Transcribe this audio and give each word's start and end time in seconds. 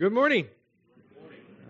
Good 0.00 0.14
morning. 0.14 0.48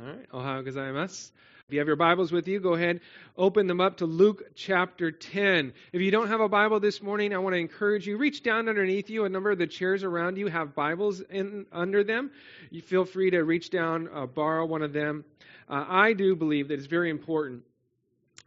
All 0.00 0.06
right. 0.06 0.30
Ohayo 0.30 0.64
gozaimasu. 0.64 1.32
If 1.66 1.72
you 1.72 1.80
have 1.80 1.88
your 1.88 1.96
Bibles 1.96 2.30
with 2.30 2.46
you, 2.46 2.60
go 2.60 2.74
ahead, 2.74 3.00
open 3.36 3.66
them 3.66 3.80
up 3.80 3.96
to 3.96 4.06
Luke 4.06 4.54
chapter 4.54 5.10
10. 5.10 5.72
If 5.92 6.00
you 6.00 6.12
don't 6.12 6.28
have 6.28 6.40
a 6.40 6.48
Bible 6.48 6.78
this 6.78 7.02
morning, 7.02 7.34
I 7.34 7.38
want 7.38 7.54
to 7.54 7.58
encourage 7.58 8.06
you, 8.06 8.16
reach 8.18 8.44
down 8.44 8.68
underneath 8.68 9.10
you. 9.10 9.24
A 9.24 9.28
number 9.28 9.50
of 9.50 9.58
the 9.58 9.66
chairs 9.66 10.04
around 10.04 10.38
you 10.38 10.46
have 10.46 10.76
Bibles 10.76 11.20
in 11.22 11.66
under 11.72 12.04
them. 12.04 12.30
You 12.70 12.82
feel 12.82 13.04
free 13.04 13.30
to 13.30 13.42
reach 13.42 13.68
down, 13.70 14.08
uh, 14.14 14.26
borrow 14.26 14.64
one 14.64 14.82
of 14.82 14.92
them. 14.92 15.24
Uh, 15.68 15.84
I 15.88 16.12
do 16.12 16.36
believe 16.36 16.68
that 16.68 16.74
it's 16.74 16.86
very 16.86 17.10
important 17.10 17.64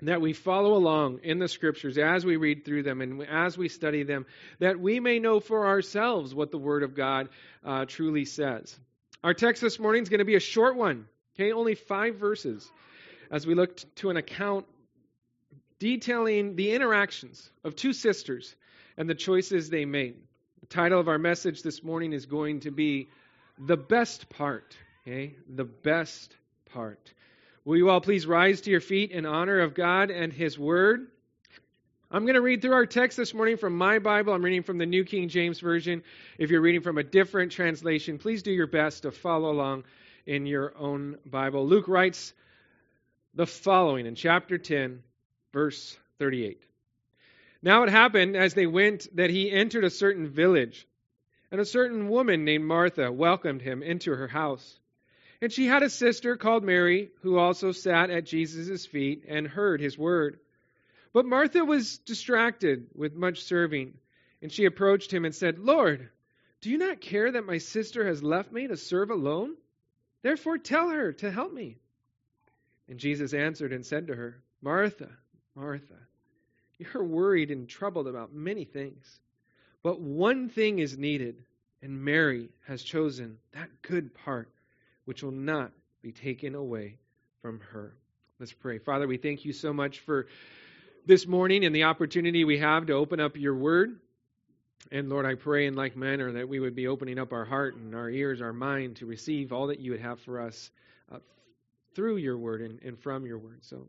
that 0.01 0.21
we 0.21 0.31
follow 0.31 0.75
along 0.75 1.19
in 1.23 1.39
the 1.39 1.49
scriptures 1.49 1.97
as 1.97 2.25
we 2.25 2.37
read 2.37 2.63
through 2.63 2.83
them 2.83 3.01
and 3.01 3.21
as 3.23 3.57
we 3.57 3.67
study 3.67 4.03
them, 4.03 4.27
that 4.59 4.79
we 4.79 5.01
may 5.01 5.19
know 5.19 5.41
for 5.41 5.67
ourselves 5.67 6.33
what 6.33 6.51
the 6.51 6.57
Word 6.57 6.83
of 6.83 6.95
God 6.95 7.27
uh, 7.65 7.83
truly 7.83 8.23
says. 8.23 8.79
Our 9.23 9.33
text 9.33 9.61
this 9.61 9.79
morning 9.79 10.03
is 10.03 10.09
going 10.09 10.19
to 10.19 10.25
be 10.25 10.35
a 10.35 10.41
short 10.41 10.75
one, 10.75 11.05
okay, 11.35 11.53
only 11.53 11.75
five 11.75 12.15
verses, 12.15 12.69
as 13.31 13.47
we 13.47 13.55
look 13.55 13.79
to 13.95 14.09
an 14.09 14.17
account 14.17 14.65
detailing 15.79 16.57
the 16.57 16.73
interactions 16.73 17.49
of 17.63 17.77
two 17.77 17.93
sisters 17.93 18.53
and 18.97 19.09
the 19.09 19.15
choices 19.15 19.69
they 19.69 19.85
made. 19.85 20.15
The 20.59 20.65
title 20.65 20.99
of 20.99 21.07
our 21.07 21.17
message 21.17 21.63
this 21.63 21.81
morning 21.83 22.11
is 22.11 22.25
going 22.25 22.61
to 22.61 22.71
be 22.71 23.07
The 23.57 23.77
Best 23.77 24.27
Part, 24.27 24.75
okay, 25.07 25.35
the 25.47 25.63
best 25.63 26.35
part. 26.73 27.13
Will 27.63 27.77
you 27.77 27.89
all 27.89 28.01
please 28.01 28.27
rise 28.27 28.59
to 28.61 28.71
your 28.71 28.81
feet 28.81 29.11
in 29.11 29.25
honor 29.25 29.59
of 29.61 29.73
God 29.73 30.11
and 30.11 30.33
His 30.33 30.59
Word? 30.59 31.07
I'm 32.15 32.25
going 32.25 32.35
to 32.35 32.41
read 32.41 32.61
through 32.61 32.73
our 32.73 32.85
text 32.85 33.17
this 33.17 33.33
morning 33.33 33.57
from 33.57 33.75
my 33.75 33.97
Bible. 33.97 34.33
I'm 34.33 34.45
reading 34.45 34.61
from 34.61 34.77
the 34.77 34.85
New 34.85 35.03
King 35.03 35.29
James 35.29 35.59
Version. 35.59 36.03
If 36.37 36.51
you're 36.51 36.61
reading 36.61 36.81
from 36.81 36.99
a 36.99 37.03
different 37.03 37.51
translation, 37.51 38.19
please 38.19 38.43
do 38.43 38.51
your 38.51 38.67
best 38.67 39.01
to 39.01 39.11
follow 39.11 39.49
along 39.49 39.85
in 40.27 40.45
your 40.45 40.77
own 40.77 41.17
Bible. 41.25 41.65
Luke 41.65 41.87
writes 41.87 42.31
the 43.33 43.47
following 43.47 44.05
in 44.05 44.13
chapter 44.13 44.59
10, 44.59 45.01
verse 45.53 45.97
38. 46.19 46.61
Now 47.63 47.81
it 47.81 47.89
happened 47.89 48.37
as 48.37 48.53
they 48.53 48.67
went 48.67 49.07
that 49.15 49.31
he 49.31 49.51
entered 49.51 49.83
a 49.83 49.89
certain 49.89 50.27
village, 50.27 50.87
and 51.51 51.59
a 51.59 51.65
certain 51.65 52.09
woman 52.09 52.45
named 52.45 52.63
Martha 52.63 53.11
welcomed 53.11 53.63
him 53.63 53.81
into 53.81 54.11
her 54.11 54.27
house. 54.27 54.79
And 55.41 55.51
she 55.51 55.65
had 55.65 55.81
a 55.81 55.89
sister 55.89 56.37
called 56.37 56.63
Mary, 56.63 57.09
who 57.23 57.39
also 57.39 57.71
sat 57.71 58.11
at 58.11 58.27
Jesus' 58.27 58.85
feet 58.85 59.25
and 59.27 59.47
heard 59.47 59.81
his 59.81 59.97
word. 59.97 60.37
But 61.13 61.25
Martha 61.25 61.63
was 61.63 61.99
distracted 61.99 62.87
with 62.95 63.13
much 63.15 63.43
serving, 63.43 63.93
and 64.41 64.51
she 64.51 64.65
approached 64.65 65.13
him 65.13 65.25
and 65.25 65.33
said, 65.33 65.59
Lord, 65.59 66.09
do 66.61 66.71
you 66.71 66.77
not 66.77 67.01
care 67.01 67.31
that 67.31 67.45
my 67.45 67.59
sister 67.59 68.05
has 68.07 68.23
left 68.23 68.51
me 68.51 68.67
to 68.67 68.77
serve 68.77 69.11
alone? 69.11 69.55
Therefore 70.23 70.57
tell 70.57 70.89
her 70.89 71.13
to 71.13 71.31
help 71.31 71.53
me. 71.53 71.77
And 72.89 72.99
Jesus 72.99 73.33
answered 73.33 73.71
and 73.73 73.85
said 73.85 74.07
to 74.07 74.15
her, 74.15 74.41
Martha, 74.61 75.09
Martha, 75.55 75.99
you're 76.79 77.03
worried 77.03 77.51
and 77.51 77.69
troubled 77.69 78.07
about 78.07 78.33
many 78.33 78.65
things, 78.65 79.19
but 79.83 80.01
one 80.01 80.49
thing 80.49 80.79
is 80.79 80.97
needed, 80.97 81.43
and 81.81 82.03
Mary 82.03 82.49
has 82.65 82.81
chosen 82.81 83.37
that 83.51 83.69
good 83.81 84.13
part 84.13 84.49
which 85.05 85.21
will 85.21 85.31
not 85.31 85.71
be 86.01 86.11
taken 86.11 86.55
away 86.55 86.97
from 87.41 87.59
her. 87.71 87.93
Let's 88.39 88.53
pray. 88.53 88.79
Father, 88.79 89.07
we 89.07 89.17
thank 89.17 89.45
you 89.45 89.53
so 89.53 89.73
much 89.73 89.99
for 89.99 90.27
this 91.05 91.27
morning 91.27 91.65
and 91.65 91.75
the 91.75 91.83
opportunity 91.83 92.45
we 92.45 92.59
have 92.59 92.85
to 92.85 92.93
open 92.93 93.19
up 93.19 93.35
your 93.35 93.55
word. 93.55 93.99
And 94.91 95.09
Lord, 95.09 95.25
I 95.25 95.35
pray 95.35 95.65
in 95.65 95.75
like 95.75 95.97
manner 95.97 96.33
that 96.33 96.47
we 96.47 96.59
would 96.59 96.75
be 96.75 96.87
opening 96.87 97.19
up 97.19 97.33
our 97.33 97.45
heart 97.45 97.75
and 97.75 97.93
our 97.95 98.09
ears, 98.09 98.41
our 98.41 98.53
mind 98.53 98.97
to 98.97 99.05
receive 99.05 99.51
all 99.51 99.67
that 99.67 99.79
you 99.79 99.91
would 99.91 100.01
have 100.01 100.19
for 100.21 100.39
us 100.39 100.71
uh, 101.11 101.17
through 101.95 102.17
your 102.17 102.37
word 102.37 102.61
and, 102.61 102.81
and, 102.83 102.99
from 102.99 103.25
your 103.25 103.37
word. 103.37 103.59
So, 103.63 103.87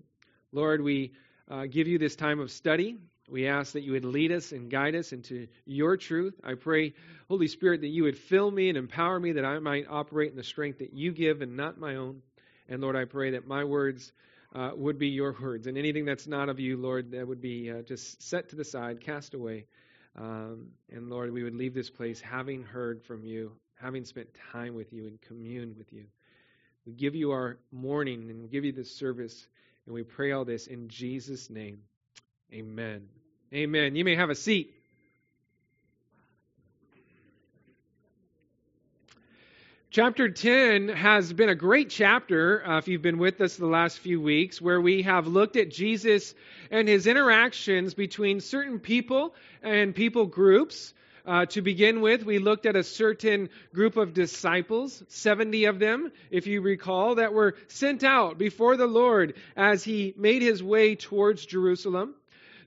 Lord, 0.53 0.83
we 0.83 1.12
uh, 1.48 1.67
give 1.67 1.87
you 1.87 1.98
this 1.98 2.17
time 2.17 2.41
of 2.41 2.51
study. 2.51 2.98
We 3.29 3.47
ask 3.47 3.73
that 3.73 3.83
you 3.83 3.92
would 3.92 4.05
lead 4.05 4.33
us 4.33 4.52
and 4.52 4.70
guide 4.70 4.95
us 4.95 5.13
into 5.13 5.46
your 5.64 5.96
truth. 5.96 6.35
I 6.42 6.55
pray, 6.55 6.95
Holy 7.29 7.48
Spirit, 7.48 7.83
that 7.83 7.89
you 7.89 8.05
would 8.05 8.19
fill 8.19 8.51
me 8.51 8.69
and 8.69 8.79
empower 8.79 9.19
me 9.20 9.33
that 9.33 9.45
I 9.45 9.58
might 9.61 9.86
operate 9.89 10.31
in 10.31 10.36
the 10.36 10.45
strength 10.45 10.79
that 10.79 10.92
you 10.92 11.13
give 11.13 11.42
and 11.42 11.57
not 11.57 11.79
my 11.79 11.96
own. 11.96 12.23
And 12.69 12.81
Lord, 12.81 12.96
I 12.96 13.05
pray 13.05 13.31
that 13.33 13.46
my 13.46 13.64
words 13.64 14.13
uh, 14.55 14.70
would 14.75 14.98
be 14.98 15.09
your 15.09 15.35
words. 15.41 15.67
And 15.67 15.77
anything 15.77 16.05
that's 16.05 16.27
not 16.27 16.48
of 16.48 16.61
you, 16.61 16.77
Lord, 16.77 17.13
that 17.13 17.27
would 17.27 17.41
be 17.41 17.70
uh, 17.70 17.83
just 17.83 18.23
set 18.23 18.51
to 18.51 18.57
the 18.57 18.65
side, 18.65 19.01
cast 19.01 19.35
away. 19.35 19.67
Um, 20.17 20.69
and 20.91 21.11
Lord, 21.11 21.33
we 21.33 21.42
would 21.42 21.55
leave 21.55 21.75
this 21.75 21.91
place 21.91 22.20
having 22.20 22.63
heard 22.63 23.03
from 23.03 23.25
you, 23.25 23.53
having 23.75 24.05
spent 24.05 24.29
time 24.53 24.75
with 24.75 24.93
you 24.93 25.07
and 25.07 25.20
communed 25.20 25.77
with 25.77 25.93
you. 25.93 26.05
We 26.87 26.93
give 26.93 27.14
you 27.14 27.33
our 27.33 27.59
morning 27.73 28.31
and 28.31 28.43
we 28.43 28.48
give 28.48 28.64
you 28.64 28.73
this 28.73 28.97
service. 28.97 29.47
And 29.87 29.95
we 29.95 30.03
pray 30.03 30.33
all 30.33 30.45
this 30.45 30.67
in 30.67 30.89
Jesus' 30.89 31.51
name. 31.51 31.81
Amen. 32.53 33.09
Amen. 33.53 33.97
You 33.97 34.05
may 34.05 34.17
have 34.17 34.31
a 34.31 34.35
seat. 34.35 34.73
Chapter 39.95 40.29
10 40.29 40.89
has 40.89 41.33
been 41.33 41.51
a 41.51 41.55
great 41.55 41.89
chapter, 41.89 42.69
uh, 42.69 42.79
if 42.79 42.89
you've 42.89 43.01
been 43.01 43.19
with 43.19 43.41
us 43.41 43.55
the 43.55 43.69
last 43.69 44.01
few 44.01 44.21
weeks, 44.21 44.61
where 44.61 44.81
we 44.81 45.03
have 45.03 45.29
looked 45.29 45.55
at 45.55 45.71
Jesus 45.71 46.35
and 46.73 46.89
his 46.89 47.07
interactions 47.07 47.95
between 47.95 48.41
certain 48.41 48.81
people 48.81 49.37
and 49.63 49.95
people 49.95 50.27
groups. 50.27 50.95
Uh, 51.25 51.47
to 51.47 51.63
begin 51.63 52.01
with, 52.01 52.25
we 52.25 52.41
looked 52.41 52.67
at 52.67 52.75
a 52.75 52.83
certain 52.83 53.49
group 53.73 53.97
of 53.97 54.15
disciples, 54.15 55.01
70 55.07 55.67
of 55.67 55.79
them, 55.79 56.11
if 56.29 56.49
you 56.49 56.61
recall, 56.61 57.15
that 57.15 57.33
were 57.33 57.55
sent 57.69 58.03
out 58.03 58.37
before 58.37 58.77
the 58.77 58.89
Lord 58.89 59.35
as 59.55 59.85
he 59.85 60.13
made 60.17 60.43
his 60.43 60.61
way 60.61 60.97
towards 60.97 61.47
Jerusalem. 61.47 62.17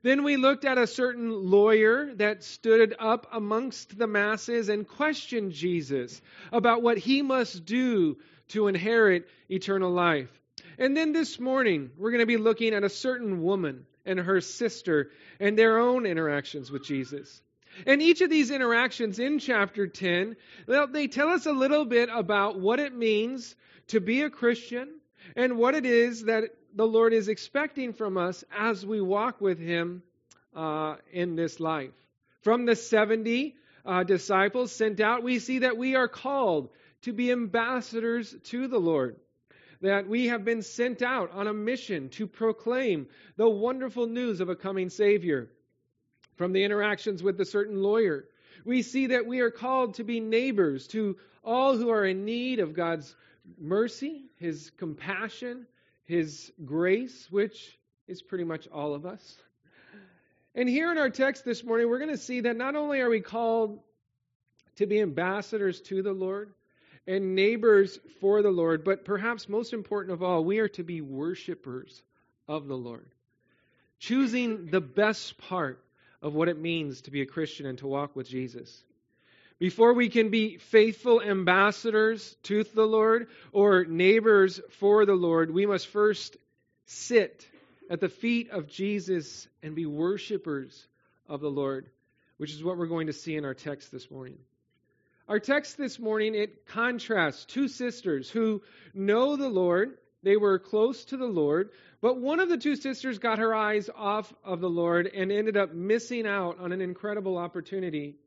Then 0.03 0.23
we 0.23 0.37
looked 0.37 0.65
at 0.65 0.77
a 0.77 0.87
certain 0.87 1.31
lawyer 1.31 2.13
that 2.15 2.43
stood 2.43 2.95
up 2.99 3.27
amongst 3.31 3.97
the 3.97 4.07
masses 4.07 4.69
and 4.69 4.87
questioned 4.87 5.51
Jesus 5.51 6.21
about 6.51 6.81
what 6.81 6.97
he 6.97 7.21
must 7.21 7.65
do 7.65 8.17
to 8.49 8.67
inherit 8.67 9.27
eternal 9.49 9.91
life. 9.91 10.29
And 10.77 10.95
then 10.95 11.11
this 11.11 11.39
morning, 11.39 11.89
we're 11.97 12.11
going 12.11 12.21
to 12.21 12.27
be 12.27 12.37
looking 12.37 12.73
at 12.73 12.83
a 12.83 12.89
certain 12.89 13.41
woman 13.41 13.85
and 14.05 14.19
her 14.19 14.41
sister 14.41 15.11
and 15.39 15.57
their 15.57 15.79
own 15.79 16.05
interactions 16.05 16.71
with 16.71 16.85
Jesus. 16.85 17.41
And 17.85 18.01
each 18.01 18.21
of 18.21 18.29
these 18.29 18.51
interactions 18.51 19.19
in 19.19 19.39
chapter 19.39 19.87
10, 19.87 20.35
well, 20.67 20.87
they 20.87 21.07
tell 21.07 21.29
us 21.29 21.45
a 21.45 21.51
little 21.51 21.85
bit 21.85 22.09
about 22.11 22.59
what 22.59 22.79
it 22.79 22.93
means 22.93 23.55
to 23.87 23.99
be 23.99 24.21
a 24.23 24.29
Christian 24.29 24.89
and 25.35 25.57
what 25.57 25.75
it 25.75 25.85
is 25.85 26.23
that 26.23 26.43
the 26.77 26.85
Lord 26.85 27.11
is 27.11 27.27
expecting 27.27 27.91
from 27.91 28.17
us 28.17 28.43
as 28.55 28.85
we 28.85 29.01
walk 29.01 29.41
with 29.41 29.57
Him 29.57 30.03
uh, 30.55 30.97
in 31.11 31.35
this 31.35 31.59
life. 31.59 31.91
From 32.41 32.65
the 32.65 32.75
70 32.75 33.55
uh, 33.83 34.03
disciples 34.03 34.71
sent 34.71 34.99
out, 34.99 35.23
we 35.23 35.39
see 35.39 35.59
that 35.59 35.75
we 35.75 35.95
are 35.95 36.07
called 36.07 36.69
to 37.01 37.13
be 37.13 37.31
ambassadors 37.31 38.35
to 38.45 38.67
the 38.67 38.77
Lord. 38.77 39.15
That 39.81 40.07
we 40.07 40.27
have 40.27 40.45
been 40.45 40.61
sent 40.61 41.01
out 41.01 41.31
on 41.31 41.47
a 41.47 41.53
mission 41.53 42.09
to 42.09 42.27
proclaim 42.27 43.07
the 43.37 43.49
wonderful 43.49 44.05
news 44.05 44.39
of 44.39 44.49
a 44.49 44.55
coming 44.55 44.89
Savior. 44.89 45.49
From 46.35 46.53
the 46.53 46.63
interactions 46.63 47.23
with 47.23 47.37
the 47.37 47.45
certain 47.45 47.81
lawyer, 47.81 48.25
we 48.65 48.83
see 48.83 49.07
that 49.07 49.25
we 49.25 49.39
are 49.39 49.49
called 49.49 49.95
to 49.95 50.03
be 50.03 50.19
neighbors 50.19 50.87
to 50.89 51.17
all 51.43 51.75
who 51.75 51.89
are 51.89 52.05
in 52.05 52.23
need 52.23 52.59
of 52.59 52.75
God's 52.75 53.15
mercy, 53.59 54.25
His 54.37 54.71
compassion, 54.77 55.65
his 56.07 56.51
grace, 56.65 57.27
which 57.29 57.77
is 58.07 58.21
pretty 58.21 58.45
much 58.45 58.67
all 58.67 58.95
of 58.95 59.05
us. 59.05 59.37
And 60.55 60.67
here 60.67 60.91
in 60.91 60.97
our 60.97 61.09
text 61.09 61.45
this 61.45 61.63
morning, 61.63 61.87
we're 61.87 61.99
going 61.99 62.09
to 62.09 62.17
see 62.17 62.41
that 62.41 62.57
not 62.57 62.75
only 62.75 63.01
are 63.01 63.09
we 63.09 63.21
called 63.21 63.79
to 64.77 64.87
be 64.87 64.99
ambassadors 65.01 65.81
to 65.81 66.01
the 66.01 66.13
Lord 66.13 66.53
and 67.05 67.35
neighbors 67.35 67.99
for 68.19 68.41
the 68.41 68.49
Lord, 68.49 68.83
but 68.83 69.05
perhaps 69.05 69.47
most 69.47 69.73
important 69.73 70.13
of 70.13 70.23
all, 70.23 70.43
we 70.43 70.59
are 70.59 70.69
to 70.69 70.83
be 70.83 71.01
worshipers 71.01 72.01
of 72.47 72.67
the 72.67 72.77
Lord. 72.77 73.09
Choosing 73.99 74.67
the 74.67 74.81
best 74.81 75.37
part 75.37 75.83
of 76.21 76.33
what 76.33 76.47
it 76.47 76.59
means 76.59 77.01
to 77.01 77.11
be 77.11 77.21
a 77.21 77.25
Christian 77.25 77.65
and 77.65 77.77
to 77.79 77.87
walk 77.87 78.15
with 78.15 78.27
Jesus. 78.27 78.83
Before 79.59 79.93
we 79.93 80.09
can 80.09 80.29
be 80.29 80.57
faithful 80.57 81.19
ambassadors 81.19 82.35
to 82.43 82.63
the 82.63 82.85
Lord 82.85 83.27
or 83.51 83.85
neighbors 83.85 84.61
for 84.69 85.05
the 85.05 85.15
Lord, 85.15 85.49
we 85.49 85.65
must 85.65 85.87
first 85.87 86.37
sit 86.85 87.47
at 87.89 87.99
the 87.99 88.09
feet 88.09 88.51
of 88.51 88.67
Jesus 88.67 89.47
and 89.63 89.73
be 89.73 89.87
worshipers 89.87 90.87
of 91.27 91.41
the 91.41 91.49
Lord, 91.49 91.89
which 92.37 92.53
is 92.53 92.63
what 92.63 92.77
we're 92.77 92.85
going 92.85 93.07
to 93.07 93.13
see 93.13 93.35
in 93.35 93.45
our 93.45 93.55
text 93.55 93.91
this 93.91 94.11
morning. 94.11 94.37
Our 95.27 95.39
text 95.39 95.75
this 95.75 95.97
morning 95.97 96.35
it 96.35 96.67
contrasts 96.67 97.43
two 97.45 97.67
sisters 97.67 98.29
who 98.29 98.61
know 98.93 99.37
the 99.37 99.49
Lord, 99.49 99.97
they 100.21 100.37
were 100.37 100.59
close 100.59 101.03
to 101.05 101.17
the 101.17 101.25
Lord, 101.25 101.71
but 101.99 102.21
one 102.21 102.39
of 102.39 102.47
the 102.47 102.57
two 102.57 102.75
sisters 102.75 103.17
got 103.17 103.39
her 103.39 103.55
eyes 103.55 103.89
off 103.95 104.31
of 104.43 104.61
the 104.61 104.69
Lord 104.69 105.07
and 105.07 105.31
ended 105.31 105.57
up 105.57 105.73
missing 105.73 106.27
out 106.27 106.59
on 106.59 106.71
an 106.71 106.79
incredible 106.79 107.39
opportunity 107.39 108.17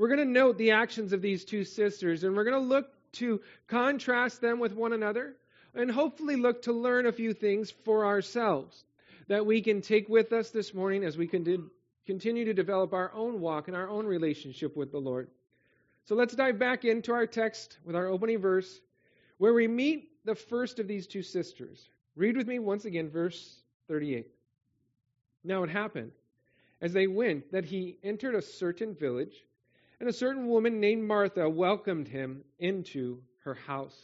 we're 0.00 0.08
going 0.08 0.18
to 0.18 0.24
note 0.24 0.56
the 0.56 0.70
actions 0.70 1.12
of 1.12 1.20
these 1.20 1.44
two 1.44 1.62
sisters, 1.62 2.24
and 2.24 2.34
we're 2.34 2.44
going 2.44 2.58
to 2.58 2.66
look 2.66 2.88
to 3.12 3.42
contrast 3.68 4.40
them 4.40 4.58
with 4.58 4.72
one 4.72 4.94
another 4.94 5.36
and 5.74 5.90
hopefully 5.90 6.36
look 6.36 6.62
to 6.62 6.72
learn 6.72 7.04
a 7.04 7.12
few 7.12 7.34
things 7.34 7.70
for 7.84 8.06
ourselves 8.06 8.82
that 9.28 9.44
we 9.44 9.60
can 9.60 9.82
take 9.82 10.08
with 10.08 10.32
us 10.32 10.48
this 10.52 10.72
morning 10.72 11.04
as 11.04 11.18
we 11.18 11.26
continue 11.26 12.44
to 12.46 12.54
develop 12.54 12.94
our 12.94 13.12
own 13.12 13.42
walk 13.42 13.68
and 13.68 13.76
our 13.76 13.90
own 13.90 14.06
relationship 14.06 14.74
with 14.74 14.90
the 14.90 14.98
Lord. 14.98 15.28
So 16.06 16.14
let's 16.14 16.34
dive 16.34 16.58
back 16.58 16.86
into 16.86 17.12
our 17.12 17.26
text 17.26 17.76
with 17.84 17.94
our 17.94 18.06
opening 18.06 18.38
verse, 18.38 18.80
where 19.36 19.52
we 19.52 19.68
meet 19.68 20.08
the 20.24 20.34
first 20.34 20.78
of 20.78 20.88
these 20.88 21.06
two 21.06 21.22
sisters. 21.22 21.90
Read 22.16 22.38
with 22.38 22.48
me 22.48 22.58
once 22.58 22.86
again, 22.86 23.10
verse 23.10 23.54
38. 23.88 24.28
Now 25.44 25.62
it 25.62 25.68
happened, 25.68 26.12
as 26.80 26.94
they 26.94 27.06
went, 27.06 27.52
that 27.52 27.66
he 27.66 27.98
entered 28.02 28.34
a 28.34 28.40
certain 28.40 28.94
village, 28.94 29.44
and 30.00 30.08
a 30.08 30.12
certain 30.12 30.48
woman 30.48 30.80
named 30.80 31.06
Martha 31.06 31.48
welcomed 31.48 32.08
him 32.08 32.42
into 32.58 33.20
her 33.44 33.54
house. 33.54 33.96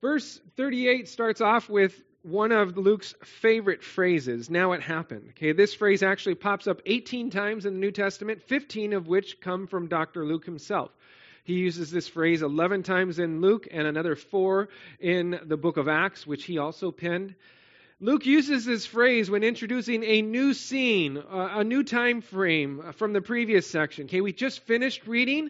Verse 0.00 0.38
38 0.56 1.08
starts 1.08 1.40
off 1.40 1.68
with 1.68 1.98
one 2.22 2.52
of 2.52 2.76
Luke's 2.76 3.14
favorite 3.22 3.82
phrases, 3.82 4.48
now 4.48 4.72
it 4.72 4.82
happened. 4.82 5.30
Okay, 5.30 5.52
this 5.52 5.74
phrase 5.74 6.02
actually 6.02 6.36
pops 6.36 6.66
up 6.66 6.80
18 6.86 7.30
times 7.30 7.66
in 7.66 7.74
the 7.74 7.80
New 7.80 7.90
Testament, 7.90 8.42
15 8.42 8.94
of 8.94 9.08
which 9.08 9.40
come 9.40 9.66
from 9.66 9.88
Dr. 9.88 10.24
Luke 10.24 10.46
himself. 10.46 10.90
He 11.44 11.54
uses 11.54 11.90
this 11.90 12.08
phrase 12.08 12.40
11 12.40 12.82
times 12.82 13.18
in 13.18 13.42
Luke 13.42 13.68
and 13.70 13.86
another 13.86 14.16
4 14.16 14.68
in 15.00 15.38
the 15.44 15.58
book 15.58 15.76
of 15.76 15.88
Acts, 15.88 16.26
which 16.26 16.44
he 16.44 16.56
also 16.56 16.90
penned. 16.90 17.34
Luke 18.04 18.26
uses 18.26 18.66
this 18.66 18.84
phrase 18.84 19.30
when 19.30 19.42
introducing 19.42 20.04
a 20.04 20.20
new 20.20 20.52
scene, 20.52 21.16
uh, 21.16 21.52
a 21.54 21.64
new 21.64 21.82
time 21.82 22.20
frame 22.20 22.92
from 22.96 23.14
the 23.14 23.22
previous 23.22 23.66
section. 23.66 24.04
Okay, 24.04 24.20
we 24.20 24.30
just 24.30 24.60
finished 24.60 25.06
reading 25.06 25.48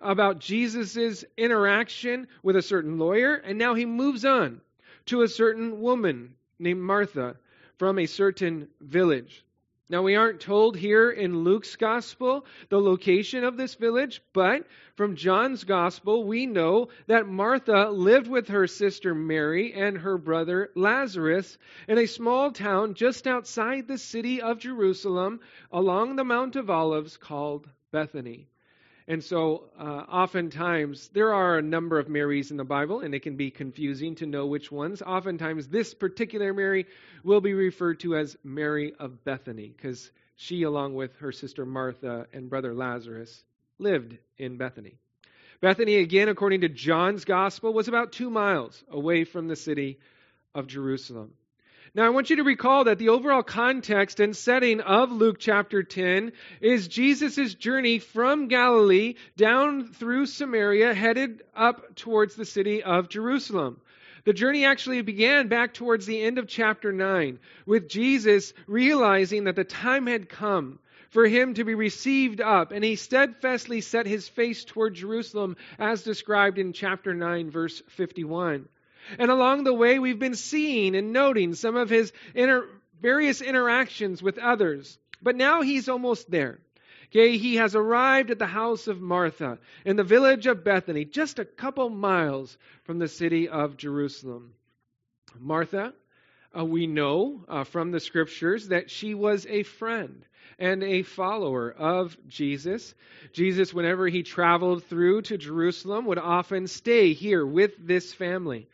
about 0.00 0.40
Jesus' 0.40 1.24
interaction 1.36 2.26
with 2.42 2.56
a 2.56 2.62
certain 2.62 2.98
lawyer, 2.98 3.34
and 3.34 3.56
now 3.56 3.74
he 3.74 3.86
moves 3.86 4.24
on 4.24 4.60
to 5.06 5.22
a 5.22 5.28
certain 5.28 5.80
woman 5.80 6.34
named 6.58 6.80
Martha 6.80 7.36
from 7.78 8.00
a 8.00 8.06
certain 8.06 8.66
village. 8.80 9.44
Now, 9.92 10.00
we 10.00 10.16
aren't 10.16 10.40
told 10.40 10.78
here 10.78 11.10
in 11.10 11.44
Luke's 11.44 11.76
gospel 11.76 12.46
the 12.70 12.80
location 12.80 13.44
of 13.44 13.58
this 13.58 13.74
village, 13.74 14.22
but 14.32 14.66
from 14.96 15.16
John's 15.16 15.64
gospel, 15.64 16.24
we 16.24 16.46
know 16.46 16.88
that 17.08 17.28
Martha 17.28 17.90
lived 17.90 18.26
with 18.26 18.48
her 18.48 18.66
sister 18.66 19.14
Mary 19.14 19.74
and 19.74 19.98
her 19.98 20.16
brother 20.16 20.70
Lazarus 20.74 21.58
in 21.86 21.98
a 21.98 22.06
small 22.06 22.52
town 22.52 22.94
just 22.94 23.26
outside 23.26 23.86
the 23.86 23.98
city 23.98 24.40
of 24.40 24.60
Jerusalem 24.60 25.40
along 25.70 26.16
the 26.16 26.24
Mount 26.24 26.56
of 26.56 26.70
Olives 26.70 27.18
called 27.18 27.68
Bethany. 27.90 28.48
And 29.12 29.22
so, 29.22 29.64
uh, 29.78 30.06
oftentimes, 30.08 31.10
there 31.12 31.34
are 31.34 31.58
a 31.58 31.62
number 31.62 31.98
of 31.98 32.08
Marys 32.08 32.50
in 32.50 32.56
the 32.56 32.64
Bible, 32.64 33.00
and 33.00 33.14
it 33.14 33.20
can 33.20 33.36
be 33.36 33.50
confusing 33.50 34.14
to 34.14 34.26
know 34.26 34.46
which 34.46 34.72
ones. 34.72 35.02
Oftentimes, 35.02 35.68
this 35.68 35.92
particular 35.92 36.54
Mary 36.54 36.86
will 37.22 37.42
be 37.42 37.52
referred 37.52 38.00
to 38.00 38.16
as 38.16 38.38
Mary 38.42 38.94
of 38.98 39.22
Bethany, 39.22 39.68
because 39.68 40.10
she, 40.36 40.62
along 40.62 40.94
with 40.94 41.14
her 41.18 41.30
sister 41.30 41.66
Martha 41.66 42.26
and 42.32 42.48
brother 42.48 42.72
Lazarus, 42.72 43.44
lived 43.78 44.16
in 44.38 44.56
Bethany. 44.56 44.94
Bethany, 45.60 45.96
again, 45.96 46.30
according 46.30 46.62
to 46.62 46.70
John's 46.70 47.26
Gospel, 47.26 47.74
was 47.74 47.88
about 47.88 48.12
two 48.12 48.30
miles 48.30 48.82
away 48.90 49.24
from 49.24 49.46
the 49.46 49.56
city 49.56 49.98
of 50.54 50.68
Jerusalem. 50.68 51.34
Now, 51.94 52.06
I 52.06 52.08
want 52.08 52.30
you 52.30 52.36
to 52.36 52.42
recall 52.42 52.84
that 52.84 52.98
the 52.98 53.10
overall 53.10 53.42
context 53.42 54.18
and 54.18 54.34
setting 54.34 54.80
of 54.80 55.12
Luke 55.12 55.36
chapter 55.38 55.82
10 55.82 56.32
is 56.62 56.88
Jesus' 56.88 57.52
journey 57.52 57.98
from 57.98 58.48
Galilee 58.48 59.16
down 59.36 59.88
through 59.88 60.24
Samaria, 60.24 60.94
headed 60.94 61.42
up 61.54 61.94
towards 61.94 62.34
the 62.34 62.46
city 62.46 62.82
of 62.82 63.10
Jerusalem. 63.10 63.78
The 64.24 64.32
journey 64.32 64.64
actually 64.64 65.02
began 65.02 65.48
back 65.48 65.74
towards 65.74 66.06
the 66.06 66.22
end 66.22 66.38
of 66.38 66.48
chapter 66.48 66.92
9, 66.92 67.38
with 67.66 67.90
Jesus 67.90 68.54
realizing 68.66 69.44
that 69.44 69.56
the 69.56 69.62
time 69.62 70.06
had 70.06 70.30
come 70.30 70.78
for 71.10 71.26
him 71.26 71.52
to 71.54 71.64
be 71.64 71.74
received 71.74 72.40
up, 72.40 72.72
and 72.72 72.82
he 72.82 72.96
steadfastly 72.96 73.82
set 73.82 74.06
his 74.06 74.26
face 74.26 74.64
toward 74.64 74.94
Jerusalem, 74.94 75.56
as 75.78 76.04
described 76.04 76.56
in 76.56 76.72
chapter 76.72 77.12
9, 77.12 77.50
verse 77.50 77.82
51. 77.88 78.66
And 79.18 79.30
along 79.30 79.64
the 79.64 79.74
way, 79.74 79.98
we've 79.98 80.18
been 80.18 80.34
seeing 80.34 80.94
and 80.94 81.12
noting 81.12 81.54
some 81.54 81.76
of 81.76 81.90
his 81.90 82.12
inter- 82.34 82.68
various 83.00 83.40
interactions 83.40 84.22
with 84.22 84.38
others. 84.38 84.98
But 85.20 85.36
now 85.36 85.62
he's 85.62 85.88
almost 85.88 86.30
there. 86.30 86.58
Okay, 87.06 87.36
he 87.36 87.56
has 87.56 87.74
arrived 87.74 88.30
at 88.30 88.38
the 88.38 88.46
house 88.46 88.88
of 88.88 89.00
Martha 89.00 89.58
in 89.84 89.96
the 89.96 90.02
village 90.02 90.46
of 90.46 90.64
Bethany, 90.64 91.04
just 91.04 91.38
a 91.38 91.44
couple 91.44 91.90
miles 91.90 92.56
from 92.84 92.98
the 92.98 93.08
city 93.08 93.50
of 93.50 93.76
Jerusalem. 93.76 94.54
Martha, 95.38 95.92
uh, 96.56 96.64
we 96.64 96.86
know 96.86 97.44
uh, 97.48 97.64
from 97.64 97.90
the 97.90 98.00
scriptures 98.00 98.68
that 98.68 98.90
she 98.90 99.14
was 99.14 99.46
a 99.46 99.62
friend 99.62 100.24
and 100.58 100.82
a 100.82 101.02
follower 101.02 101.70
of 101.70 102.16
Jesus. 102.28 102.94
Jesus, 103.32 103.74
whenever 103.74 104.08
he 104.08 104.22
traveled 104.22 104.84
through 104.84 105.22
to 105.22 105.36
Jerusalem, 105.36 106.06
would 106.06 106.18
often 106.18 106.66
stay 106.66 107.12
here 107.12 107.44
with 107.44 107.72
this 107.78 108.14
family. 108.14 108.68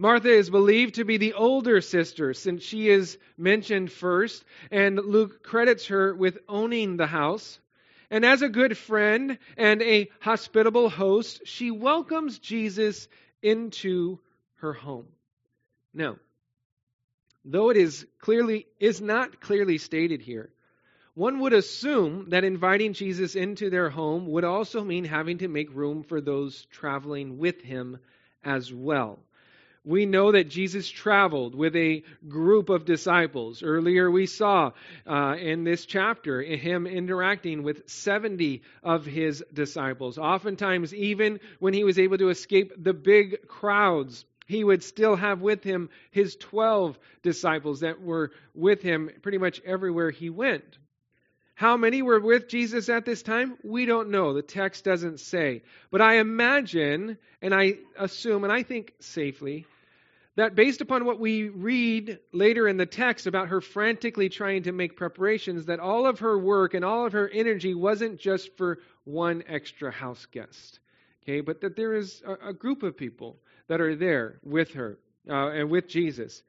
Martha 0.00 0.30
is 0.30 0.48
believed 0.48 0.94
to 0.94 1.04
be 1.04 1.16
the 1.16 1.32
older 1.32 1.80
sister 1.80 2.32
since 2.32 2.62
she 2.62 2.88
is 2.88 3.18
mentioned 3.36 3.90
first, 3.90 4.44
and 4.70 4.96
Luke 4.96 5.42
credits 5.42 5.88
her 5.88 6.14
with 6.14 6.38
owning 6.48 6.96
the 6.96 7.08
house. 7.08 7.58
And 8.08 8.24
as 8.24 8.40
a 8.40 8.48
good 8.48 8.78
friend 8.78 9.38
and 9.56 9.82
a 9.82 10.08
hospitable 10.20 10.88
host, 10.88 11.42
she 11.46 11.72
welcomes 11.72 12.38
Jesus 12.38 13.08
into 13.42 14.20
her 14.58 14.72
home. 14.72 15.06
Now, 15.92 16.18
though 17.44 17.70
it 17.70 17.76
is 17.76 18.06
clearly 18.20 18.68
is 18.78 19.00
not 19.00 19.40
clearly 19.40 19.78
stated 19.78 20.22
here, 20.22 20.50
one 21.14 21.40
would 21.40 21.52
assume 21.52 22.30
that 22.30 22.44
inviting 22.44 22.92
Jesus 22.92 23.34
into 23.34 23.68
their 23.68 23.90
home 23.90 24.28
would 24.28 24.44
also 24.44 24.84
mean 24.84 25.04
having 25.04 25.38
to 25.38 25.48
make 25.48 25.74
room 25.74 26.04
for 26.04 26.20
those 26.20 26.66
traveling 26.66 27.38
with 27.38 27.60
him 27.60 27.98
as 28.44 28.72
well 28.72 29.18
we 29.88 30.04
know 30.04 30.32
that 30.32 30.50
Jesus 30.50 30.86
traveled 30.86 31.54
with 31.54 31.74
a 31.74 32.02
group 32.28 32.68
of 32.68 32.84
disciples. 32.84 33.62
Earlier, 33.62 34.10
we 34.10 34.26
saw 34.26 34.72
uh, 35.06 35.36
in 35.40 35.64
this 35.64 35.86
chapter 35.86 36.42
him 36.42 36.86
interacting 36.86 37.62
with 37.62 37.88
70 37.88 38.60
of 38.82 39.06
his 39.06 39.42
disciples. 39.50 40.18
Oftentimes, 40.18 40.92
even 40.92 41.40
when 41.58 41.72
he 41.72 41.84
was 41.84 41.98
able 41.98 42.18
to 42.18 42.28
escape 42.28 42.72
the 42.76 42.92
big 42.92 43.48
crowds, 43.48 44.26
he 44.46 44.62
would 44.62 44.82
still 44.82 45.16
have 45.16 45.40
with 45.40 45.64
him 45.64 45.88
his 46.10 46.36
12 46.36 46.98
disciples 47.22 47.80
that 47.80 48.02
were 48.02 48.32
with 48.54 48.82
him 48.82 49.08
pretty 49.22 49.38
much 49.38 49.58
everywhere 49.64 50.10
he 50.10 50.28
went. 50.28 50.76
How 51.54 51.78
many 51.78 52.02
were 52.02 52.20
with 52.20 52.48
Jesus 52.48 52.90
at 52.90 53.06
this 53.06 53.22
time? 53.22 53.56
We 53.64 53.86
don't 53.86 54.10
know. 54.10 54.34
The 54.34 54.42
text 54.42 54.84
doesn't 54.84 55.18
say. 55.18 55.62
But 55.90 56.02
I 56.02 56.18
imagine, 56.18 57.16
and 57.40 57.54
I 57.54 57.78
assume, 57.98 58.44
and 58.44 58.52
I 58.52 58.62
think 58.62 58.92
safely, 59.00 59.66
that 60.38 60.54
based 60.54 60.80
upon 60.80 61.04
what 61.04 61.18
we 61.18 61.48
read 61.48 62.20
later 62.32 62.68
in 62.68 62.76
the 62.76 62.86
text 62.86 63.26
about 63.26 63.48
her 63.48 63.60
frantically 63.60 64.28
trying 64.28 64.62
to 64.62 64.70
make 64.70 64.96
preparations, 64.96 65.66
that 65.66 65.80
all 65.80 66.06
of 66.06 66.20
her 66.20 66.38
work 66.38 66.74
and 66.74 66.84
all 66.84 67.04
of 67.04 67.12
her 67.12 67.28
energy 67.30 67.74
wasn't 67.74 68.20
just 68.20 68.56
for 68.56 68.78
one 69.02 69.42
extra 69.48 69.90
house 69.90 70.28
guest, 70.30 70.78
okay, 71.24 71.40
but 71.40 71.60
that 71.60 71.74
there 71.74 71.92
is 71.92 72.22
a, 72.24 72.50
a 72.50 72.52
group 72.52 72.84
of 72.84 72.96
people 72.96 73.36
that 73.66 73.80
are 73.80 73.96
there 73.96 74.38
with 74.44 74.72
her 74.74 74.96
uh, 75.28 75.48
and 75.48 75.68
with 75.70 75.88
Jesus. 75.88 76.44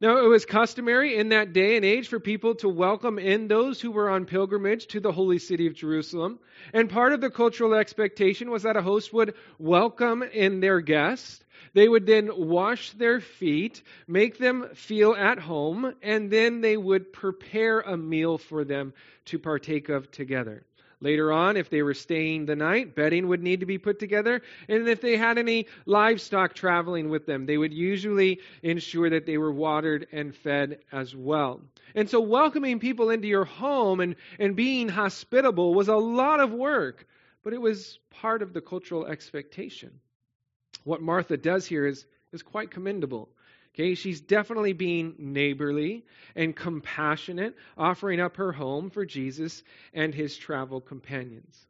Now, 0.00 0.18
it 0.24 0.28
was 0.28 0.44
customary 0.44 1.16
in 1.16 1.28
that 1.30 1.52
day 1.52 1.76
and 1.76 1.84
age 1.84 2.08
for 2.08 2.18
people 2.18 2.56
to 2.56 2.68
welcome 2.68 3.18
in 3.18 3.48
those 3.48 3.80
who 3.80 3.92
were 3.92 4.10
on 4.10 4.26
pilgrimage 4.26 4.86
to 4.88 5.00
the 5.00 5.12
holy 5.12 5.38
city 5.38 5.66
of 5.66 5.74
Jerusalem. 5.74 6.38
And 6.72 6.90
part 6.90 7.12
of 7.12 7.20
the 7.20 7.30
cultural 7.30 7.74
expectation 7.74 8.50
was 8.50 8.64
that 8.64 8.76
a 8.76 8.82
host 8.82 9.12
would 9.12 9.34
welcome 9.58 10.22
in 10.22 10.60
their 10.60 10.80
guests 10.80 11.44
they 11.74 11.88
would 11.88 12.06
then 12.06 12.30
wash 12.32 12.92
their 12.92 13.20
feet, 13.20 13.82
make 14.06 14.38
them 14.38 14.68
feel 14.74 15.14
at 15.14 15.38
home, 15.38 15.94
and 16.02 16.30
then 16.30 16.60
they 16.60 16.76
would 16.76 17.12
prepare 17.12 17.80
a 17.80 17.96
meal 17.96 18.38
for 18.38 18.64
them 18.64 18.94
to 19.26 19.38
partake 19.38 19.88
of 19.88 20.10
together. 20.10 20.64
Later 21.04 21.30
on, 21.30 21.56
if 21.56 21.70
they 21.70 21.82
were 21.82 21.94
staying 21.94 22.46
the 22.46 22.56
night, 22.56 22.96
bedding 22.96 23.28
would 23.28 23.42
need 23.42 23.60
to 23.60 23.66
be 23.66 23.78
put 23.78 24.00
together. 24.00 24.42
And 24.68 24.88
if 24.88 25.00
they 25.00 25.16
had 25.16 25.38
any 25.38 25.66
livestock 25.86 26.54
traveling 26.54 27.10
with 27.10 27.26
them, 27.26 27.46
they 27.46 27.56
would 27.56 27.72
usually 27.72 28.40
ensure 28.62 29.10
that 29.10 29.26
they 29.26 29.38
were 29.38 29.52
watered 29.52 30.08
and 30.10 30.34
fed 30.34 30.80
as 30.90 31.14
well. 31.14 31.60
And 31.94 32.10
so, 32.10 32.20
welcoming 32.20 32.80
people 32.80 33.10
into 33.10 33.28
your 33.28 33.44
home 33.44 34.00
and, 34.00 34.16
and 34.40 34.56
being 34.56 34.88
hospitable 34.88 35.74
was 35.74 35.88
a 35.88 35.96
lot 35.96 36.40
of 36.40 36.50
work, 36.50 37.06
but 37.44 37.52
it 37.52 37.60
was 37.60 38.00
part 38.10 38.42
of 38.42 38.52
the 38.52 38.60
cultural 38.60 39.06
expectation 39.06 40.00
what 40.84 41.02
Martha 41.02 41.36
does 41.36 41.66
here 41.66 41.86
is, 41.86 42.06
is 42.32 42.42
quite 42.42 42.70
commendable. 42.70 43.28
Okay, 43.74 43.94
she's 43.96 44.20
definitely 44.20 44.72
being 44.72 45.16
neighborly 45.18 46.04
and 46.36 46.54
compassionate, 46.54 47.56
offering 47.76 48.20
up 48.20 48.36
her 48.36 48.52
home 48.52 48.88
for 48.88 49.04
Jesus 49.04 49.64
and 49.92 50.14
his 50.14 50.36
travel 50.36 50.80
companions. 50.80 51.66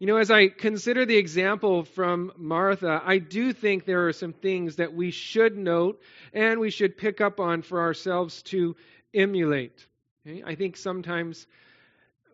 You 0.00 0.08
know, 0.08 0.16
as 0.16 0.32
I 0.32 0.48
consider 0.48 1.06
the 1.06 1.16
example 1.16 1.84
from 1.84 2.32
Martha, 2.36 3.00
I 3.04 3.18
do 3.18 3.52
think 3.52 3.84
there 3.84 4.08
are 4.08 4.12
some 4.12 4.32
things 4.32 4.76
that 4.76 4.92
we 4.92 5.12
should 5.12 5.56
note 5.56 6.02
and 6.32 6.58
we 6.58 6.70
should 6.70 6.98
pick 6.98 7.20
up 7.20 7.38
on 7.38 7.62
for 7.62 7.80
ourselves 7.80 8.42
to 8.44 8.74
emulate. 9.14 9.86
Okay? 10.26 10.42
I 10.44 10.56
think 10.56 10.76
sometimes 10.76 11.46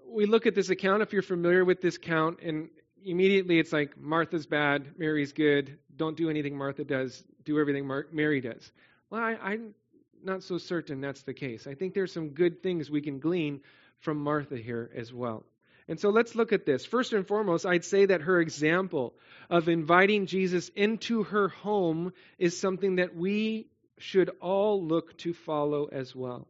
we 0.08 0.25
look 0.25 0.46
at 0.46 0.54
this 0.54 0.70
account, 0.70 1.02
if 1.02 1.12
you're 1.12 1.22
familiar 1.22 1.66
with 1.66 1.82
this 1.82 1.96
account, 1.96 2.40
and 2.42 2.70
immediately 3.04 3.59
it's 3.59 3.73
like 3.73 3.99
Martha's 3.99 4.47
bad, 4.47 4.99
Mary's 4.99 5.33
good. 5.33 5.78
Don't 5.97 6.16
do 6.16 6.30
anything 6.30 6.57
Martha 6.57 6.85
does, 6.85 7.23
do 7.45 7.59
everything 7.59 7.87
Mar- 7.87 8.07
Mary 8.12 8.40
does. 8.40 8.71
Well, 9.11 9.21
I, 9.21 9.37
I'm 9.42 9.75
not 10.23 10.42
so 10.42 10.59
certain 10.59 11.00
that's 11.00 11.23
the 11.23 11.35
case. 11.35 11.66
I 11.66 11.75
think 11.75 11.95
there's 11.95 12.12
some 12.12 12.30
good 12.30 12.62
things 12.62 12.90
we 12.90 13.00
can 13.00 13.19
glean 13.19 13.61
from 13.99 14.19
Martha 14.19 14.57
here 14.57 14.90
as 14.95 15.12
well. 15.12 15.45
And 15.88 15.99
so 15.99 16.11
let's 16.11 16.35
look 16.35 16.52
at 16.52 16.66
this. 16.66 16.87
First 16.87 17.12
and 17.12 17.26
foremost, 17.26 17.66
I'd 17.66 17.85
say 17.85 18.07
that 18.07 18.23
her 18.23 18.40
example 18.40 19.14
of 19.49 19.69
inviting 19.69 20.26
Jesus 20.26 20.69
into 20.76 21.25
her 21.25 21.49
home 21.49 22.12
is 22.38 22.59
something 22.59 22.97
that 22.97 23.16
we 23.16 23.66
should 23.99 24.30
all 24.40 24.83
look 24.83 25.16
to 25.19 25.35
follow 25.35 25.87
as 25.87 26.14
well. 26.14 26.47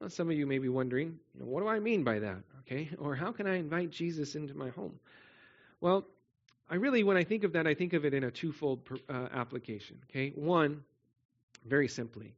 Well, 0.00 0.10
some 0.10 0.30
of 0.30 0.36
you 0.36 0.46
may 0.46 0.58
be 0.58 0.68
wondering, 0.68 1.18
what 1.38 1.60
do 1.60 1.68
I 1.68 1.78
mean 1.78 2.04
by 2.04 2.18
that? 2.18 2.42
Okay, 2.60 2.90
or 2.98 3.14
how 3.14 3.32
can 3.32 3.46
I 3.46 3.56
invite 3.56 3.90
Jesus 3.90 4.34
into 4.34 4.54
my 4.54 4.68
home? 4.70 4.98
Well, 5.82 6.06
I 6.70 6.76
really, 6.76 7.02
when 7.02 7.16
I 7.16 7.24
think 7.24 7.42
of 7.42 7.54
that, 7.54 7.66
I 7.66 7.74
think 7.74 7.92
of 7.92 8.04
it 8.04 8.14
in 8.14 8.22
a 8.22 8.30
twofold 8.30 8.88
uh, 9.10 9.26
application. 9.34 9.98
Okay, 10.08 10.30
one, 10.36 10.84
very 11.66 11.88
simply, 11.88 12.36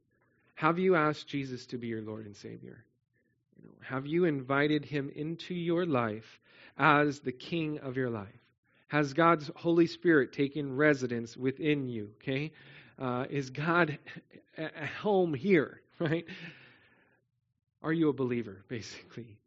have 0.55 0.79
you 0.79 0.95
asked 0.95 1.27
Jesus 1.27 1.67
to 1.67 1.77
be 1.77 1.85
your 1.85 2.01
Lord 2.01 2.25
and 2.25 2.35
Savior? 2.35 2.83
You 3.61 3.67
know, 3.69 3.75
have 3.83 4.07
you 4.07 4.25
invited 4.25 4.83
him 4.83 5.11
into 5.15 5.53
your 5.53 5.85
life 5.85 6.39
as 6.75 7.19
the 7.19 7.31
king 7.31 7.77
of 7.79 7.97
your 7.97 8.09
life? 8.09 8.27
Has 8.87 9.13
God's 9.13 9.51
Holy 9.55 9.85
Spirit 9.85 10.33
taken 10.33 10.75
residence 10.75 11.37
within 11.37 11.87
you? 11.87 12.09
Okay? 12.23 12.51
Uh, 12.97 13.25
is 13.29 13.51
God 13.51 13.99
at 14.57 14.89
home 15.01 15.33
here? 15.33 15.81
Right? 15.97 16.25
Are 17.81 17.93
you 17.93 18.09
a 18.09 18.13
believer, 18.13 18.65
basically? 18.67 19.37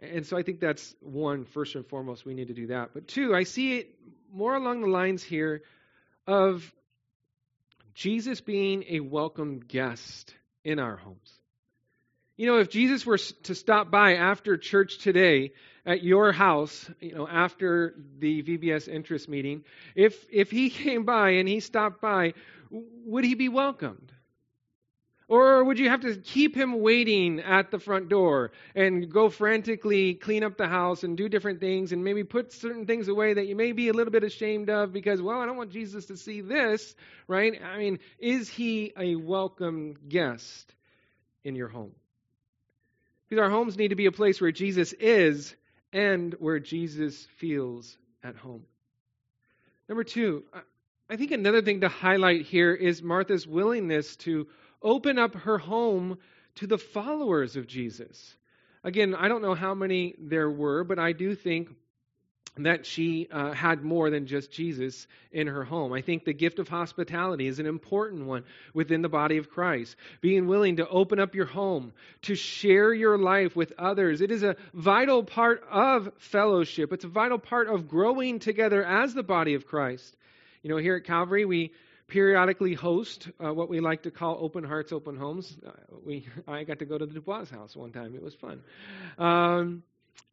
And 0.00 0.26
so 0.26 0.36
I 0.36 0.42
think 0.42 0.60
that's 0.60 0.94
one, 1.00 1.44
first 1.44 1.74
and 1.74 1.86
foremost, 1.86 2.24
we 2.24 2.34
need 2.34 2.48
to 2.48 2.54
do 2.54 2.68
that. 2.68 2.90
But 2.94 3.06
two, 3.06 3.34
I 3.34 3.42
see 3.42 3.78
it 3.78 3.94
more 4.32 4.54
along 4.54 4.80
the 4.80 4.88
lines 4.88 5.22
here 5.22 5.62
of 6.26 6.72
Jesus 7.94 8.40
being 8.40 8.84
a 8.88 9.00
welcome 9.00 9.60
guest 9.60 10.34
in 10.64 10.78
our 10.78 10.96
homes. 10.96 11.40
You 12.36 12.46
know, 12.46 12.58
if 12.58 12.70
Jesus 12.70 13.04
were 13.04 13.18
to 13.18 13.54
stop 13.54 13.90
by 13.90 14.14
after 14.14 14.56
church 14.56 14.98
today 14.98 15.52
at 15.84 16.02
your 16.02 16.32
house, 16.32 16.88
you 16.98 17.14
know, 17.14 17.28
after 17.28 17.94
the 18.18 18.42
VBS 18.42 18.88
interest 18.88 19.28
meeting, 19.28 19.64
if 19.94 20.24
if 20.30 20.50
he 20.50 20.70
came 20.70 21.04
by 21.04 21.32
and 21.32 21.46
he 21.46 21.60
stopped 21.60 22.00
by, 22.00 22.32
would 22.70 23.24
he 23.24 23.34
be 23.34 23.50
welcomed? 23.50 24.12
Or 25.30 25.62
would 25.62 25.78
you 25.78 25.88
have 25.90 26.00
to 26.00 26.16
keep 26.16 26.56
him 26.56 26.80
waiting 26.80 27.38
at 27.38 27.70
the 27.70 27.78
front 27.78 28.08
door 28.08 28.50
and 28.74 29.08
go 29.08 29.28
frantically 29.30 30.14
clean 30.14 30.42
up 30.42 30.56
the 30.56 30.66
house 30.66 31.04
and 31.04 31.16
do 31.16 31.28
different 31.28 31.60
things 31.60 31.92
and 31.92 32.02
maybe 32.02 32.24
put 32.24 32.52
certain 32.52 32.84
things 32.84 33.06
away 33.06 33.34
that 33.34 33.46
you 33.46 33.54
may 33.54 33.70
be 33.70 33.90
a 33.90 33.92
little 33.92 34.10
bit 34.10 34.24
ashamed 34.24 34.68
of 34.68 34.92
because, 34.92 35.22
well, 35.22 35.38
I 35.38 35.46
don't 35.46 35.56
want 35.56 35.70
Jesus 35.70 36.06
to 36.06 36.16
see 36.16 36.40
this, 36.40 36.96
right? 37.28 37.62
I 37.62 37.78
mean, 37.78 38.00
is 38.18 38.48
he 38.48 38.92
a 38.98 39.14
welcome 39.14 39.94
guest 40.08 40.74
in 41.44 41.54
your 41.54 41.68
home? 41.68 41.92
Because 43.28 43.40
our 43.40 43.50
homes 43.50 43.76
need 43.76 43.88
to 43.88 43.94
be 43.94 44.06
a 44.06 44.12
place 44.12 44.40
where 44.40 44.50
Jesus 44.50 44.92
is 44.94 45.54
and 45.92 46.34
where 46.40 46.58
Jesus 46.58 47.28
feels 47.36 47.96
at 48.24 48.34
home. 48.34 48.64
Number 49.88 50.02
two, 50.02 50.42
I 51.08 51.14
think 51.14 51.30
another 51.30 51.62
thing 51.62 51.82
to 51.82 51.88
highlight 51.88 52.46
here 52.46 52.74
is 52.74 53.00
Martha's 53.00 53.46
willingness 53.46 54.16
to 54.16 54.48
open 54.82 55.18
up 55.18 55.34
her 55.34 55.58
home 55.58 56.18
to 56.56 56.66
the 56.66 56.78
followers 56.78 57.56
of 57.56 57.66
Jesus. 57.66 58.36
Again, 58.82 59.14
I 59.14 59.28
don't 59.28 59.42
know 59.42 59.54
how 59.54 59.74
many 59.74 60.14
there 60.18 60.50
were, 60.50 60.84
but 60.84 60.98
I 60.98 61.12
do 61.12 61.34
think 61.34 61.68
that 62.56 62.84
she 62.84 63.28
uh, 63.30 63.52
had 63.52 63.82
more 63.82 64.10
than 64.10 64.26
just 64.26 64.50
Jesus 64.50 65.06
in 65.30 65.46
her 65.46 65.64
home. 65.64 65.92
I 65.92 66.02
think 66.02 66.24
the 66.24 66.32
gift 66.32 66.58
of 66.58 66.68
hospitality 66.68 67.46
is 67.46 67.58
an 67.58 67.66
important 67.66 68.26
one 68.26 68.44
within 68.74 69.02
the 69.02 69.08
body 69.08 69.36
of 69.36 69.50
Christ. 69.50 69.96
Being 70.20 70.46
willing 70.46 70.76
to 70.76 70.88
open 70.88 71.20
up 71.20 71.34
your 71.34 71.46
home, 71.46 71.92
to 72.22 72.34
share 72.34 72.92
your 72.92 73.18
life 73.18 73.54
with 73.54 73.72
others. 73.78 74.20
It 74.20 74.30
is 74.30 74.42
a 74.42 74.56
vital 74.74 75.22
part 75.22 75.62
of 75.70 76.10
fellowship, 76.18 76.92
it's 76.92 77.04
a 77.04 77.08
vital 77.08 77.38
part 77.38 77.68
of 77.68 77.88
growing 77.88 78.40
together 78.40 78.84
as 78.84 79.14
the 79.14 79.22
body 79.22 79.54
of 79.54 79.66
Christ. 79.66 80.16
You 80.62 80.70
know, 80.70 80.76
here 80.76 80.96
at 80.96 81.04
Calvary, 81.04 81.44
we 81.44 81.72
periodically 82.10 82.74
host 82.74 83.28
uh, 83.42 83.52
what 83.52 83.70
we 83.70 83.80
like 83.80 84.02
to 84.02 84.10
call 84.10 84.38
open 84.40 84.64
hearts, 84.64 84.92
open 84.92 85.16
homes. 85.16 85.56
Uh, 85.66 85.70
we 86.04 86.26
I 86.48 86.64
got 86.64 86.80
to 86.80 86.84
go 86.84 86.98
to 86.98 87.06
the 87.06 87.14
Dubois 87.14 87.50
house 87.50 87.74
one 87.74 87.92
time. 87.92 88.14
It 88.14 88.22
was 88.22 88.34
fun. 88.34 88.62
Um, 89.18 89.82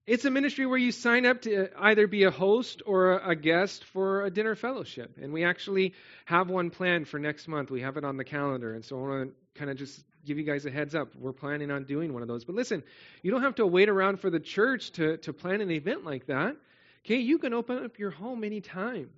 it's 0.05 0.23
a 0.23 0.31
ministry 0.31 0.65
where 0.65 0.77
you 0.77 0.91
sign 0.91 1.25
up 1.25 1.41
to 1.41 1.67
either 1.77 2.07
be 2.07 2.23
a 2.23 2.31
host 2.31 2.81
or 2.85 3.19
a 3.19 3.35
guest 3.35 3.83
for 3.83 4.23
a 4.23 4.31
dinner 4.31 4.55
fellowship. 4.55 5.17
And 5.21 5.33
we 5.33 5.43
actually 5.43 5.93
have 6.25 6.49
one 6.49 6.69
planned 6.69 7.09
for 7.09 7.19
next 7.19 7.47
month. 7.47 7.69
We 7.69 7.81
have 7.81 7.97
it 7.97 8.05
on 8.05 8.15
the 8.15 8.23
calendar. 8.23 8.73
And 8.73 8.85
so 8.85 8.97
I 8.97 9.01
want 9.01 9.29
to 9.29 9.59
kind 9.59 9.69
of 9.69 9.77
just 9.77 10.01
give 10.25 10.37
you 10.37 10.45
guys 10.45 10.65
a 10.65 10.71
heads 10.71 10.95
up. 10.95 11.13
We're 11.15 11.33
planning 11.33 11.71
on 11.71 11.83
doing 11.83 12.13
one 12.13 12.21
of 12.21 12.29
those. 12.29 12.45
But 12.45 12.55
listen, 12.55 12.83
you 13.21 13.31
don't 13.31 13.43
have 13.43 13.55
to 13.55 13.67
wait 13.67 13.89
around 13.89 14.21
for 14.21 14.29
the 14.29 14.39
church 14.39 14.91
to, 14.93 15.17
to 15.17 15.33
plan 15.33 15.59
an 15.59 15.71
event 15.71 16.05
like 16.05 16.27
that. 16.27 16.55
Okay, 17.05 17.17
you 17.17 17.37
can 17.37 17.53
open 17.53 17.83
up 17.83 17.99
your 17.99 18.11
home 18.11 18.45
anytime. 18.45 19.09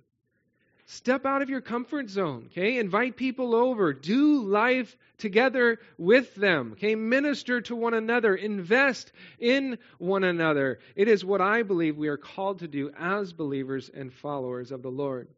Step 0.92 1.24
out 1.24 1.40
of 1.40 1.48
your 1.48 1.60
comfort 1.60 2.10
zone, 2.10 2.46
okay? 2.46 2.78
Invite 2.78 3.14
people 3.14 3.54
over. 3.54 3.92
Do 3.92 4.42
life 4.42 4.96
together 5.18 5.78
with 5.98 6.34
them, 6.34 6.72
okay? 6.72 6.96
Minister 6.96 7.60
to 7.60 7.76
one 7.76 7.94
another. 7.94 8.34
Invest 8.34 9.12
in 9.38 9.78
one 9.98 10.24
another. 10.24 10.80
It 10.96 11.06
is 11.06 11.24
what 11.24 11.40
I 11.40 11.62
believe 11.62 11.96
we 11.96 12.08
are 12.08 12.16
called 12.16 12.58
to 12.58 12.66
do 12.66 12.90
as 12.98 13.32
believers 13.32 13.88
and 13.88 14.12
followers 14.12 14.72
of 14.72 14.82
the 14.82 14.90
Lord. 14.90 15.28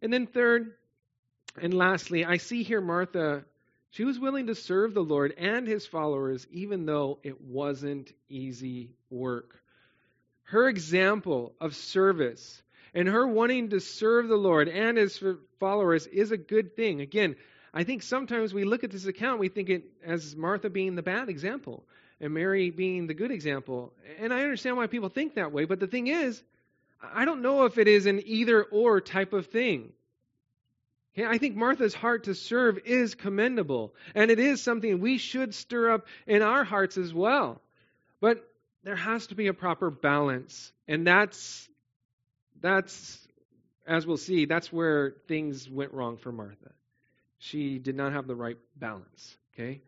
And 0.00 0.12
then, 0.12 0.28
third 0.28 0.74
and 1.60 1.74
lastly, 1.74 2.24
I 2.24 2.36
see 2.36 2.62
here 2.62 2.80
Martha, 2.80 3.44
she 3.90 4.04
was 4.04 4.20
willing 4.20 4.46
to 4.46 4.54
serve 4.54 4.94
the 4.94 5.02
Lord 5.02 5.34
and 5.36 5.66
his 5.66 5.86
followers, 5.86 6.46
even 6.52 6.86
though 6.86 7.18
it 7.24 7.40
wasn't 7.40 8.12
easy 8.28 8.90
work. 9.10 9.60
Her 10.44 10.68
example 10.68 11.52
of 11.60 11.74
service 11.74 12.62
and 12.94 13.08
her 13.08 13.26
wanting 13.26 13.70
to 13.70 13.80
serve 13.80 14.28
the 14.28 14.36
Lord 14.36 14.68
and 14.68 14.98
his 14.98 15.22
followers 15.58 16.06
is 16.06 16.30
a 16.30 16.36
good 16.36 16.76
thing. 16.76 17.00
Again, 17.00 17.36
I 17.74 17.84
think 17.84 18.02
sometimes 18.02 18.52
we 18.52 18.64
look 18.64 18.84
at 18.84 18.90
this 18.90 19.06
account, 19.06 19.40
we 19.40 19.48
think 19.48 19.70
it 19.70 19.84
as 20.04 20.36
Martha 20.36 20.68
being 20.68 20.94
the 20.94 21.02
bad 21.02 21.28
example 21.28 21.84
and 22.20 22.34
Mary 22.34 22.70
being 22.70 23.06
the 23.06 23.14
good 23.14 23.30
example. 23.30 23.92
And 24.18 24.32
I 24.32 24.42
understand 24.42 24.76
why 24.76 24.86
people 24.86 25.08
think 25.08 25.34
that 25.34 25.52
way, 25.52 25.64
but 25.64 25.80
the 25.80 25.86
thing 25.86 26.06
is, 26.06 26.42
I 27.02 27.24
don't 27.24 27.42
know 27.42 27.64
if 27.64 27.78
it 27.78 27.88
is 27.88 28.06
an 28.06 28.22
either 28.26 28.62
or 28.62 29.00
type 29.00 29.32
of 29.32 29.46
thing. 29.46 29.92
Okay, 31.14 31.26
I 31.26 31.38
think 31.38 31.56
Martha's 31.56 31.94
heart 31.94 32.24
to 32.24 32.34
serve 32.34 32.78
is 32.86 33.14
commendable, 33.14 33.94
and 34.14 34.30
it 34.30 34.38
is 34.38 34.62
something 34.62 35.00
we 35.00 35.18
should 35.18 35.54
stir 35.54 35.90
up 35.90 36.06
in 36.26 36.40
our 36.40 36.64
hearts 36.64 36.96
as 36.96 37.12
well. 37.12 37.60
But 38.20 38.48
there 38.84 38.96
has 38.96 39.26
to 39.26 39.34
be 39.34 39.48
a 39.48 39.52
proper 39.52 39.90
balance, 39.90 40.72
and 40.88 41.06
that's 41.06 41.68
that's, 42.62 43.18
as 43.86 44.06
we'll 44.06 44.16
see, 44.16 44.46
that's 44.46 44.72
where 44.72 45.16
things 45.28 45.68
went 45.68 45.92
wrong 45.92 46.16
for 46.16 46.32
Martha. 46.32 46.72
She 47.38 47.78
did 47.78 47.96
not 47.96 48.12
have 48.12 48.26
the 48.26 48.36
right 48.36 48.56
balance, 48.76 49.36
okay? 49.52 49.82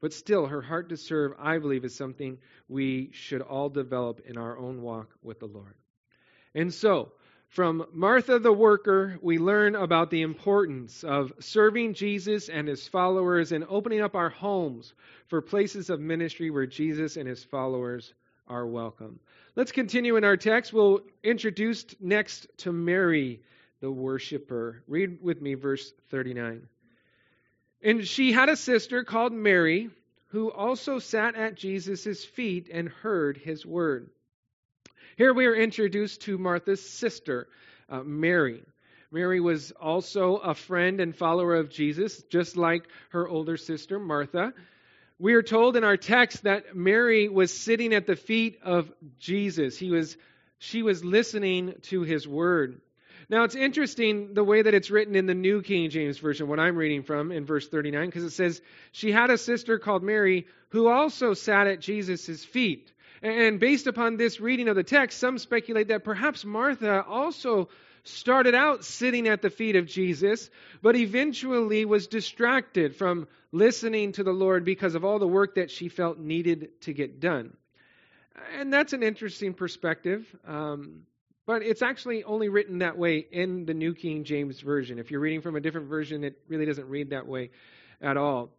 But 0.00 0.12
still, 0.12 0.46
her 0.46 0.62
heart 0.62 0.88
to 0.88 0.96
serve, 0.96 1.32
I 1.38 1.58
believe, 1.58 1.84
is 1.84 1.94
something 1.94 2.38
we 2.68 3.10
should 3.12 3.42
all 3.42 3.68
develop 3.68 4.20
in 4.26 4.36
our 4.36 4.58
own 4.58 4.82
walk 4.82 5.10
with 5.22 5.38
the 5.38 5.46
Lord. 5.46 5.74
And 6.54 6.72
so, 6.72 7.12
from 7.48 7.86
Martha 7.92 8.38
the 8.38 8.52
worker, 8.52 9.18
we 9.22 9.38
learn 9.38 9.76
about 9.76 10.10
the 10.10 10.22
importance 10.22 11.04
of 11.04 11.32
serving 11.40 11.94
Jesus 11.94 12.48
and 12.48 12.66
his 12.66 12.88
followers 12.88 13.52
and 13.52 13.64
opening 13.68 14.00
up 14.00 14.14
our 14.16 14.30
homes 14.30 14.92
for 15.28 15.40
places 15.40 15.88
of 15.88 16.00
ministry 16.00 16.50
where 16.50 16.66
Jesus 16.66 17.16
and 17.16 17.28
his 17.28 17.44
followers 17.44 18.12
are 18.48 18.66
welcome. 18.66 19.20
Let's 19.56 19.72
continue 19.72 20.16
in 20.16 20.24
our 20.24 20.36
text. 20.36 20.72
We'll 20.72 21.00
introduce 21.22 21.84
next 22.00 22.46
to 22.58 22.72
Mary, 22.72 23.40
the 23.80 23.90
worshiper. 23.90 24.82
Read 24.86 25.22
with 25.22 25.40
me 25.40 25.54
verse 25.54 25.92
39. 26.10 26.66
And 27.82 28.06
she 28.06 28.32
had 28.32 28.48
a 28.48 28.56
sister 28.56 29.04
called 29.04 29.32
Mary, 29.32 29.90
who 30.28 30.50
also 30.50 30.98
sat 30.98 31.36
at 31.36 31.54
Jesus' 31.54 32.24
feet 32.24 32.68
and 32.72 32.88
heard 32.88 33.36
his 33.36 33.64
word. 33.64 34.10
Here 35.16 35.32
we 35.32 35.46
are 35.46 35.54
introduced 35.54 36.22
to 36.22 36.38
Martha's 36.38 36.86
sister, 36.86 37.46
uh, 37.88 38.02
Mary. 38.02 38.62
Mary 39.12 39.38
was 39.38 39.70
also 39.80 40.36
a 40.36 40.54
friend 40.54 41.00
and 41.00 41.14
follower 41.14 41.54
of 41.54 41.70
Jesus, 41.70 42.22
just 42.24 42.56
like 42.56 42.88
her 43.10 43.28
older 43.28 43.56
sister, 43.56 44.00
Martha. 44.00 44.52
We 45.18 45.34
are 45.34 45.42
told 45.42 45.76
in 45.76 45.84
our 45.84 45.96
text 45.96 46.42
that 46.42 46.74
Mary 46.74 47.28
was 47.28 47.56
sitting 47.56 47.94
at 47.94 48.06
the 48.06 48.16
feet 48.16 48.58
of 48.62 48.92
Jesus. 49.18 49.78
He 49.78 49.90
was 49.90 50.16
She 50.58 50.82
was 50.82 51.04
listening 51.04 51.74
to 51.82 52.02
his 52.02 52.26
word. 52.26 52.80
Now, 53.30 53.44
it's 53.44 53.54
interesting 53.54 54.34
the 54.34 54.44
way 54.44 54.62
that 54.62 54.74
it's 54.74 54.90
written 54.90 55.14
in 55.14 55.26
the 55.26 55.34
New 55.34 55.62
King 55.62 55.88
James 55.88 56.18
Version, 56.18 56.48
what 56.48 56.60
I'm 56.60 56.76
reading 56.76 57.02
from 57.02 57.32
in 57.32 57.46
verse 57.46 57.68
39, 57.68 58.06
because 58.06 58.24
it 58.24 58.30
says, 58.30 58.60
She 58.92 59.12
had 59.12 59.30
a 59.30 59.38
sister 59.38 59.78
called 59.78 60.02
Mary 60.02 60.46
who 60.70 60.88
also 60.88 61.32
sat 61.32 61.66
at 61.66 61.80
Jesus' 61.80 62.44
feet. 62.44 62.92
And 63.22 63.58
based 63.58 63.86
upon 63.86 64.16
this 64.16 64.40
reading 64.40 64.68
of 64.68 64.76
the 64.76 64.82
text, 64.82 65.18
some 65.18 65.38
speculate 65.38 65.88
that 65.88 66.04
perhaps 66.04 66.44
Martha 66.44 67.02
also 67.02 67.70
started 68.04 68.54
out 68.54 68.84
sitting 68.84 69.28
at 69.28 69.42
the 69.42 69.50
feet 69.50 69.76
of 69.76 69.86
Jesus, 69.86 70.50
but 70.82 70.96
eventually 70.96 71.84
was 71.84 72.06
distracted 72.06 72.96
from 72.96 73.26
listening 73.50 74.12
to 74.12 74.22
the 74.22 74.32
Lord 74.32 74.64
because 74.64 74.94
of 74.94 75.04
all 75.04 75.18
the 75.18 75.26
work 75.26 75.56
that 75.56 75.70
she 75.70 75.88
felt 75.88 76.18
needed 76.18 76.80
to 76.82 76.92
get 76.92 77.20
done. 77.20 77.56
And 78.58 78.72
that's 78.72 78.92
an 78.92 79.02
interesting 79.02 79.54
perspective. 79.54 80.26
Um, 80.46 81.02
but 81.46 81.62
it's 81.62 81.82
actually 81.82 82.24
only 82.24 82.48
written 82.48 82.78
that 82.78 82.96
way 82.96 83.18
in 83.18 83.66
the 83.66 83.74
New 83.74 83.94
King 83.94 84.24
James 84.24 84.60
Version. 84.60 84.98
If 84.98 85.10
you're 85.10 85.20
reading 85.20 85.42
from 85.42 85.56
a 85.56 85.60
different 85.60 85.88
version, 85.88 86.24
it 86.24 86.38
really 86.48 86.64
doesn't 86.64 86.88
read 86.88 87.10
that 87.10 87.26
way 87.26 87.50
at 88.00 88.16
all. 88.16 88.50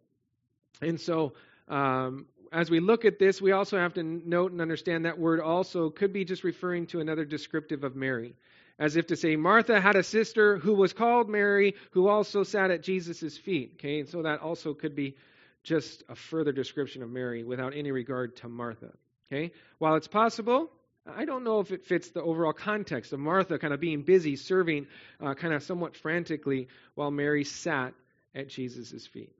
And 0.80 1.00
so, 1.00 1.32
um, 1.68 2.26
as 2.52 2.70
we 2.70 2.78
look 2.78 3.04
at 3.04 3.18
this, 3.18 3.42
we 3.42 3.50
also 3.52 3.76
have 3.76 3.94
to 3.94 4.02
note 4.02 4.52
and 4.52 4.60
understand 4.60 5.04
that 5.04 5.18
word 5.18 5.40
also 5.40 5.90
could 5.90 6.12
be 6.12 6.24
just 6.24 6.44
referring 6.44 6.86
to 6.86 7.00
another 7.00 7.24
descriptive 7.24 7.82
of 7.82 7.96
Mary. 7.96 8.36
As 8.78 8.96
if 8.96 9.06
to 9.06 9.16
say, 9.16 9.36
Martha 9.36 9.80
had 9.80 9.96
a 9.96 10.02
sister 10.02 10.58
who 10.58 10.74
was 10.74 10.92
called 10.92 11.30
Mary, 11.30 11.74
who 11.92 12.08
also 12.08 12.42
sat 12.42 12.70
at 12.70 12.82
Jesus' 12.82 13.38
feet. 13.38 13.72
Okay, 13.74 14.00
and 14.00 14.08
so 14.08 14.22
that 14.22 14.40
also 14.40 14.74
could 14.74 14.94
be 14.94 15.16
just 15.62 16.04
a 16.08 16.14
further 16.14 16.52
description 16.52 17.02
of 17.02 17.10
Mary 17.10 17.42
without 17.42 17.74
any 17.74 17.90
regard 17.90 18.36
to 18.36 18.48
Martha. 18.48 18.92
Okay, 19.32 19.52
while 19.78 19.96
it's 19.96 20.08
possible, 20.08 20.70
I 21.06 21.24
don't 21.24 21.44
know 21.44 21.60
if 21.60 21.70
it 21.70 21.84
fits 21.84 22.10
the 22.10 22.22
overall 22.22 22.52
context 22.52 23.12
of 23.12 23.20
Martha 23.20 23.58
kind 23.58 23.72
of 23.72 23.80
being 23.80 24.02
busy 24.02 24.36
serving 24.36 24.86
uh, 25.20 25.34
kind 25.34 25.54
of 25.54 25.62
somewhat 25.62 25.96
frantically 25.96 26.68
while 26.94 27.10
Mary 27.10 27.44
sat 27.44 27.94
at 28.34 28.48
Jesus' 28.48 29.06
feet. 29.06 29.32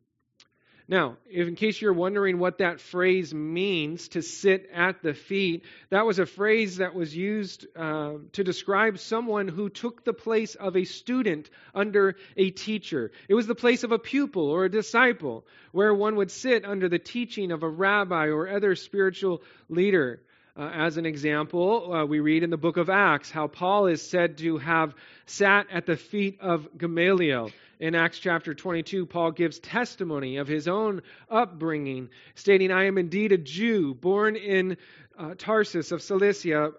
Now, 0.89 1.17
in 1.29 1.57
case 1.57 1.81
you're 1.81 1.93
wondering 1.93 2.39
what 2.39 2.59
that 2.59 2.81
phrase 2.81 3.35
means, 3.35 4.07
to 4.09 4.23
sit 4.23 4.71
at 4.73 5.03
the 5.03 5.15
feet, 5.15 5.65
that 5.91 6.07
was 6.07 6.21
a 6.21 6.27
phrase 6.27 6.77
that 6.77 6.95
was 6.95 7.17
used 7.17 7.67
uh, 7.75 8.13
to 8.35 8.45
describe 8.45 9.01
someone 9.01 9.49
who 9.49 9.69
took 9.69 10.05
the 10.05 10.13
place 10.13 10.55
of 10.55 10.77
a 10.77 10.85
student 10.85 11.51
under 11.75 12.15
a 12.37 12.51
teacher. 12.51 13.11
It 13.29 13.35
was 13.35 13.49
the 13.49 13.57
place 13.57 13.83
of 13.83 13.91
a 13.91 13.99
pupil 13.99 14.49
or 14.49 14.65
a 14.65 14.71
disciple, 14.71 15.45
where 15.73 15.93
one 15.93 16.15
would 16.17 16.31
sit 16.31 16.65
under 16.65 16.89
the 16.89 17.01
teaching 17.01 17.51
of 17.51 17.65
a 17.65 17.69
rabbi 17.69 18.27
or 18.27 18.49
other 18.49 18.77
spiritual 18.77 19.43
leader. 19.69 20.23
Uh, 20.57 20.71
as 20.73 20.97
an 20.97 21.05
example, 21.05 21.93
uh, 21.93 22.07
we 22.07 22.21
read 22.21 22.43
in 22.43 22.51
the 22.51 22.57
book 22.57 22.77
of 22.77 22.89
Acts 22.89 23.31
how 23.31 23.49
Paul 23.49 23.89
is 23.89 24.01
said 24.01 24.39
to 24.39 24.57
have 24.59 24.95
sat 25.27 25.67
at 25.71 25.85
the 25.85 25.97
feet 25.97 26.41
of 26.41 26.69
Gamaliel. 26.79 27.51
In 27.79 27.95
Acts 27.95 28.19
chapter 28.19 28.55
22, 28.55 29.05
Paul 29.05 29.33
gives 29.33 29.59
testimony 29.59 30.39
of 30.39 30.49
his 30.49 30.67
own 30.67 31.03
upbringing, 31.29 32.09
stating, 32.35 32.71
I 32.71 32.85
am 32.85 32.97
indeed 32.97 33.33
a 33.33 33.39
Jew, 33.39 33.93
born 33.93 34.35
in 34.37 34.79
uh, 35.19 35.35
Tarsus 35.37 35.93
of 35.93 36.01
Cilicia, 36.01 36.73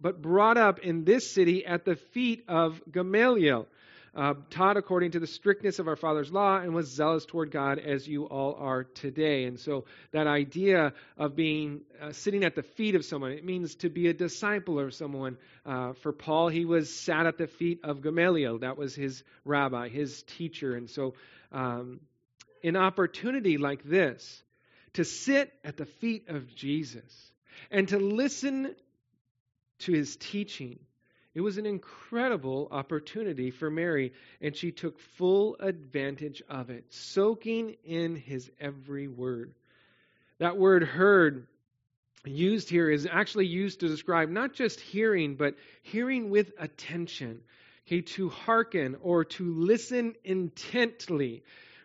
but 0.00 0.22
brought 0.22 0.56
up 0.56 0.78
in 0.78 1.04
this 1.04 1.32
city 1.32 1.66
at 1.66 1.84
the 1.84 1.96
feet 1.96 2.44
of 2.46 2.80
Gamaliel 2.90 3.66
uh, 4.16 4.34
taught 4.50 4.76
according 4.76 5.12
to 5.12 5.20
the 5.20 5.26
strictness 5.26 5.78
of 5.78 5.88
our 5.88 5.96
father's 5.96 6.30
law, 6.30 6.58
and 6.58 6.74
was 6.74 6.90
zealous 6.90 7.24
toward 7.24 7.50
God 7.50 7.78
as 7.78 8.06
you 8.06 8.24
all 8.24 8.54
are 8.58 8.84
today. 8.84 9.44
And 9.44 9.58
so 9.58 9.84
that 10.12 10.26
idea 10.26 10.92
of 11.16 11.34
being 11.34 11.80
uh, 12.00 12.12
sitting 12.12 12.44
at 12.44 12.54
the 12.54 12.62
feet 12.62 12.94
of 12.94 13.04
someone, 13.04 13.32
it 13.32 13.44
means 13.44 13.74
to 13.76 13.88
be 13.88 14.08
a 14.08 14.14
disciple 14.14 14.78
of 14.78 14.94
someone. 14.94 15.36
Uh, 15.66 15.94
for 15.94 16.12
Paul, 16.12 16.48
he 16.48 16.64
was 16.64 16.94
sat 16.94 17.26
at 17.26 17.38
the 17.38 17.46
feet 17.46 17.80
of 17.82 18.02
Gamaliel. 18.02 18.58
That 18.58 18.76
was 18.76 18.94
his 18.94 19.22
rabbi, 19.44 19.88
his 19.88 20.22
teacher. 20.22 20.74
And 20.74 20.88
so, 20.88 21.14
um, 21.52 22.00
an 22.62 22.76
opportunity 22.76 23.58
like 23.58 23.84
this, 23.84 24.42
to 24.94 25.04
sit 25.04 25.52
at 25.64 25.76
the 25.76 25.86
feet 25.86 26.28
of 26.28 26.54
Jesus 26.54 27.32
and 27.70 27.88
to 27.88 27.98
listen 27.98 28.74
to 29.80 29.92
his 29.92 30.16
teaching 30.16 30.78
it 31.34 31.40
was 31.40 31.58
an 31.58 31.66
incredible 31.66 32.68
opportunity 32.70 33.50
for 33.50 33.70
Mary, 33.70 34.12
and 34.40 34.56
she 34.56 34.70
took 34.70 35.00
full 35.00 35.56
advantage 35.58 36.42
of 36.48 36.70
it, 36.70 36.84
soaking 36.90 37.76
in 37.84 38.14
his 38.14 38.50
every 38.60 39.08
word. 39.08 39.52
That 40.38 40.56
word 40.56 40.84
heard 40.84 41.46
used 42.24 42.70
here 42.70 42.88
is 42.88 43.06
actually 43.10 43.46
used 43.46 43.80
to 43.80 43.88
describe 43.88 44.28
not 44.30 44.54
just 44.54 44.80
hearing, 44.80 45.34
but 45.34 45.56
hearing 45.82 46.30
with 46.30 46.52
attention. 46.58 47.40
Okay, 47.86 48.00
to 48.00 48.30
hearken 48.30 48.96
or 49.02 49.24
to 49.24 49.54
listen 49.54 50.14
intently. 50.24 51.42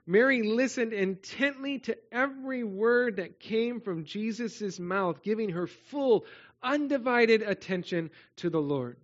Mary 0.07 0.43
listened 0.43 0.93
intently 0.93 1.79
to 1.79 1.97
every 2.12 2.63
word 2.63 3.17
that 3.17 3.39
came 3.39 3.81
from 3.81 4.05
Jesus' 4.05 4.79
mouth, 4.79 5.21
giving 5.23 5.49
her 5.49 5.67
full, 5.67 6.25
undivided 6.63 7.41
attention 7.41 8.09
to 8.38 8.49
the 8.49 8.62
Lord. 8.62 8.95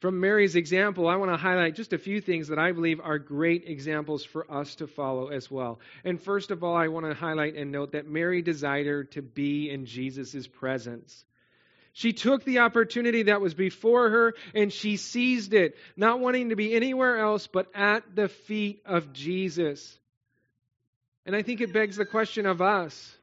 From 0.00 0.18
Mary's 0.18 0.56
example, 0.56 1.08
I 1.08 1.16
want 1.16 1.30
to 1.30 1.36
highlight 1.36 1.74
just 1.74 1.92
a 1.92 1.98
few 1.98 2.22
things 2.22 2.48
that 2.48 2.58
I 2.58 2.72
believe 2.72 3.00
are 3.00 3.18
great 3.18 3.64
examples 3.66 4.24
for 4.24 4.50
us 4.50 4.76
to 4.76 4.86
follow 4.86 5.28
as 5.28 5.50
well. 5.50 5.78
And 6.04 6.20
first 6.20 6.50
of 6.50 6.64
all, 6.64 6.74
I 6.74 6.88
want 6.88 7.04
to 7.04 7.12
highlight 7.12 7.54
and 7.54 7.70
note 7.70 7.92
that 7.92 8.08
Mary 8.08 8.40
desired 8.40 9.12
to 9.12 9.22
be 9.22 9.68
in 9.68 9.84
Jesus' 9.84 10.46
presence. 10.46 11.24
She 11.92 12.14
took 12.14 12.44
the 12.44 12.60
opportunity 12.60 13.24
that 13.24 13.42
was 13.42 13.52
before 13.52 14.08
her 14.08 14.34
and 14.54 14.72
she 14.72 14.96
seized 14.96 15.52
it, 15.52 15.76
not 15.96 16.18
wanting 16.18 16.48
to 16.48 16.56
be 16.56 16.72
anywhere 16.74 17.18
else 17.18 17.46
but 17.46 17.66
at 17.74 18.14
the 18.14 18.28
feet 18.28 18.80
of 18.86 19.12
Jesus. 19.12 19.98
And 21.26 21.36
I 21.36 21.42
think 21.42 21.60
it 21.60 21.74
begs 21.74 21.96
the 21.96 22.06
question 22.06 22.46
of 22.46 22.62
us 22.62 23.14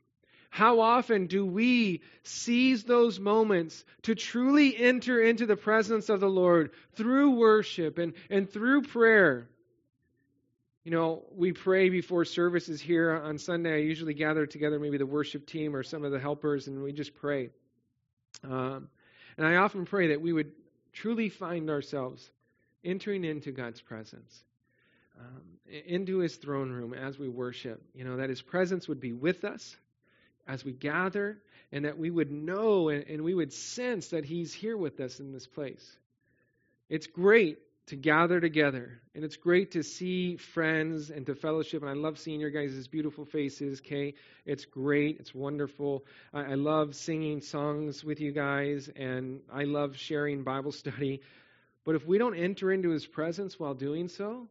how 0.57 0.79
often 0.79 1.27
do 1.27 1.45
we 1.45 2.01
seize 2.23 2.83
those 2.83 3.19
moments 3.19 3.85
to 4.01 4.15
truly 4.15 4.75
enter 4.75 5.21
into 5.21 5.45
the 5.45 5.55
presence 5.55 6.09
of 6.09 6.19
the 6.19 6.27
Lord 6.27 6.71
through 6.95 7.35
worship 7.35 7.99
and, 7.99 8.13
and 8.31 8.49
through 8.49 8.81
prayer? 8.81 9.47
You 10.83 10.89
know, 10.89 11.25
we 11.31 11.53
pray 11.53 11.89
before 11.89 12.25
services 12.25 12.81
here 12.81 13.11
on 13.11 13.37
Sunday. 13.37 13.75
I 13.75 13.81
usually 13.81 14.15
gather 14.15 14.47
together 14.47 14.79
maybe 14.79 14.97
the 14.97 15.05
worship 15.05 15.45
team 15.45 15.75
or 15.75 15.83
some 15.83 16.03
of 16.03 16.11
the 16.11 16.19
helpers, 16.19 16.67
and 16.67 16.81
we 16.81 16.91
just 16.91 17.13
pray. 17.13 17.51
Um, 18.43 18.89
and 19.37 19.45
I 19.45 19.57
often 19.57 19.85
pray 19.85 20.07
that 20.07 20.21
we 20.21 20.33
would 20.33 20.53
truly 20.91 21.29
find 21.29 21.69
ourselves 21.69 22.31
entering 22.83 23.25
into 23.25 23.51
God's 23.51 23.79
presence, 23.79 24.43
um, 25.19 25.43
into 25.85 26.17
His 26.17 26.35
throne 26.35 26.71
room 26.71 26.95
as 26.95 27.19
we 27.19 27.29
worship. 27.29 27.79
You 27.93 28.05
know, 28.05 28.17
that 28.17 28.29
His 28.29 28.41
presence 28.41 28.87
would 28.87 28.99
be 28.99 29.13
with 29.13 29.43
us, 29.43 29.77
as 30.47 30.63
we 30.63 30.71
gather 30.71 31.37
and 31.71 31.85
that 31.85 31.97
we 31.97 32.09
would 32.09 32.31
know 32.31 32.89
and, 32.89 33.05
and, 33.07 33.21
we 33.23 33.33
would 33.33 33.51
sense 33.51 34.09
that 34.09 34.25
He's 34.25 34.53
here 34.53 34.77
with 34.77 34.99
us 34.99 35.19
in 35.19 35.33
this 35.33 35.47
place. 35.47 35.97
It's 36.89 37.07
great 37.07 37.57
to 37.87 37.95
gather 37.95 38.39
together, 38.39 39.01
and 39.15 39.23
it's 39.23 39.37
great 39.37 39.71
to 39.71 39.83
see 39.83 40.35
friends 40.35 41.09
and 41.09 41.25
to 41.25 41.35
fellowship. 41.35 41.81
And 41.81 41.89
I 41.89 41.93
love 41.93 42.19
seeing 42.19 42.39
your 42.39 42.49
guys' 42.49 42.87
beautiful 42.87 43.25
faces, 43.25 43.81
Kay. 43.81 44.13
It's 44.45 44.65
great, 44.65 45.17
it's 45.19 45.33
wonderful. 45.33 46.05
I, 46.33 46.51
I 46.51 46.53
love 46.55 46.95
singing 46.95 47.41
songs 47.41 48.03
with 48.03 48.19
you 48.19 48.31
guys, 48.31 48.89
and 48.95 49.41
I 49.51 49.63
love 49.63 49.97
sharing 49.97 50.43
Bible 50.43 50.71
study. 50.71 51.21
But 51.85 51.95
if 51.95 52.05
we 52.05 52.17
don't 52.17 52.37
enter 52.37 52.71
into 52.71 52.89
His 52.89 53.05
presence 53.05 53.57
while 53.57 53.73
doing 53.73 54.09
so, 54.09 54.47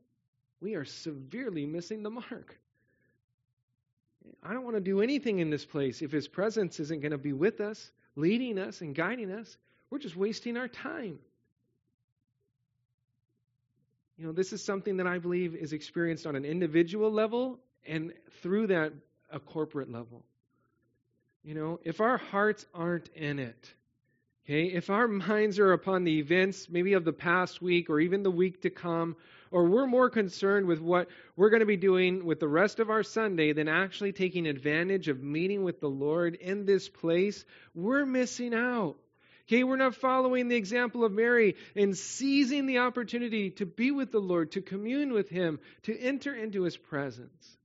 we 0.61 0.75
are 0.75 0.85
severely 0.85 1.67
missing 1.67 2.03
the 2.03 2.11
mark. 2.11 2.59
I 4.43 4.53
don't 4.53 4.65
want 4.65 4.77
to 4.77 4.81
do 4.81 5.01
anything 5.01 5.39
in 5.39 5.51
this 5.51 5.65
place 5.65 6.03
if 6.03 6.13
His 6.13 6.29
presence 6.29 6.81
isn't 6.81 7.01
going 7.01 7.13
to 7.13 7.19
be 7.19 7.33
with 7.33 7.61
us, 7.61 7.91
leading 8.15 8.59
us, 8.59 8.81
and 8.81 8.95
guiding 8.95 9.31
us. 9.31 9.57
We're 9.91 9.99
just 9.99 10.17
wasting 10.17 10.57
our 10.57 10.69
time. 10.69 11.19
You 14.19 14.27
know, 14.27 14.33
this 14.33 14.53
is 14.53 14.65
something 14.65 14.97
that 14.97 15.07
I 15.07 15.19
believe 15.19 15.55
is 15.55 15.73
experienced 15.73 16.27
on 16.27 16.37
an 16.37 16.45
individual 16.45 17.11
level 17.11 17.59
and 17.87 18.13
through 18.43 18.69
that, 18.69 18.93
a 19.31 19.39
corporate 19.39 19.91
level. 19.91 20.25
You 21.45 21.55
know, 21.55 21.81
if 21.85 22.01
our 22.01 22.17
hearts 22.17 22.67
aren't 22.75 23.09
in 23.15 23.39
it, 23.39 23.75
okay, 24.47 24.65
if 24.67 24.91
our 24.91 25.09
minds 25.29 25.59
are 25.59 25.73
upon 25.73 26.05
the 26.05 26.19
events 26.19 26.69
maybe 26.71 26.95
of 26.95 27.05
the 27.05 27.13
past 27.13 27.61
week 27.61 27.91
or 27.91 28.01
even 28.01 28.23
the 28.23 28.31
week 28.31 28.63
to 28.63 28.71
come, 28.71 29.17
or 29.51 29.65
we're 29.65 29.87
more 29.87 30.11
concerned 30.11 30.67
with 30.67 30.81
what 30.81 31.09
we're 31.37 31.51
going 31.51 31.61
to 31.61 31.67
be 31.67 31.77
doing 31.77 32.25
with 32.25 32.41
the 32.41 32.49
rest 32.49 32.81
of 32.81 32.91
our 32.91 33.03
Sunday 33.03 33.53
than 33.53 33.69
actually 33.69 34.13
taking 34.13 34.47
advantage 34.47 35.09
of 35.09 35.23
meeting 35.23 35.65
with 35.65 35.81
the 35.81 35.89
Lord 35.89 36.35
in 36.35 36.67
this 36.67 36.89
place, 36.89 37.45
we're 37.75 38.07
missing 38.07 38.55
out. 38.55 38.97
Okay, 39.49 39.63
we're 39.63 39.77
not 39.77 39.95
following 39.95 40.49
the 40.49 40.57
example 40.57 41.05
of 41.05 41.13
Mary 41.13 41.55
and 41.77 41.97
seizing 41.97 42.67
the 42.67 42.79
opportunity 42.79 43.51
to 43.51 43.67
be 43.67 43.93
with 43.93 44.11
the 44.11 44.19
Lord, 44.19 44.53
to 44.53 44.61
commune 44.61 45.13
with 45.13 45.29
Him, 45.29 45.61
to 45.85 45.97
enter 45.97 46.35
into 46.35 46.63
His 46.63 46.77
presence. 46.77 47.57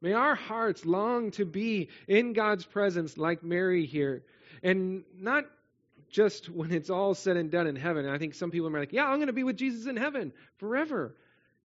May 0.00 0.14
our 0.14 0.34
hearts 0.34 0.84
long 0.84 1.30
to 1.32 1.44
be 1.44 1.90
in 2.08 2.32
God's 2.32 2.66
presence 2.66 3.16
like 3.16 3.44
Mary 3.44 3.86
here, 3.86 4.24
and 4.64 5.04
not 5.16 5.44
just 6.12 6.48
when 6.48 6.70
it's 6.70 6.90
all 6.90 7.14
said 7.14 7.36
and 7.36 7.50
done 7.50 7.66
in 7.66 7.74
heaven. 7.74 8.04
And 8.04 8.14
I 8.14 8.18
think 8.18 8.34
some 8.34 8.50
people 8.50 8.68
are 8.68 8.78
like, 8.78 8.92
yeah, 8.92 9.06
I'm 9.06 9.16
going 9.16 9.26
to 9.26 9.32
be 9.32 9.44
with 9.44 9.56
Jesus 9.56 9.86
in 9.86 9.96
heaven 9.96 10.32
forever. 10.58 11.16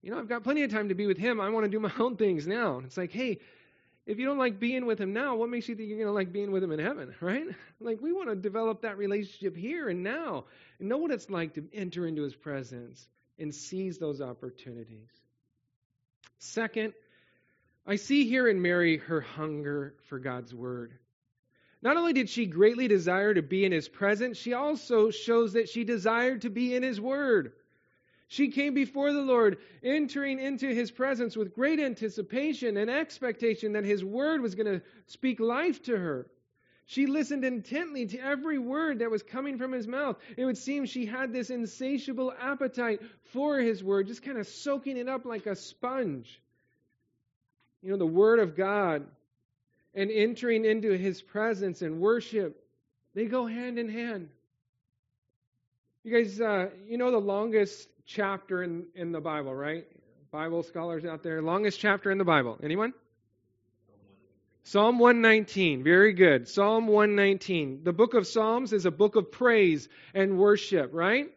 You 0.03 0.13
know, 0.13 0.19
I've 0.19 0.29
got 0.29 0.45
plenty 0.45 0.63
of 0.63 0.71
time 0.71 0.89
to 0.89 0.95
be 0.95 1.07
with 1.07 1.19
him. 1.19 1.41
I 1.41 1.51
want 1.51 1.65
to 1.65 1.71
do 1.71 1.81
my 1.81 1.93
own 1.99 2.17
things 2.17 2.47
now. 2.47 2.81
It's 2.85 2.97
like, 2.97 3.13
hey, 3.13 3.41
if 4.07 4.21
you 4.21 4.25
don't 4.25 4.39
like 4.39 4.61
being 4.61 4.87
with 4.87 5.01
him 5.01 5.13
now, 5.13 5.35
what 5.35 5.51
makes 5.51 5.69
you 5.69 5.75
think 5.75 5.89
you're 5.89 5.99
going 5.99 6.07
to 6.07 6.13
like 6.13 6.33
being 6.33 6.53
with 6.53 6.63
him 6.63 6.71
in 6.71 6.79
heaven, 6.79 7.13
right? 7.21 7.45
Like, 7.81 8.01
we 8.01 8.13
want 8.13 8.29
to 8.29 8.37
develop 8.37 8.83
that 8.83 8.97
relationship 8.97 9.57
here 9.57 9.89
and 9.89 10.05
now 10.05 10.45
and 10.79 10.89
know 10.89 10.99
what 10.99 11.11
it's 11.11 11.29
like 11.29 11.55
to 11.55 11.65
enter 11.75 12.07
into 12.07 12.23
his 12.23 12.35
presence 12.35 13.05
and 13.39 13.53
seize 13.53 13.99
those 13.99 14.21
opportunities. 14.21 15.11
Second, 16.39 16.93
I 17.85 17.97
see 17.97 18.29
here 18.29 18.47
in 18.47 18.63
Mary 18.63 18.99
her 18.99 19.21
hunger 19.21 19.95
for 20.09 20.21
God's 20.21 20.55
word. 20.55 20.93
Not 21.83 21.97
only 21.97 22.13
did 22.13 22.29
she 22.29 22.47
greatly 22.47 22.89
desire 22.89 23.35
to 23.35 23.43
be 23.43 23.65
in 23.65 23.73
his 23.73 23.89
presence, 23.89 24.39
she 24.39 24.55
also 24.55 25.11
shows 25.11 25.53
that 25.53 25.69
she 25.69 25.85
desired 25.85 26.43
to 26.43 26.51
be 26.51 26.75
in 26.75 26.83
his 26.83 27.01
word. 27.01 27.53
She 28.29 28.49
came 28.49 28.75
before 28.75 29.13
the 29.13 29.23
Lord, 29.23 29.59
entering 29.83 30.41
into 30.41 30.67
his 30.67 30.91
presence 30.91 31.37
with 31.37 31.55
great 31.55 31.79
anticipation 31.79 32.77
and 32.77 32.91
expectation 32.91 33.73
that 33.73 33.85
his 33.85 34.05
word 34.05 34.41
was 34.41 34.57
going 34.57 34.67
to 34.67 34.83
speak 35.07 35.39
life 35.39 35.83
to 35.85 35.97
her. 35.97 36.27
She 36.87 37.07
listened 37.07 37.45
intently 37.45 38.07
to 38.07 38.19
every 38.19 38.59
word 38.59 39.01
that 39.01 39.11
was 39.11 39.23
coming 39.23 39.59
from 39.59 39.73
his 39.73 39.87
mouth. 39.87 40.17
It 40.37 40.45
would 40.45 40.59
seem 40.59 40.87
she 40.87 41.05
had 41.05 41.33
this 41.33 41.51
insatiable 41.51 42.33
appetite 42.41 43.01
for 43.33 43.59
his 43.59 43.83
word, 43.83 44.07
just 44.07 44.23
kind 44.23 44.39
of 44.39 44.47
soaking 44.47 44.97
it 44.97 45.09
up 45.09 45.25
like 45.25 45.47
a 45.47 45.57
sponge. 45.57 46.41
You 47.83 47.91
know, 47.91 47.99
the 47.99 48.07
word 48.07 48.39
of 48.39 48.57
God 48.57 49.07
and 49.97 50.11
entering 50.11 50.65
into 50.65 50.93
his 50.93 51.21
presence 51.23 51.83
and 51.83 51.99
worship, 51.99 52.63
they 53.15 53.25
go 53.25 53.47
hand 53.47 53.79
in 53.79 53.89
hand. 53.89 54.29
You 56.05 56.23
guys, 56.23 56.41
uh, 56.41 56.69
you 56.87 56.99
know 56.99 57.11
the 57.11 57.19
longest 57.19 57.89
chapter 58.05 58.63
in, 58.63 58.85
in 58.95 59.11
the 59.11 59.21
Bible, 59.21 59.53
right? 59.55 59.87
Bible 60.31 60.63
scholars 60.63 61.05
out 61.05 61.23
there. 61.23 61.43
Longest 61.43 61.81
chapter 61.81 62.11
in 62.11 62.19
the 62.19 62.25
Bible. 62.25 62.59
Anyone? 62.63 62.93
Psalm 64.65 64.99
119. 64.99 65.83
Very 65.83 66.13
good. 66.13 66.47
Psalm 66.47 66.87
119. 66.87 67.83
The 67.85 67.93
book 67.93 68.15
of 68.15 68.27
Psalms 68.27 68.73
is 68.73 68.85
a 68.85 68.91
book 68.91 69.17
of 69.17 69.33
praise 69.33 69.89
and 70.13 70.39
worship, 70.39 70.91
right? 70.93 71.31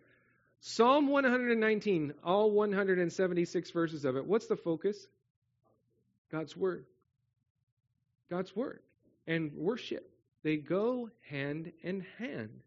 Psalm 0.61 1.07
119, 1.07 2.13
all 2.23 2.51
176 2.51 3.71
verses 3.71 4.03
of 4.03 4.17
it. 4.17 4.25
What's 4.25 4.47
the 4.47 4.57
focus? 4.57 5.07
God's 6.31 6.57
Word. 6.57 6.85
God's 8.29 8.55
Word 8.55 8.81
and 9.27 9.53
worship. 9.53 10.09
They 10.43 10.57
go 10.57 11.09
hand 11.29 11.71
in 11.81 12.05
hand. 12.17 12.61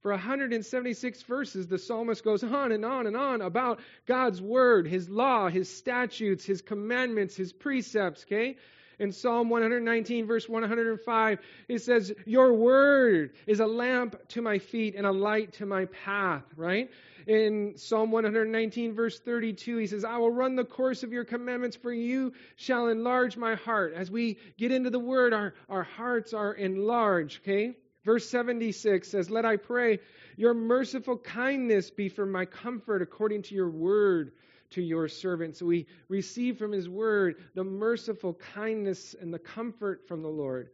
For 0.00 0.10
176 0.10 1.22
verses, 1.22 1.68
the 1.68 1.78
psalmist 1.78 2.24
goes 2.24 2.42
on 2.42 2.72
and 2.72 2.84
on 2.84 3.06
and 3.06 3.16
on 3.16 3.40
about 3.40 3.78
God's 4.06 4.42
word, 4.42 4.88
his 4.88 5.08
law, 5.08 5.48
his 5.48 5.68
statutes, 5.68 6.44
his 6.44 6.60
commandments, 6.60 7.36
his 7.36 7.52
precepts, 7.52 8.24
okay? 8.24 8.56
In 8.98 9.12
Psalm 9.12 9.48
119, 9.48 10.26
verse 10.26 10.48
105, 10.48 11.38
it 11.68 11.82
says, 11.82 12.12
Your 12.26 12.52
word 12.52 13.32
is 13.46 13.60
a 13.60 13.66
lamp 13.66 14.16
to 14.28 14.42
my 14.42 14.58
feet 14.58 14.94
and 14.96 15.06
a 15.06 15.12
light 15.12 15.54
to 15.54 15.66
my 15.66 15.86
path, 15.86 16.44
right? 16.56 16.90
In 17.26 17.74
Psalm 17.76 18.10
119, 18.10 18.94
verse 18.94 19.18
32, 19.20 19.76
he 19.78 19.86
says, 19.86 20.04
I 20.04 20.18
will 20.18 20.30
run 20.30 20.56
the 20.56 20.64
course 20.64 21.02
of 21.02 21.12
your 21.12 21.24
commandments, 21.24 21.76
for 21.76 21.92
you 21.92 22.32
shall 22.56 22.88
enlarge 22.88 23.36
my 23.36 23.54
heart. 23.54 23.94
As 23.94 24.10
we 24.10 24.38
get 24.58 24.72
into 24.72 24.90
the 24.90 24.98
word, 24.98 25.32
our, 25.32 25.54
our 25.68 25.84
hearts 25.84 26.34
are 26.34 26.52
enlarged, 26.52 27.40
okay? 27.42 27.76
Verse 28.04 28.28
76 28.28 29.08
says, 29.08 29.30
Let 29.30 29.44
I 29.44 29.56
pray, 29.56 30.00
your 30.36 30.54
merciful 30.54 31.18
kindness 31.18 31.90
be 31.90 32.08
for 32.08 32.26
my 32.26 32.44
comfort 32.44 33.02
according 33.02 33.42
to 33.42 33.54
your 33.54 33.70
word 33.70 34.32
to 34.72 34.82
your 34.82 35.08
servants. 35.08 35.62
We 35.62 35.86
receive 36.08 36.58
from 36.58 36.72
his 36.72 36.88
word 36.88 37.36
the 37.54 37.64
merciful 37.64 38.34
kindness 38.34 39.14
and 39.20 39.32
the 39.32 39.38
comfort 39.38 40.06
from 40.06 40.22
the 40.22 40.28
Lord. 40.28 40.70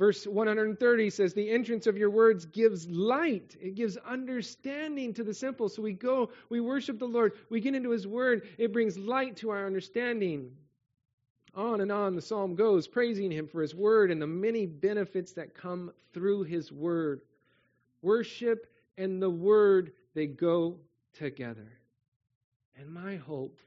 Verse 0.00 0.26
130 0.26 1.10
says, 1.10 1.34
The 1.34 1.50
entrance 1.50 1.86
of 1.86 1.98
your 1.98 2.08
words 2.08 2.46
gives 2.46 2.88
light. 2.88 3.54
It 3.60 3.74
gives 3.74 3.98
understanding 3.98 5.12
to 5.12 5.22
the 5.22 5.34
simple. 5.34 5.68
So 5.68 5.82
we 5.82 5.92
go, 5.92 6.30
we 6.48 6.60
worship 6.60 6.98
the 6.98 7.04
Lord, 7.04 7.34
we 7.50 7.60
get 7.60 7.74
into 7.74 7.90
his 7.90 8.06
word, 8.06 8.48
it 8.56 8.72
brings 8.72 8.96
light 8.96 9.36
to 9.36 9.50
our 9.50 9.66
understanding. 9.66 10.52
On 11.54 11.82
and 11.82 11.92
on 11.92 12.14
the 12.14 12.22
psalm 12.22 12.54
goes, 12.54 12.88
praising 12.88 13.30
him 13.30 13.46
for 13.46 13.60
his 13.60 13.74
word 13.74 14.10
and 14.10 14.22
the 14.22 14.26
many 14.26 14.64
benefits 14.64 15.32
that 15.32 15.54
come 15.54 15.92
through 16.14 16.44
his 16.44 16.72
word. 16.72 17.20
Worship 18.00 18.72
and 18.96 19.20
the 19.20 19.28
word, 19.28 19.92
they 20.14 20.26
go 20.26 20.76
together. 21.12 21.79
And 22.78 22.92
my 22.92 23.16
hope 23.16 23.58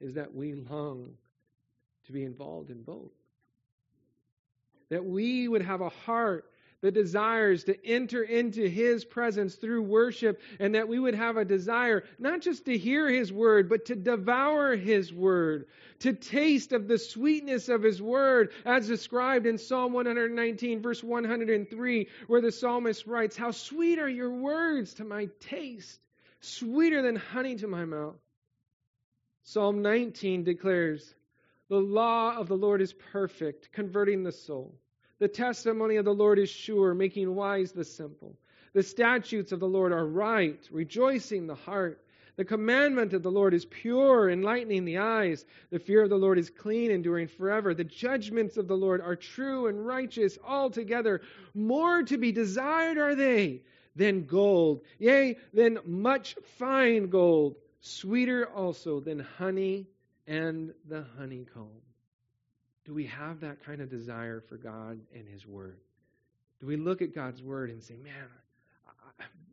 is 0.00 0.14
that 0.14 0.34
we 0.34 0.54
long 0.54 1.14
to 2.06 2.12
be 2.12 2.24
involved 2.24 2.70
in 2.70 2.82
both. 2.82 3.12
That 4.90 5.04
we 5.04 5.48
would 5.48 5.62
have 5.62 5.80
a 5.80 5.88
heart 5.88 6.44
that 6.84 6.92
desires 6.92 7.64
to 7.64 7.86
enter 7.86 8.22
into 8.22 8.68
His 8.68 9.06
presence 9.06 9.54
through 9.54 9.84
worship, 9.84 10.42
and 10.60 10.74
that 10.74 10.86
we 10.86 10.98
would 10.98 11.14
have 11.14 11.38
a 11.38 11.44
desire 11.46 12.04
not 12.18 12.42
just 12.42 12.66
to 12.66 12.76
hear 12.76 13.08
His 13.08 13.32
word, 13.32 13.70
but 13.70 13.86
to 13.86 13.94
devour 13.94 14.76
His 14.76 15.10
word, 15.10 15.64
to 16.00 16.12
taste 16.12 16.72
of 16.72 16.86
the 16.86 16.98
sweetness 16.98 17.70
of 17.70 17.82
His 17.82 18.02
word, 18.02 18.52
as 18.66 18.86
described 18.86 19.46
in 19.46 19.56
Psalm 19.56 19.94
119, 19.94 20.82
verse 20.82 21.02
103, 21.02 22.08
where 22.26 22.42
the 22.42 22.52
psalmist 22.52 23.06
writes, 23.06 23.34
How 23.34 23.52
sweet 23.52 23.98
are 23.98 24.06
your 24.06 24.32
words 24.32 24.92
to 24.94 25.04
my 25.04 25.30
taste, 25.40 25.98
sweeter 26.40 27.00
than 27.00 27.16
honey 27.16 27.56
to 27.56 27.66
my 27.66 27.86
mouth. 27.86 28.16
Psalm 29.46 29.82
19 29.82 30.42
declares, 30.42 31.14
The 31.68 31.78
law 31.78 32.34
of 32.34 32.48
the 32.48 32.56
Lord 32.56 32.80
is 32.80 32.94
perfect, 32.94 33.70
converting 33.72 34.22
the 34.22 34.32
soul. 34.32 34.74
The 35.18 35.28
testimony 35.28 35.96
of 35.96 36.06
the 36.06 36.14
Lord 36.14 36.38
is 36.38 36.48
sure, 36.48 36.94
making 36.94 37.34
wise 37.34 37.70
the 37.70 37.84
simple. 37.84 38.38
The 38.72 38.82
statutes 38.82 39.52
of 39.52 39.60
the 39.60 39.68
Lord 39.68 39.92
are 39.92 40.06
right, 40.06 40.66
rejoicing 40.72 41.46
the 41.46 41.54
heart. 41.54 42.02
The 42.36 42.44
commandment 42.46 43.12
of 43.12 43.22
the 43.22 43.30
Lord 43.30 43.52
is 43.52 43.66
pure, 43.66 44.30
enlightening 44.30 44.86
the 44.86 44.98
eyes. 44.98 45.44
The 45.70 45.78
fear 45.78 46.02
of 46.02 46.08
the 46.10 46.16
Lord 46.16 46.38
is 46.38 46.48
clean, 46.48 46.90
enduring 46.90 47.28
forever. 47.28 47.74
The 47.74 47.84
judgments 47.84 48.56
of 48.56 48.66
the 48.66 48.76
Lord 48.76 49.02
are 49.02 49.14
true 49.14 49.66
and 49.66 49.86
righteous 49.86 50.38
altogether. 50.42 51.20
More 51.52 52.02
to 52.02 52.16
be 52.16 52.32
desired 52.32 52.96
are 52.96 53.14
they 53.14 53.60
than 53.94 54.24
gold, 54.24 54.80
yea, 54.98 55.36
than 55.52 55.78
much 55.84 56.34
fine 56.58 57.10
gold, 57.10 57.56
sweeter 57.84 58.48
also 58.48 58.98
than 58.98 59.18
honey 59.18 59.86
and 60.26 60.72
the 60.88 61.04
honeycomb. 61.18 61.68
Do 62.86 62.94
we 62.94 63.06
have 63.06 63.40
that 63.40 63.64
kind 63.64 63.80
of 63.80 63.90
desire 63.90 64.40
for 64.40 64.56
God 64.56 65.00
and 65.14 65.28
His 65.28 65.46
Word? 65.46 65.76
Do 66.60 66.66
we 66.66 66.76
look 66.76 67.02
at 67.02 67.14
God's 67.14 67.42
Word 67.42 67.70
and 67.70 67.82
say, 67.82 67.96
man, 67.96 68.12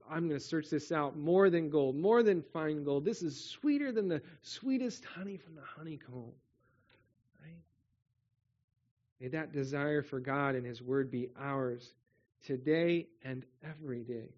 I, 0.09 0.17
am 0.17 0.27
going 0.27 0.39
to 0.39 0.45
search 0.45 0.69
this 0.69 0.91
out 0.91 1.17
more 1.17 1.49
than 1.49 1.69
gold, 1.69 1.95
more 1.95 2.23
than 2.23 2.41
fine 2.41 2.83
gold. 2.83 3.05
This 3.05 3.21
is 3.21 3.49
sweeter 3.51 3.91
than 3.91 4.07
the 4.07 4.21
sweetest 4.41 5.03
honey 5.03 5.37
from 5.37 5.55
the 5.55 5.61
honeycomb. 5.77 6.31
Right? 7.41 7.61
May 9.19 9.27
that 9.29 9.51
desire 9.51 10.03
for 10.03 10.19
God 10.19 10.55
and 10.55 10.65
His 10.65 10.81
Word 10.81 11.11
be 11.11 11.29
ours 11.37 11.93
today 12.45 13.07
and 13.23 13.45
every 13.63 14.03
day. 14.03 14.29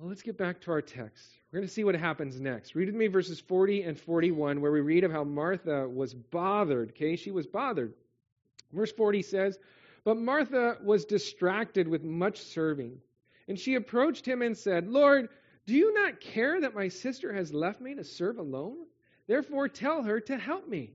Well, 0.00 0.08
let's 0.08 0.22
get 0.22 0.38
back 0.38 0.62
to 0.62 0.70
our 0.70 0.80
text. 0.80 1.28
We're 1.52 1.58
going 1.58 1.68
to 1.68 1.74
see 1.74 1.84
what 1.84 1.94
happens 1.94 2.40
next. 2.40 2.74
Read 2.74 2.86
with 2.86 2.94
me 2.94 3.08
verses 3.08 3.38
40 3.38 3.82
and 3.82 4.00
41, 4.00 4.62
where 4.62 4.72
we 4.72 4.80
read 4.80 5.04
of 5.04 5.12
how 5.12 5.24
Martha 5.24 5.86
was 5.86 6.14
bothered. 6.14 6.92
Okay, 6.92 7.16
she 7.16 7.30
was 7.30 7.46
bothered. 7.46 7.92
Verse 8.72 8.90
40 8.92 9.20
says, 9.20 9.58
But 10.02 10.16
Martha 10.16 10.78
was 10.82 11.04
distracted 11.04 11.86
with 11.86 12.02
much 12.02 12.40
serving. 12.40 12.98
And 13.46 13.58
she 13.58 13.74
approached 13.74 14.24
him 14.24 14.40
and 14.40 14.56
said, 14.56 14.88
Lord, 14.88 15.28
do 15.66 15.74
you 15.74 15.92
not 15.92 16.18
care 16.18 16.58
that 16.62 16.74
my 16.74 16.88
sister 16.88 17.34
has 17.34 17.52
left 17.52 17.82
me 17.82 17.94
to 17.96 18.04
serve 18.04 18.38
alone? 18.38 18.78
Therefore, 19.26 19.68
tell 19.68 20.02
her 20.02 20.18
to 20.18 20.38
help 20.38 20.66
me. 20.66 20.94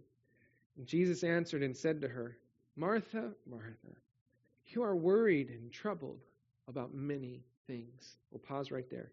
And 0.77 0.87
Jesus 0.87 1.23
answered 1.23 1.61
and 1.61 1.77
said 1.77 2.01
to 2.01 2.07
her, 2.07 2.39
Martha, 2.75 3.33
Martha, 3.47 3.95
you 4.65 4.81
are 4.81 4.95
worried 4.95 5.51
and 5.51 5.71
troubled 5.71 6.21
about 6.67 6.91
many 6.91 7.43
things. 7.67 8.17
We'll 8.31 8.39
pause 8.39 8.71
right 8.71 8.89
there. 8.89 9.11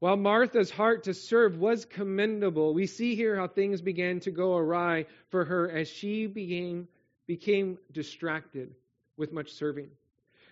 While 0.00 0.16
Martha's 0.16 0.70
heart 0.70 1.04
to 1.04 1.14
serve 1.14 1.58
was 1.58 1.84
commendable, 1.84 2.72
we 2.72 2.86
see 2.86 3.16
here 3.16 3.34
how 3.34 3.48
things 3.48 3.82
began 3.82 4.20
to 4.20 4.30
go 4.30 4.56
awry 4.56 5.06
for 5.30 5.44
her 5.44 5.68
as 5.70 5.88
she 5.88 6.26
became, 6.26 6.86
became 7.26 7.78
distracted 7.90 8.74
with 9.16 9.32
much 9.32 9.52
serving. 9.52 9.88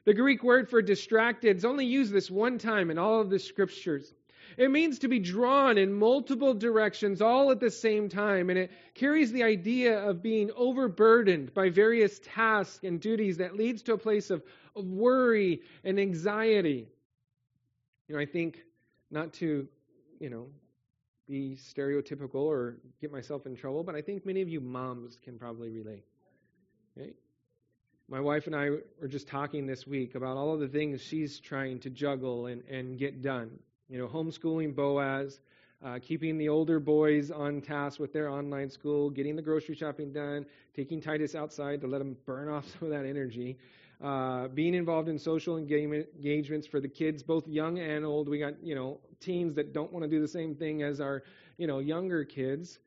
The 0.04 0.14
Greek 0.14 0.42
word 0.42 0.68
for 0.68 0.82
distracted 0.82 1.56
is 1.56 1.64
only 1.64 1.86
used 1.86 2.12
this 2.12 2.30
one 2.30 2.58
time 2.58 2.90
in 2.90 2.98
all 2.98 3.20
of 3.20 3.30
the 3.30 3.38
scriptures. 3.38 4.12
It 4.56 4.70
means 4.70 5.00
to 5.00 5.08
be 5.08 5.18
drawn 5.18 5.78
in 5.78 5.92
multiple 5.92 6.54
directions 6.54 7.20
all 7.20 7.50
at 7.50 7.60
the 7.60 7.70
same 7.70 8.08
time, 8.08 8.48
and 8.50 8.58
it 8.58 8.70
carries 8.94 9.32
the 9.32 9.42
idea 9.42 9.98
of 9.98 10.22
being 10.22 10.50
overburdened 10.56 11.52
by 11.52 11.70
various 11.70 12.20
tasks 12.20 12.84
and 12.84 13.00
duties 13.00 13.38
that 13.38 13.56
leads 13.56 13.82
to 13.82 13.94
a 13.94 13.98
place 13.98 14.30
of 14.30 14.42
of 14.76 14.84
worry 14.84 15.62
and 15.82 15.98
anxiety. 15.98 16.86
You 18.08 18.14
know, 18.14 18.20
I 18.20 18.26
think 18.26 18.58
not 19.10 19.32
to, 19.34 19.66
you 20.20 20.30
know, 20.30 20.46
be 21.28 21.56
stereotypical 21.56 22.36
or 22.36 22.76
get 23.00 23.10
myself 23.10 23.46
in 23.46 23.56
trouble, 23.56 23.82
but 23.82 23.94
I 23.94 24.02
think 24.02 24.24
many 24.24 24.42
of 24.42 24.48
you 24.48 24.60
moms 24.60 25.18
can 25.24 25.38
probably 25.38 25.70
relate. 25.70 26.04
My 28.08 28.20
wife 28.20 28.46
and 28.46 28.54
I 28.54 28.70
were 28.70 29.08
just 29.08 29.26
talking 29.26 29.66
this 29.66 29.84
week 29.84 30.14
about 30.14 30.36
all 30.36 30.54
of 30.54 30.60
the 30.60 30.68
things 30.68 31.02
she's 31.02 31.40
trying 31.40 31.80
to 31.80 31.90
juggle 31.90 32.46
and, 32.46 32.62
and 32.70 32.96
get 32.96 33.20
done. 33.20 33.50
You 33.88 33.98
know, 33.98 34.06
homeschooling 34.06 34.76
Boaz, 34.76 35.40
uh, 35.84 35.98
keeping 36.00 36.38
the 36.38 36.48
older 36.48 36.78
boys 36.78 37.32
on 37.32 37.60
task 37.60 37.98
with 37.98 38.12
their 38.12 38.28
online 38.28 38.70
school, 38.70 39.10
getting 39.10 39.34
the 39.34 39.42
grocery 39.42 39.74
shopping 39.74 40.12
done, 40.12 40.46
taking 40.74 41.00
Titus 41.00 41.34
outside 41.34 41.80
to 41.80 41.88
let 41.88 42.00
him 42.00 42.16
burn 42.24 42.48
off 42.48 42.64
some 42.78 42.84
of 42.84 42.90
that 42.90 43.04
energy, 43.04 43.58
uh, 44.02 44.48
being 44.48 44.74
involved 44.74 45.08
in 45.08 45.18
social 45.18 45.56
engagements 45.56 46.66
for 46.66 46.80
the 46.80 46.88
kids, 46.88 47.22
both 47.22 47.48
young 47.48 47.78
and 47.78 48.04
old. 48.04 48.28
We 48.28 48.38
got 48.38 48.62
you 48.62 48.74
know 48.74 49.00
teens 49.20 49.54
that 49.54 49.72
don't 49.72 49.92
want 49.92 50.04
to 50.04 50.10
do 50.10 50.20
the 50.20 50.28
same 50.28 50.54
thing 50.54 50.82
as 50.82 51.00
our 51.00 51.22
you 51.56 51.66
know 51.66 51.78
younger 51.78 52.24
kids. 52.24 52.78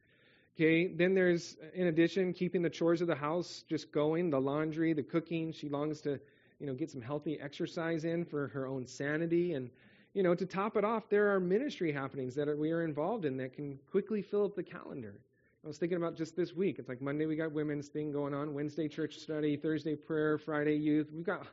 Okay, 0.56 0.88
then 0.88 1.14
there's 1.16 1.58
in 1.74 1.88
addition 1.88 2.34
keeping 2.34 2.62
the 2.62 2.70
chores 2.70 3.02
of 3.02 3.08
the 3.08 3.16
house 3.16 3.64
just 3.70 3.92
going, 3.92 4.30
the 4.30 4.40
laundry, 4.40 4.94
the 4.94 5.04
cooking. 5.04 5.52
She 5.52 5.70
longs 5.70 6.02
to 6.02 6.20
you 6.60 6.68
know 6.68 6.74
get 6.74 6.92
some 6.92 7.02
healthy 7.02 7.40
exercise 7.40 8.04
in 8.04 8.26
for 8.26 8.48
her 8.50 8.68
own 8.68 8.86
sanity 8.86 9.54
and 9.54 9.70
you 10.14 10.24
know 10.24 10.36
to 10.36 10.46
top 10.46 10.76
it 10.76 10.84
off 10.84 11.10
there 11.10 11.34
are 11.34 11.40
ministry 11.40 11.92
happenings 11.92 12.36
that 12.36 12.56
we 12.58 12.72
are 12.72 12.84
involved 12.84 13.26
in 13.26 13.38
that 13.38 13.54
can 13.54 13.80
quickly 13.90 14.22
fill 14.22 14.46
up 14.46 14.56
the 14.56 14.64
calendar 14.64 15.16
I 15.64 15.68
was 15.68 15.78
thinking 15.78 15.98
about 15.98 16.16
just 16.16 16.36
this 16.36 16.54
week. 16.54 16.80
It's 16.80 16.88
like 16.88 17.02
Monday 17.02 17.26
we 17.26 17.36
got 17.36 17.52
women's 17.52 17.90
thing 17.90 18.12
going 18.12 18.34
on, 18.34 18.54
Wednesday 18.54 18.88
church 18.88 19.18
study, 19.18 19.58
Thursday 19.58 19.96
prayer, 19.96 20.38
Friday 20.38 20.76
youth. 20.76 21.10
We've 21.14 21.26
got, 21.26 21.46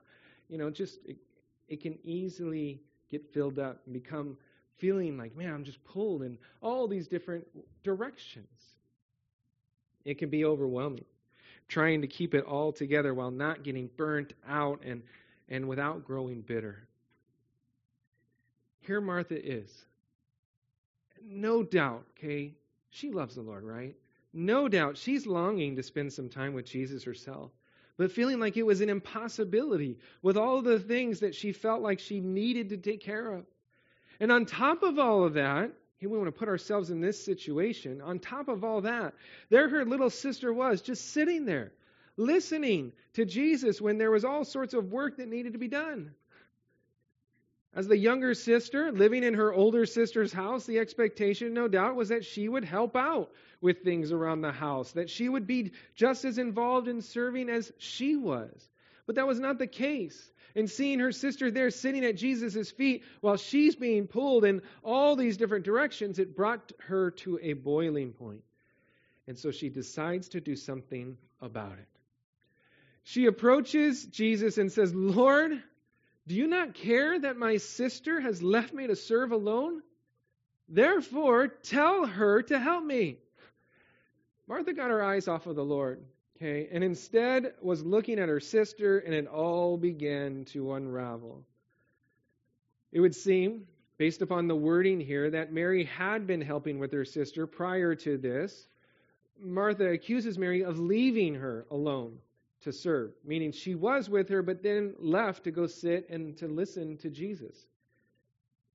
you 0.48 0.58
know, 0.58 0.70
just 0.70 1.00
it, 1.04 1.16
it 1.68 1.82
can 1.82 1.98
easily 2.04 2.80
get 3.10 3.24
filled 3.34 3.58
up 3.58 3.80
and 3.84 3.92
become 3.92 4.36
feeling 4.78 5.16
like, 5.16 5.36
man, 5.36 5.52
I'm 5.52 5.64
just 5.64 5.82
pulled 5.84 6.22
in 6.22 6.38
all 6.60 6.86
these 6.86 7.08
different 7.08 7.46
directions. 7.82 8.46
It 10.04 10.18
can 10.18 10.30
be 10.30 10.44
overwhelming. 10.44 11.04
Trying 11.68 12.00
to 12.02 12.06
keep 12.06 12.32
it 12.32 12.44
all 12.44 12.72
together 12.72 13.12
while 13.12 13.32
not 13.32 13.64
getting 13.64 13.90
burnt 13.96 14.34
out 14.48 14.82
and, 14.84 15.02
and 15.48 15.66
without 15.66 16.04
growing 16.04 16.42
bitter. 16.42 16.86
Here 18.80 19.00
Martha 19.00 19.34
is. 19.34 19.68
No 21.24 21.64
doubt, 21.64 22.04
okay, 22.16 22.52
she 22.90 23.10
loves 23.10 23.34
the 23.34 23.42
Lord, 23.42 23.64
right? 23.64 23.94
No 24.32 24.68
doubt 24.68 24.98
she's 24.98 25.26
longing 25.26 25.76
to 25.76 25.82
spend 25.82 26.12
some 26.12 26.28
time 26.28 26.54
with 26.54 26.66
Jesus 26.66 27.04
herself, 27.04 27.50
but 27.96 28.12
feeling 28.12 28.38
like 28.38 28.56
it 28.56 28.66
was 28.66 28.80
an 28.80 28.90
impossibility 28.90 29.98
with 30.22 30.36
all 30.36 30.62
the 30.62 30.78
things 30.78 31.20
that 31.20 31.34
she 31.34 31.52
felt 31.52 31.82
like 31.82 31.98
she 31.98 32.20
needed 32.20 32.70
to 32.70 32.76
take 32.76 33.00
care 33.00 33.32
of. 33.32 33.46
And 34.20 34.30
on 34.30 34.46
top 34.46 34.82
of 34.82 34.98
all 34.98 35.24
of 35.24 35.34
that, 35.34 35.72
we 36.00 36.06
want 36.08 36.26
to 36.26 36.32
put 36.32 36.48
ourselves 36.48 36.90
in 36.90 37.00
this 37.00 37.24
situation. 37.24 38.00
On 38.00 38.18
top 38.18 38.48
of 38.48 38.64
all 38.64 38.82
that, 38.82 39.14
there 39.48 39.68
her 39.68 39.84
little 39.84 40.10
sister 40.10 40.52
was 40.52 40.82
just 40.82 41.12
sitting 41.12 41.46
there, 41.46 41.72
listening 42.16 42.92
to 43.14 43.24
Jesus 43.24 43.80
when 43.80 43.98
there 43.98 44.10
was 44.10 44.24
all 44.24 44.44
sorts 44.44 44.74
of 44.74 44.92
work 44.92 45.16
that 45.16 45.28
needed 45.28 45.54
to 45.54 45.58
be 45.58 45.68
done. 45.68 46.14
As 47.76 47.86
the 47.86 47.98
younger 47.98 48.32
sister, 48.32 48.90
living 48.90 49.22
in 49.22 49.34
her 49.34 49.52
older 49.52 49.84
sister's 49.84 50.32
house, 50.32 50.64
the 50.64 50.78
expectation, 50.78 51.52
no 51.52 51.68
doubt, 51.68 51.94
was 51.94 52.08
that 52.08 52.24
she 52.24 52.48
would 52.48 52.64
help 52.64 52.96
out 52.96 53.30
with 53.60 53.82
things 53.82 54.12
around 54.12 54.40
the 54.40 54.50
house, 54.50 54.92
that 54.92 55.10
she 55.10 55.28
would 55.28 55.46
be 55.46 55.72
just 55.94 56.24
as 56.24 56.38
involved 56.38 56.88
in 56.88 57.02
serving 57.02 57.50
as 57.50 57.70
she 57.76 58.16
was. 58.16 58.66
But 59.06 59.16
that 59.16 59.26
was 59.26 59.38
not 59.38 59.58
the 59.58 59.66
case. 59.66 60.32
And 60.54 60.70
seeing 60.70 61.00
her 61.00 61.12
sister 61.12 61.50
there 61.50 61.68
sitting 61.68 62.02
at 62.06 62.16
Jesus' 62.16 62.70
feet 62.70 63.04
while 63.20 63.36
she's 63.36 63.76
being 63.76 64.06
pulled 64.06 64.46
in 64.46 64.62
all 64.82 65.14
these 65.14 65.36
different 65.36 65.66
directions, 65.66 66.18
it 66.18 66.34
brought 66.34 66.72
her 66.78 67.10
to 67.10 67.38
a 67.42 67.52
boiling 67.52 68.12
point. 68.12 68.42
And 69.26 69.38
so 69.38 69.50
she 69.50 69.68
decides 69.68 70.30
to 70.30 70.40
do 70.40 70.56
something 70.56 71.18
about 71.42 71.74
it. 71.74 71.88
She 73.02 73.26
approaches 73.26 74.06
Jesus 74.06 74.56
and 74.56 74.72
says, 74.72 74.94
Lord, 74.94 75.62
do 76.26 76.34
you 76.34 76.48
not 76.48 76.74
care 76.74 77.18
that 77.18 77.36
my 77.36 77.56
sister 77.56 78.20
has 78.20 78.42
left 78.42 78.74
me 78.74 78.86
to 78.88 78.96
serve 78.96 79.30
alone? 79.30 79.82
Therefore, 80.68 81.46
tell 81.46 82.06
her 82.06 82.42
to 82.42 82.58
help 82.58 82.84
me. 82.84 83.18
Martha 84.48 84.72
got 84.72 84.90
her 84.90 85.02
eyes 85.02 85.28
off 85.28 85.46
of 85.46 85.54
the 85.54 85.64
Lord, 85.64 86.04
okay, 86.36 86.68
and 86.72 86.82
instead 86.82 87.54
was 87.62 87.84
looking 87.84 88.18
at 88.18 88.28
her 88.28 88.40
sister, 88.40 88.98
and 88.98 89.14
it 89.14 89.26
all 89.26 89.76
began 89.76 90.44
to 90.46 90.72
unravel. 90.72 91.44
It 92.92 93.00
would 93.00 93.14
seem, 93.14 93.66
based 93.96 94.22
upon 94.22 94.48
the 94.48 94.56
wording 94.56 95.00
here, 95.00 95.30
that 95.30 95.52
Mary 95.52 95.84
had 95.84 96.26
been 96.26 96.40
helping 96.40 96.78
with 96.78 96.92
her 96.92 97.04
sister 97.04 97.46
prior 97.46 97.94
to 97.96 98.18
this. 98.18 98.66
Martha 99.40 99.90
accuses 99.90 100.38
Mary 100.38 100.64
of 100.64 100.78
leaving 100.78 101.34
her 101.34 101.66
alone 101.70 102.18
to 102.62 102.72
serve, 102.72 103.12
meaning 103.24 103.52
she 103.52 103.74
was 103.74 104.08
with 104.08 104.28
her, 104.28 104.42
but 104.42 104.62
then 104.62 104.94
left 104.98 105.44
to 105.44 105.50
go 105.50 105.66
sit 105.66 106.08
and 106.10 106.36
to 106.38 106.48
listen 106.48 106.96
to 106.98 107.10
Jesus. 107.10 107.56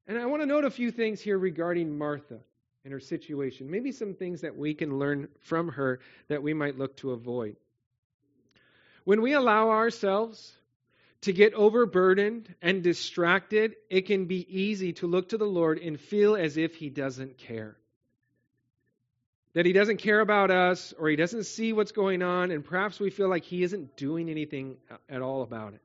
And 0.08 0.18
I 0.18 0.26
want 0.26 0.42
to 0.42 0.46
note 0.46 0.66
a 0.66 0.72
few 0.72 0.92
things 0.92 1.22
here 1.22 1.38
regarding 1.38 1.98
Martha 1.98 2.40
and 2.84 2.94
her 2.94 3.00
situation. 3.00 3.70
Maybe 3.70 3.92
some 3.92 4.14
things 4.14 4.42
that 4.42 4.58
we 4.58 4.74
can 4.74 4.98
learn 4.98 5.28
from 5.42 5.70
her 5.70 6.00
that 6.28 6.44
we 6.44 6.54
might 6.54 6.78
look 6.78 6.98
to 6.98 7.12
avoid. 7.12 7.56
When 9.04 9.22
we 9.22 9.34
allow 9.34 9.70
ourselves 9.70 10.54
to 11.22 11.34
get 11.34 11.54
overburdened 11.54 12.54
and 12.62 12.84
distracted, 12.84 13.76
it 13.90 14.08
can 14.08 14.26
be 14.26 14.46
easy 14.50 14.94
to 14.94 15.08
look 15.08 15.30
to 15.30 15.38
the 15.38 15.46
Lord 15.46 15.78
and 15.80 16.00
feel 16.00 16.36
as 16.36 16.58
if 16.58 16.76
He 16.76 16.90
doesn't 16.90 17.38
care 17.38 17.78
that 19.54 19.66
he 19.66 19.74
doesn't 19.74 19.98
care 19.98 20.20
about 20.20 20.52
us 20.52 20.94
or 20.98 21.10
he 21.10 21.16
doesn't 21.16 21.46
see 21.46 21.74
what's 21.74 21.92
going 21.92 22.22
on, 22.22 22.52
and 22.52 22.64
perhaps 22.64 23.00
we 23.00 23.10
feel 23.10 23.30
like 23.30 23.44
he 23.44 23.64
isn't 23.64 23.98
doing 23.98 24.30
anything 24.30 24.78
at 25.10 25.22
all 25.22 25.42
about 25.42 25.74
it. 25.74 25.82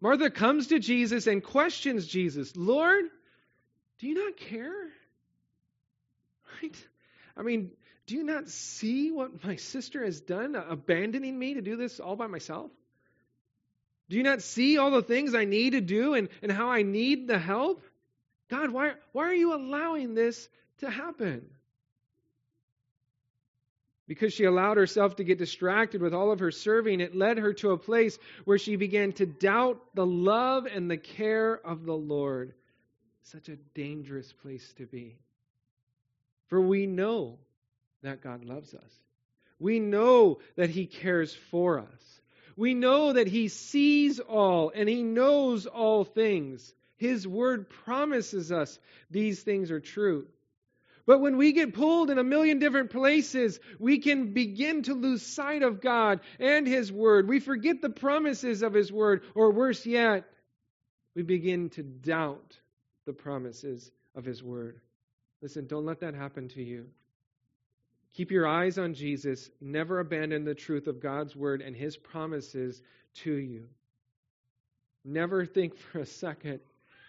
Martha 0.00 0.30
comes 0.30 0.68
to 0.68 0.78
Jesus 0.78 1.26
and 1.26 1.42
questions 1.42 2.06
Jesus 2.06 2.56
Lord, 2.56 3.04
do 3.98 4.06
you 4.06 4.14
not 4.14 4.36
care? 4.36 4.88
Right? 6.62 6.76
I 7.36 7.42
mean, 7.42 7.70
do 8.06 8.16
you 8.16 8.24
not 8.24 8.48
see 8.48 9.10
what 9.10 9.44
my 9.44 9.56
sister 9.56 10.04
has 10.04 10.20
done, 10.20 10.54
abandoning 10.56 11.38
me 11.38 11.54
to 11.54 11.60
do 11.60 11.76
this 11.76 12.00
all 12.00 12.16
by 12.16 12.26
myself? 12.26 12.70
Do 14.08 14.16
you 14.16 14.22
not 14.22 14.40
see 14.40 14.78
all 14.78 14.90
the 14.90 15.02
things 15.02 15.34
I 15.34 15.44
need 15.44 15.70
to 15.70 15.80
do 15.80 16.14
and, 16.14 16.28
and 16.42 16.50
how 16.50 16.70
I 16.70 16.82
need 16.82 17.28
the 17.28 17.38
help? 17.38 17.82
God, 18.48 18.70
why, 18.70 18.92
why 19.12 19.24
are 19.24 19.34
you 19.34 19.54
allowing 19.54 20.14
this 20.14 20.48
to 20.78 20.90
happen? 20.90 21.50
Because 24.08 24.32
she 24.32 24.44
allowed 24.44 24.78
herself 24.78 25.16
to 25.16 25.24
get 25.24 25.36
distracted 25.36 26.00
with 26.00 26.14
all 26.14 26.32
of 26.32 26.40
her 26.40 26.50
serving, 26.50 27.00
it 27.00 27.14
led 27.14 27.36
her 27.36 27.52
to 27.52 27.72
a 27.72 27.78
place 27.78 28.18
where 28.46 28.56
she 28.56 28.76
began 28.76 29.12
to 29.12 29.26
doubt 29.26 29.80
the 29.94 30.06
love 30.06 30.64
and 30.64 30.90
the 30.90 30.96
care 30.96 31.54
of 31.54 31.84
the 31.84 31.96
Lord. 31.96 32.54
Such 33.22 33.50
a 33.50 33.56
dangerous 33.74 34.32
place 34.32 34.72
to 34.78 34.86
be. 34.86 35.18
For 36.46 36.58
we 36.58 36.86
know 36.86 37.38
that 38.02 38.22
God 38.22 38.46
loves 38.46 38.72
us. 38.72 38.90
We 39.58 39.78
know 39.78 40.38
that 40.56 40.70
He 40.70 40.86
cares 40.86 41.34
for 41.50 41.80
us. 41.80 42.20
We 42.56 42.72
know 42.72 43.12
that 43.12 43.26
He 43.26 43.48
sees 43.48 44.20
all 44.20 44.72
and 44.74 44.88
He 44.88 45.02
knows 45.02 45.66
all 45.66 46.04
things. 46.04 46.72
His 46.96 47.28
word 47.28 47.68
promises 47.68 48.50
us 48.50 48.78
these 49.10 49.42
things 49.42 49.70
are 49.70 49.80
true. 49.80 50.26
But 51.08 51.22
when 51.22 51.38
we 51.38 51.52
get 51.52 51.72
pulled 51.72 52.10
in 52.10 52.18
a 52.18 52.22
million 52.22 52.58
different 52.58 52.90
places, 52.90 53.58
we 53.78 53.98
can 53.98 54.34
begin 54.34 54.82
to 54.82 54.92
lose 54.92 55.22
sight 55.22 55.62
of 55.62 55.80
God 55.80 56.20
and 56.38 56.66
His 56.66 56.92
Word. 56.92 57.26
We 57.26 57.40
forget 57.40 57.80
the 57.80 57.88
promises 57.88 58.60
of 58.62 58.74
His 58.74 58.92
Word, 58.92 59.22
or 59.34 59.50
worse 59.50 59.86
yet, 59.86 60.28
we 61.16 61.22
begin 61.22 61.70
to 61.70 61.82
doubt 61.82 62.58
the 63.06 63.14
promises 63.14 63.90
of 64.14 64.26
His 64.26 64.42
Word. 64.42 64.82
Listen, 65.40 65.66
don't 65.66 65.86
let 65.86 66.00
that 66.00 66.12
happen 66.12 66.48
to 66.48 66.62
you. 66.62 66.84
Keep 68.12 68.30
your 68.30 68.46
eyes 68.46 68.76
on 68.76 68.92
Jesus. 68.92 69.50
Never 69.62 70.00
abandon 70.00 70.44
the 70.44 70.54
truth 70.54 70.88
of 70.88 71.00
God's 71.00 71.34
Word 71.34 71.62
and 71.62 71.74
His 71.74 71.96
promises 71.96 72.82
to 73.22 73.32
you. 73.32 73.64
Never 75.06 75.46
think 75.46 75.74
for 75.74 76.00
a 76.00 76.06
second 76.06 76.60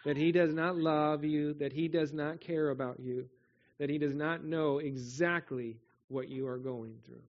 that 0.05 0.15
He 0.15 0.31
does 0.31 0.53
not 0.53 0.77
love 0.77 1.25
you, 1.25 1.53
that 1.55 1.73
He 1.73 1.89
does 1.89 2.13
not 2.13 2.39
care 2.39 2.69
about 2.69 3.01
you 3.01 3.27
that 3.79 3.89
he 3.89 3.97
does 3.97 4.13
not 4.13 4.43
know 4.43 4.77
exactly 4.77 5.77
what 6.07 6.29
you 6.29 6.47
are 6.47 6.57
going 6.57 6.95
through. 7.05 7.21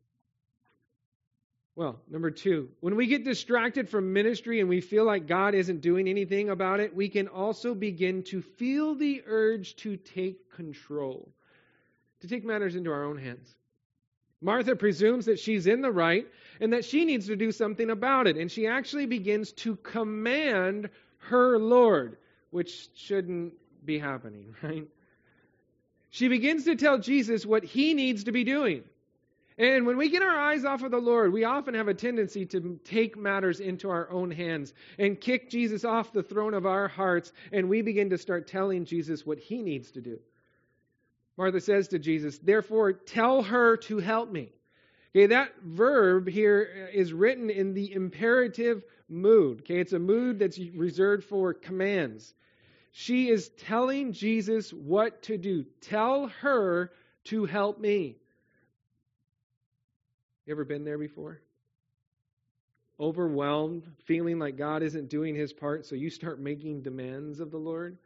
Well, 1.77 2.01
number 2.11 2.31
two, 2.31 2.69
when 2.81 2.97
we 2.97 3.07
get 3.07 3.25
distracted 3.25 3.89
from 3.89 4.13
ministry 4.13 4.61
and 4.61 4.69
we 4.69 4.81
feel 4.81 5.05
like 5.05 5.27
God 5.27 5.55
isn't 5.55 5.81
doing 5.81 6.09
anything 6.09 6.51
about 6.51 6.81
it, 6.81 6.95
we 6.95 7.09
can 7.09 7.29
also 7.29 7.75
begin 7.75 8.23
to 8.25 8.43
feel 8.43 8.95
the 8.95 9.23
urge 9.27 9.77
to 9.77 9.97
take 9.97 10.51
control, 10.51 11.33
to 12.21 12.29
take 12.29 12.45
matters 12.45 12.75
into 12.75 12.91
our 12.91 13.05
own 13.05 13.17
hands. 13.17 13.55
Martha 14.43 14.75
presumes 14.75 15.27
that 15.27 15.39
she's 15.39 15.67
in 15.67 15.81
the 15.81 15.93
right 15.93 16.27
and 16.61 16.73
that 16.73 16.85
she 16.85 17.05
needs 17.05 17.27
to 17.27 17.37
do 17.37 17.53
something 17.53 17.91
about 17.91 18.27
it. 18.27 18.37
And 18.37 18.51
she 18.51 18.67
actually 18.67 19.07
begins 19.07 19.53
to 19.53 19.77
command 19.77 20.91
her 21.19 21.59
Lord, 21.59 22.17
which 22.51 22.89
shouldn't 22.95 23.55
be 23.85 23.99
happening, 23.99 24.55
right? 24.63 24.89
She 26.11 26.29
begins 26.29 26.65
to 26.65 26.77
tell 26.77 26.99
Jesus 26.99 27.47
what 27.47 27.65
he 27.65 27.95
needs 27.95 28.25
to 28.25 28.33
be 28.33 28.45
doing. 28.45 28.83
And 29.59 29.85
when 29.85 29.99
we 29.99 30.09
get 30.09 30.23
our 30.23 30.39
eyes 30.39 30.65
off 30.65 30.83
of 30.83 30.91
the 30.91 30.99
Lord, 30.99 31.33
we 31.33 31.45
often 31.45 31.75
have 31.75 31.89
a 31.89 31.95
tendency 31.95 32.47
to 32.47 32.81
take 32.83 33.17
matters 33.17 33.61
into 33.61 33.91
our 33.91 34.11
own 34.11 34.31
hands 34.31 34.73
and 34.99 35.21
kick 35.21 35.51
Jesus 35.51 35.85
off 35.85 36.13
the 36.13 36.23
throne 36.23 36.55
of 36.55 36.65
our 36.65 36.89
hearts, 36.89 37.33
and 37.53 37.69
we 37.69 37.83
begin 37.83 38.09
to 38.11 38.19
start 38.19 38.49
telling 38.49 38.87
Jesus 38.87 39.27
what 39.27 39.39
he 39.39 39.63
needs 39.63 39.91
to 39.93 40.01
do. 40.01 40.19
Martha 41.37 41.61
says 41.61 41.89
to 41.89 41.99
Jesus, 41.99 42.39
Therefore, 42.39 42.93
tell 42.93 43.43
her 43.43 43.77
to 43.77 43.99
help 43.99 44.33
me. 44.33 44.51
Okay, 45.15 45.27
that 45.27 45.51
verb 45.63 46.29
here 46.29 46.89
is 46.93 47.13
written 47.13 47.51
in 47.51 47.75
the 47.75 47.93
imperative 47.93 48.83
mood. 49.09 49.61
Okay, 49.61 49.79
it's 49.79 49.93
a 49.93 49.99
mood 49.99 50.39
that's 50.39 50.59
reserved 50.59 51.25
for 51.25 51.53
commands. 51.53 52.35
She 52.93 53.29
is 53.29 53.49
telling 53.49 54.13
Jesus 54.13 54.73
what 54.73 55.23
to 55.25 55.39
do. 55.39 55.65
Tell 55.81 56.29
her 56.41 56.91
to 57.25 57.45
help 57.45 57.79
me. 57.79 58.17
You 60.47 60.53
ever 60.53 60.65
been 60.65 60.85
there 60.85 60.99
before? 60.99 61.41
Overwhelmed, 62.99 63.87
feeling 64.05 64.39
like 64.39 64.57
God 64.57 64.83
isn't 64.83 65.09
doing 65.09 65.35
his 65.35 65.53
part, 65.53 65.87
so 65.87 65.95
you 65.95 66.11
start 66.11 66.41
making 66.41 66.83
demands 66.83 67.41
of 67.41 67.51
the 67.51 67.57
Lord 67.57 67.97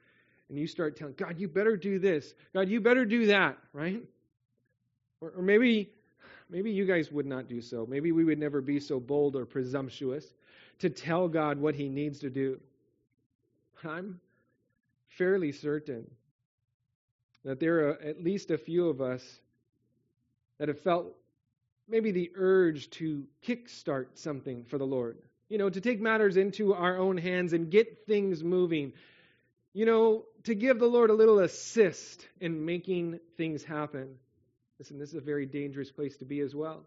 and 0.49 0.59
you 0.59 0.66
start 0.66 0.97
telling 0.97 1.14
God, 1.16 1.38
you 1.38 1.49
better 1.49 1.77
do 1.77 1.99
this. 1.99 2.35
God, 2.53 2.68
you 2.68 2.81
better 2.81 3.05
do 3.05 3.27
that, 3.27 3.59
right? 3.73 4.03
Or, 5.20 5.31
or 5.37 5.42
maybe 5.42 5.90
maybe 6.51 6.70
you 6.70 6.85
guys 6.85 7.11
would 7.11 7.27
not 7.27 7.49
do 7.49 7.61
so. 7.61 7.87
Maybe 7.88 8.12
we 8.12 8.25
would 8.25 8.38
never 8.38 8.61
be 8.61 8.79
so 8.79 9.01
bold 9.01 9.37
or 9.37 9.47
presumptuous 9.47 10.27
to 10.81 10.90
tell 10.90 11.29
God 11.29 11.59
what 11.59 11.75
he 11.75 11.88
needs 11.88 12.18
to 12.20 12.31
do. 12.31 12.61
I'm 13.83 14.20
fairly 15.18 15.53
certain 15.53 16.11
that 17.44 17.61
there 17.61 17.88
are 17.88 18.00
at 18.00 18.22
least 18.22 18.50
a 18.50 18.59
few 18.59 18.88
of 18.88 19.00
us 19.00 19.22
that 20.59 20.68
have 20.68 20.81
felt 20.81 21.14
maybe 21.88 22.11
the 22.11 22.31
urge 22.37 22.88
to 22.90 23.24
kickstart 23.46 24.07
something 24.14 24.64
for 24.64 24.79
the 24.79 24.87
Lord. 24.87 25.18
You 25.48 25.59
know, 25.59 25.68
to 25.68 25.81
take 25.81 26.00
matters 26.00 26.37
into 26.37 26.72
our 26.72 26.96
own 26.96 27.18
hands 27.18 27.53
and 27.53 27.70
get 27.70 28.07
things 28.07 28.42
moving. 28.42 28.92
You 29.74 29.85
know, 29.85 30.24
to 30.44 30.55
give 30.55 30.79
the 30.79 30.87
Lord 30.87 31.11
a 31.11 31.14
little 31.14 31.40
assist 31.40 32.27
in 32.40 32.64
making 32.64 33.20
things 33.37 33.62
happen. 33.62 34.14
Listen, 34.79 34.98
this 34.98 35.11
is 35.11 35.16
a 35.16 35.20
very 35.20 35.46
dangerous 35.46 35.90
place 35.90 36.16
to 36.18 36.24
be 36.24 36.40
as 36.40 36.55
well. 36.55 36.85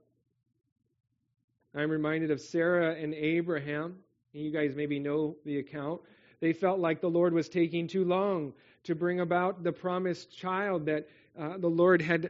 I'm 1.75 1.91
reminded 1.91 2.31
of 2.31 2.41
Sarah 2.41 2.95
and 2.95 3.13
Abraham. 3.13 3.97
You 4.33 4.51
guys 4.51 4.75
maybe 4.75 4.99
know 4.99 5.35
the 5.45 5.59
account. 5.59 6.01
They 6.39 6.53
felt 6.53 6.79
like 6.79 7.01
the 7.01 7.09
Lord 7.09 7.33
was 7.33 7.49
taking 7.49 7.87
too 7.87 8.03
long 8.03 8.53
to 8.83 8.95
bring 8.95 9.19
about 9.19 9.63
the 9.63 9.71
promised 9.71 10.35
child 10.37 10.85
that 10.85 11.07
uh, 11.37 11.57
the 11.57 11.69
Lord 11.69 12.01
had 12.01 12.29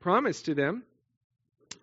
promised 0.00 0.46
to 0.46 0.54
them. 0.54 0.82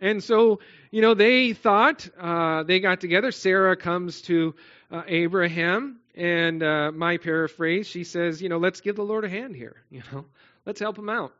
And 0.01 0.23
so, 0.23 0.59
you 0.91 1.01
know, 1.01 1.13
they 1.13 1.53
thought 1.53 2.07
uh, 2.19 2.63
they 2.63 2.79
got 2.79 3.01
together. 3.01 3.31
Sarah 3.31 3.75
comes 3.75 4.21
to 4.23 4.55
uh, 4.91 5.03
Abraham, 5.07 5.99
and 6.15 6.63
uh, 6.63 6.91
my 6.93 7.17
paraphrase, 7.17 7.87
she 7.87 8.03
says, 8.05 8.41
you 8.41 8.49
know, 8.49 8.57
let's 8.57 8.81
give 8.81 8.95
the 8.95 9.03
Lord 9.03 9.25
a 9.25 9.29
hand 9.29 9.55
here. 9.55 9.75
You 9.91 10.03
know, 10.11 10.25
let's 10.65 10.79
help 10.79 10.97
him 10.97 11.09
out. 11.09 11.33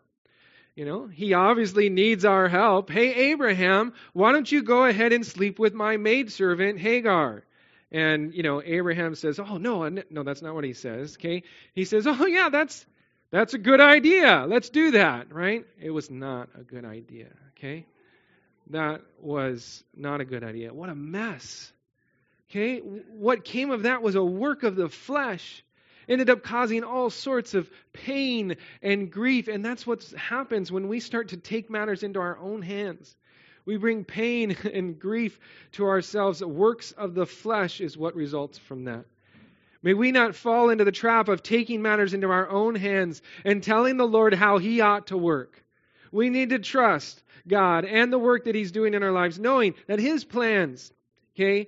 You 0.76 0.86
know, 0.86 1.08
he 1.08 1.34
obviously 1.34 1.90
needs 1.90 2.26
our 2.26 2.48
help. 2.48 2.90
Hey, 2.90 3.32
Abraham, 3.32 3.94
why 4.14 4.32
don't 4.32 4.50
you 4.50 4.64
go 4.64 4.86
ahead 4.86 5.14
and 5.14 5.26
sleep 5.26 5.60
with 5.60 5.74
my 5.74 5.98
maidservant 5.98 6.80
Hagar? 6.80 7.44
And, 7.92 8.34
you 8.34 8.44
know, 8.44 8.62
Abraham 8.64 9.16
says, 9.16 9.40
oh, 9.40 9.58
no, 9.58 9.90
no, 10.10 10.24
that's 10.24 10.42
not 10.42 10.54
what 10.54 10.64
he 10.64 10.74
says, 10.74 11.16
okay? 11.16 11.44
He 11.74 11.86
says, 11.86 12.06
oh, 12.06 12.26
yeah, 12.26 12.50
that's, 12.50 12.86
that's 13.32 13.56
a 13.56 13.58
good 13.58 13.82
idea. 13.82 14.46
Let's 14.48 14.70
do 14.70 14.92
that, 14.92 15.34
right? 15.34 15.66
It 15.82 15.90
was 15.90 16.12
not 16.12 16.50
a 16.56 16.64
good 16.64 16.86
idea, 16.86 17.30
okay? 17.58 17.88
that 18.70 19.02
was 19.20 19.84
not 19.96 20.22
a 20.22 20.26
good 20.26 20.44
idea. 20.44 20.74
What 20.74 20.90
a 20.90 20.96
mess. 20.96 21.72
Okay? 22.50 22.80
What 22.80 23.44
came 23.44 23.72
of 23.72 23.84
that 23.84 24.02
was 24.02 24.16
a 24.16 24.24
work 24.24 24.64
of 24.64 24.76
the 24.76 24.90
flesh. 24.90 25.64
Ended 26.08 26.30
up 26.30 26.44
causing 26.44 26.84
all 26.84 27.10
sorts 27.10 27.54
of 27.54 27.70
pain 27.94 28.58
and 28.82 29.12
grief. 29.12 29.48
And 29.48 29.64
that's 29.64 29.86
what 29.86 30.04
happens 30.12 30.72
when 30.72 30.88
we 30.88 31.00
start 31.00 31.30
to 31.30 31.38
take 31.38 31.70
matters 31.70 32.04
into 32.04 32.20
our 32.20 32.38
own 32.38 32.62
hands. 32.62 33.16
We 33.70 33.78
bring 33.78 34.04
pain 34.04 34.58
and 34.74 35.00
grief 35.00 35.40
to 35.74 35.86
ourselves. 35.86 36.44
Works 36.44 36.92
of 36.94 37.14
the 37.14 37.28
flesh 37.28 37.82
is 37.82 37.96
what 37.96 38.16
results 38.16 38.58
from 38.58 38.86
that. 38.86 39.06
May 39.84 39.94
we 39.94 40.12
not 40.12 40.34
fall 40.34 40.72
into 40.72 40.86
the 40.86 40.92
trap 40.92 41.28
of 41.28 41.44
taking 41.44 41.84
matters 41.84 42.16
into 42.16 42.32
our 42.32 42.50
own 42.50 42.74
hands 42.74 43.22
and 43.46 43.62
telling 43.62 43.98
the 43.98 44.08
Lord 44.08 44.34
how 44.34 44.58
He 44.58 44.82
ought 44.82 45.06
to 45.08 45.18
work. 45.20 45.64
We 46.12 46.32
need 46.32 46.50
to 46.50 46.58
trust 46.58 47.22
God 47.48 47.86
and 47.86 48.12
the 48.12 48.18
work 48.18 48.46
that 48.46 48.56
He's 48.56 48.72
doing 48.72 48.96
in 48.96 49.04
our 49.04 49.12
lives, 49.12 49.38
knowing 49.38 49.76
that 49.86 50.00
His 50.00 50.26
plans, 50.26 50.92
okay, 51.36 51.68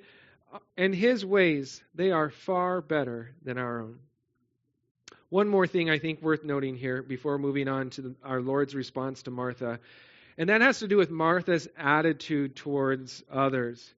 and 0.76 0.96
His 0.96 1.24
ways, 1.24 1.84
they 1.94 2.10
are 2.10 2.32
far 2.32 2.82
better 2.82 3.30
than 3.44 3.60
our 3.60 3.80
own. 3.80 4.00
One 5.30 5.48
more 5.48 5.68
thing 5.68 5.92
I 5.92 6.00
think 6.00 6.24
worth 6.24 6.44
noting 6.44 6.78
here 6.78 7.04
before 7.04 7.38
moving 7.38 7.68
on 7.68 7.92
to 7.92 8.02
the, 8.02 8.16
our 8.24 8.42
Lord's 8.42 8.74
response 8.74 9.22
to 9.24 9.32
Martha, 9.32 9.80
and 10.42 10.50
that 10.50 10.62
has 10.62 10.80
to 10.80 10.88
do 10.88 10.98
with 10.98 11.12
Martha's 11.12 11.68
attitude 11.78 12.56
towards 12.56 13.24
others. 13.32 13.94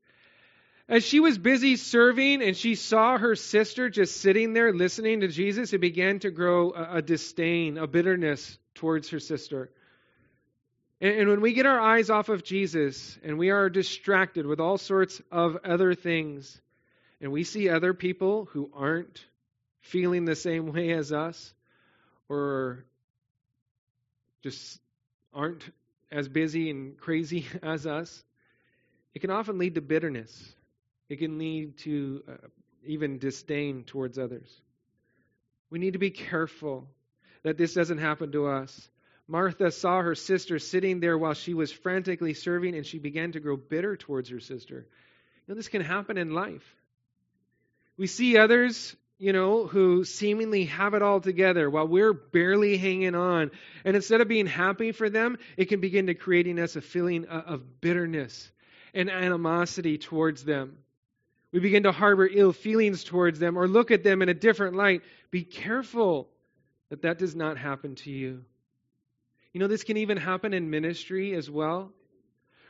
As 0.89 1.01
she 1.05 1.21
was 1.21 1.37
busy 1.37 1.77
serving 1.77 2.43
and 2.43 2.57
she 2.57 2.75
saw 2.75 3.17
her 3.17 3.37
sister 3.37 3.89
just 3.89 4.17
sitting 4.17 4.51
there 4.51 4.73
listening 4.73 5.21
to 5.21 5.29
Jesus, 5.29 5.71
it 5.71 5.77
began 5.77 6.19
to 6.19 6.31
grow 6.31 6.71
a, 6.71 6.97
a 6.97 7.01
disdain, 7.01 7.77
a 7.77 7.87
bitterness 7.87 8.57
towards 8.75 9.07
her 9.11 9.21
sister. 9.21 9.71
And, 10.99 11.29
when 11.29 11.39
we 11.39 11.53
get 11.53 11.65
our 11.65 11.79
eyes 11.79 12.09
off 12.09 12.27
of 12.27 12.43
Jesus 12.43 13.17
and 13.23 13.37
we 13.37 13.49
are 13.49 13.69
distracted 13.69 14.45
with 14.45 14.59
all 14.59 14.77
sorts 14.77 15.21
of 15.31 15.59
other 15.63 15.93
things, 15.95 16.59
and 17.21 17.31
we 17.31 17.45
see 17.45 17.69
other 17.69 17.93
people 17.93 18.49
who 18.51 18.69
aren't 18.75 19.25
feeling 19.79 20.25
the 20.25 20.35
same 20.35 20.73
way 20.73 20.91
as 20.91 21.13
us, 21.13 21.53
or 22.27 22.83
just 24.41 24.81
aren't 25.33 25.63
as 26.13 26.29
busy 26.29 26.69
and 26.69 26.97
crazy 26.97 27.45
as 27.63 27.85
us, 27.85 28.23
it 29.13 29.19
can 29.19 29.31
often 29.31 29.57
lead 29.57 29.75
to 29.75 29.81
bitterness. 29.81 30.53
It 31.09 31.17
can 31.17 31.37
lead 31.37 31.77
to 31.79 32.23
uh, 32.27 32.47
even 32.85 33.19
disdain 33.19 33.83
towards 33.83 34.17
others. 34.17 34.61
We 35.69 35.79
need 35.79 35.93
to 35.93 35.99
be 35.99 36.11
careful 36.11 36.87
that 37.43 37.57
this 37.57 37.73
doesn't 37.73 37.97
happen 37.97 38.31
to 38.31 38.47
us. 38.47 38.89
Martha 39.27 39.71
saw 39.71 40.01
her 40.01 40.15
sister 40.15 40.59
sitting 40.59 40.99
there 40.99 41.17
while 41.17 41.33
she 41.33 41.53
was 41.53 41.71
frantically 41.71 42.33
serving, 42.33 42.75
and 42.75 42.85
she 42.85 42.99
began 42.99 43.31
to 43.31 43.39
grow 43.39 43.57
bitter 43.57 43.95
towards 43.95 44.29
her 44.29 44.39
sister. 44.39 44.85
You 45.47 45.53
know, 45.53 45.55
this 45.55 45.67
can 45.67 45.81
happen 45.81 46.17
in 46.17 46.31
life. 46.31 46.63
We 47.97 48.07
see 48.07 48.37
others, 48.37 48.95
you 49.23 49.31
know, 49.31 49.67
who 49.67 50.03
seemingly 50.03 50.65
have 50.65 50.93
it 50.95 51.01
all 51.01 51.21
together 51.21 51.69
while 51.69 51.87
we're 51.87 52.11
barely 52.11 52.75
hanging 52.75 53.15
on. 53.15 53.51
And 53.85 53.95
instead 53.95 54.19
of 54.19 54.27
being 54.27 54.47
happy 54.47 54.91
for 54.91 55.09
them, 55.09 55.37
it 55.55 55.69
can 55.69 55.79
begin 55.79 56.07
to 56.07 56.13
creating 56.13 56.59
us 56.59 56.75
a 56.75 56.81
feeling 56.81 57.23
of 57.27 57.79
bitterness 57.79 58.51
and 58.93 59.09
animosity 59.09 59.97
towards 59.97 60.43
them. 60.43 60.77
We 61.53 61.61
begin 61.61 61.83
to 61.83 61.93
harbor 61.93 62.29
ill 62.29 62.51
feelings 62.51 63.05
towards 63.05 63.39
them 63.39 63.57
or 63.57 63.65
look 63.65 63.91
at 63.91 64.03
them 64.03 64.21
in 64.21 64.27
a 64.27 64.33
different 64.33 64.75
light. 64.75 65.03
Be 65.31 65.45
careful 65.45 66.27
that 66.89 67.03
that 67.03 67.17
does 67.17 67.33
not 67.33 67.57
happen 67.57 67.95
to 67.95 68.11
you. 68.11 68.43
You 69.53 69.61
know, 69.61 69.67
this 69.67 69.85
can 69.85 69.95
even 69.95 70.17
happen 70.17 70.53
in 70.53 70.69
ministry 70.69 71.33
as 71.33 71.49
well. 71.49 71.93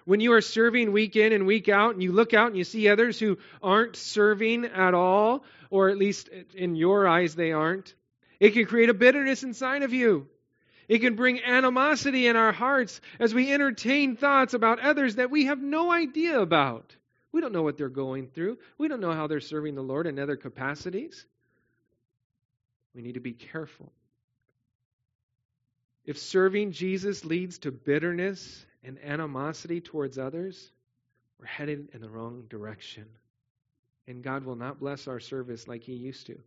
When 0.06 0.20
you 0.20 0.34
are 0.34 0.42
serving 0.42 0.92
week 0.92 1.16
in 1.16 1.34
and 1.34 1.46
week 1.46 1.70
out, 1.70 1.94
and 1.94 2.04
you 2.04 2.12
look 2.12 2.34
out 2.34 2.48
and 2.48 2.58
you 2.58 2.64
see 2.64 2.90
others 2.90 3.20
who 3.20 3.38
aren't 3.62 3.96
serving 3.96 4.66
at 4.66 4.94
all, 4.94 5.44
or 5.70 5.90
at 5.90 5.98
least 5.98 6.30
in 6.54 6.76
your 6.76 7.08
eyes 7.08 7.36
they 7.36 7.52
aren't, 7.52 7.94
it 8.40 8.52
can 8.52 8.66
create 8.66 8.90
a 8.90 8.94
bitterness 8.94 9.44
inside 9.44 9.84
of 9.84 9.94
you. 9.94 10.28
It 10.90 11.00
can 11.00 11.16
bring 11.16 11.42
animosity 11.42 12.28
in 12.28 12.36
our 12.36 12.52
hearts 12.52 13.00
as 13.20 13.34
we 13.34 13.52
entertain 13.52 14.18
thoughts 14.18 14.54
about 14.54 14.80
others 14.80 15.16
that 15.16 15.32
we 15.32 15.46
have 15.46 15.62
no 15.62 15.92
idea 15.92 16.40
about. 16.40 16.96
We 17.32 17.42
don't 17.42 17.54
know 17.54 17.64
what 17.64 17.78
they're 17.78 17.90
going 17.90 18.28
through. 18.28 18.58
We 18.78 18.90
don't 18.90 19.00
know 19.00 19.14
how 19.14 19.28
they're 19.28 19.40
serving 19.40 19.76
the 19.76 19.82
Lord 19.82 20.08
in 20.08 20.20
other 20.20 20.36
capacities. 20.36 21.26
We 22.94 23.02
need 23.02 23.14
to 23.14 23.22
be 23.22 23.34
careful. 23.34 23.92
If 26.06 26.18
serving 26.18 26.74
Jesus 26.74 27.24
leads 27.24 27.60
to 27.60 27.72
bitterness 27.72 28.66
and 28.84 29.00
animosity 29.04 29.82
towards 29.82 30.18
others, 30.18 30.72
we're 31.40 31.46
headed 31.46 31.90
in 31.94 32.02
the 32.02 32.10
wrong 32.10 32.44
direction. 32.50 33.06
And 34.08 34.24
God 34.24 34.44
will 34.44 34.56
not 34.56 34.80
bless 34.80 35.08
our 35.08 35.20
service 35.20 35.68
like 35.68 35.84
He 35.84 35.94
used 35.94 36.28
to. 36.28 36.38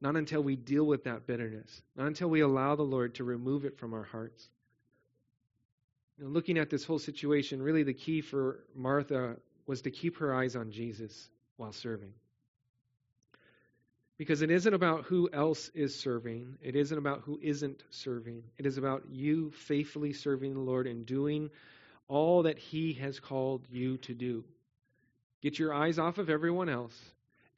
Not 0.00 0.16
until 0.16 0.42
we 0.42 0.56
deal 0.56 0.84
with 0.84 1.04
that 1.04 1.26
bitterness, 1.26 1.82
not 1.96 2.06
until 2.06 2.28
we 2.28 2.40
allow 2.40 2.76
the 2.76 2.82
Lord 2.82 3.14
to 3.14 3.24
remove 3.24 3.64
it 3.64 3.78
from 3.78 3.94
our 3.94 4.02
hearts. 4.02 4.48
You 6.18 6.28
looking 6.28 6.58
at 6.58 6.70
this 6.70 6.84
whole 6.84 6.98
situation, 6.98 7.62
really 7.62 7.82
the 7.82 7.94
key 7.94 8.20
for 8.20 8.64
Martha 8.74 9.36
was 9.66 9.82
to 9.82 9.90
keep 9.90 10.18
her 10.18 10.34
eyes 10.34 10.54
on 10.56 10.70
Jesus 10.70 11.28
while 11.56 11.72
serving. 11.72 12.12
Because 14.18 14.40
it 14.40 14.50
isn't 14.50 14.72
about 14.72 15.04
who 15.04 15.28
else 15.30 15.70
is 15.74 15.98
serving. 15.98 16.56
It 16.62 16.74
isn't 16.74 16.96
about 16.96 17.22
who 17.22 17.38
isn't 17.42 17.82
serving. 17.90 18.44
It 18.56 18.64
is 18.64 18.78
about 18.78 19.04
you 19.10 19.50
faithfully 19.50 20.14
serving 20.14 20.54
the 20.54 20.60
Lord 20.60 20.86
and 20.86 21.04
doing 21.04 21.50
all 22.08 22.44
that 22.44 22.58
He 22.58 22.94
has 22.94 23.20
called 23.20 23.66
you 23.70 23.98
to 23.98 24.14
do. 24.14 24.44
Get 25.42 25.58
your 25.58 25.74
eyes 25.74 25.98
off 25.98 26.18
of 26.18 26.30
everyone 26.30 26.68
else 26.68 26.98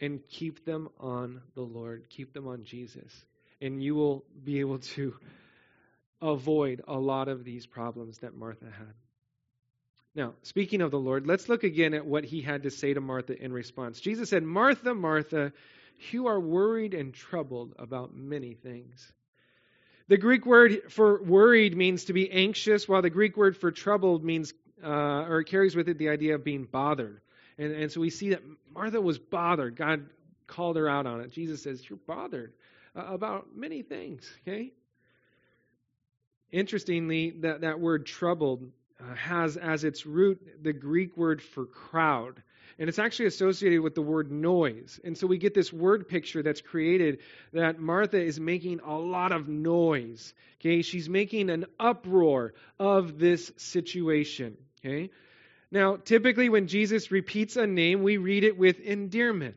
and 0.01 0.21
keep 0.29 0.65
them 0.65 0.89
on 0.99 1.43
the 1.55 1.63
Lord. 1.63 2.07
Keep 2.11 2.33
them 2.33 2.49
on 2.49 2.65
Jesus. 2.65 3.13
And 3.61 3.83
you 3.83 3.95
will 3.95 4.25
be 4.45 4.61
able 4.61 4.79
to 4.79 5.15
avoid 6.21 6.83
a 6.87 6.99
lot 6.99 7.29
of 7.29 7.45
these 7.45 7.67
problems 7.67 8.19
that 8.19 8.35
Martha 8.35 8.67
had. 8.67 8.95
Now, 10.15 10.35
speaking 10.43 10.81
of 10.81 10.91
the 10.91 10.99
Lord, 10.99 11.27
let's 11.27 11.49
look 11.49 11.63
again 11.63 11.95
at 11.95 12.05
what 12.05 12.25
he 12.25 12.41
had 12.41 12.65
to 12.65 12.71
say 12.71 12.93
to 12.95 13.01
Martha 13.01 13.41
in 13.41 13.53
response. 13.53 14.01
Jesus 14.01 14.31
said, 14.31 14.43
Martha, 14.43 14.95
Martha, 14.95 15.53
you 16.11 16.29
are 16.29 16.41
worried 16.41 16.95
and 16.95 17.13
troubled 17.13 17.75
about 17.79 18.15
many 18.15 18.55
things. 18.55 19.13
The 20.09 20.17
Greek 20.17 20.47
word 20.47 20.91
for 20.91 21.23
worried 21.23 21.77
means 21.77 22.07
to 22.07 22.13
be 22.13 22.31
anxious, 22.31 22.89
while 22.89 23.03
the 23.03 23.11
Greek 23.11 23.37
word 23.37 23.57
for 23.57 23.71
troubled 23.71 24.25
means, 24.25 24.55
uh, 24.83 24.89
or 24.89 25.43
carries 25.43 25.77
with 25.77 25.89
it 25.89 25.99
the 25.99 26.09
idea 26.09 26.35
of 26.35 26.45
being 26.45 26.65
bothered. 26.65 27.21
And, 27.59 27.73
and 27.73 27.93
so 27.93 28.01
we 28.01 28.11
see 28.11 28.31
that 28.31 28.43
Martha 28.73 29.01
was 29.01 29.19
bothered. 29.19 29.77
God 29.77 30.07
called 30.47 30.77
her 30.77 30.89
out 30.89 31.07
on 31.07 31.21
it. 31.21 31.31
Jesus 31.31 31.63
says, 31.63 31.89
You're 31.89 31.99
bothered 32.07 32.55
uh, 32.97 33.05
about 33.13 33.55
many 33.55 33.83
things, 33.83 34.29
okay? 34.47 34.73
Interestingly, 36.51 37.31
that, 37.43 37.61
that 37.61 37.79
word 37.79 38.07
troubled 38.07 38.71
uh, 39.01 39.15
has 39.15 39.57
as 39.57 39.85
its 39.85 40.07
root 40.07 40.41
the 40.63 40.73
Greek 40.73 41.17
word 41.17 41.43
for 41.43 41.67
crowd. 41.67 42.43
And 42.79 42.89
it's 42.89 43.01
actually 43.01 43.26
associated 43.26 43.81
with 43.81 43.97
the 43.97 44.03
word 44.03 44.31
noise. 44.31 45.01
And 45.03 45.18
so 45.18 45.26
we 45.26 45.39
get 45.39 45.53
this 45.53 45.72
word 45.72 46.09
picture 46.09 46.45
that's 46.45 46.61
created 46.61 47.18
that 47.53 47.81
Martha 47.81 48.20
is 48.20 48.39
making 48.39 48.81
a 48.81 48.95
lot 48.95 49.33
of 49.33 49.49
noise. 49.49 50.33
Okay, 50.61 50.83
she's 50.83 51.09
making 51.09 51.51
an 51.51 51.66
uproar 51.81 52.55
of 52.79 53.18
this 53.18 53.51
situation. 53.57 54.57
Okay, 54.85 55.11
now 55.72 55.97
typically 55.97 56.49
when 56.49 56.68
Jesus 56.68 57.11
repeats 57.11 57.57
a 57.57 57.66
name, 57.66 58.05
we 58.05 58.16
read 58.16 58.45
it 58.45 58.57
with 58.57 58.79
endearment. 58.79 59.57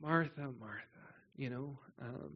Martha, 0.00 0.48
Martha, 0.58 0.80
you 1.36 1.50
know, 1.50 1.78
um, 2.00 2.32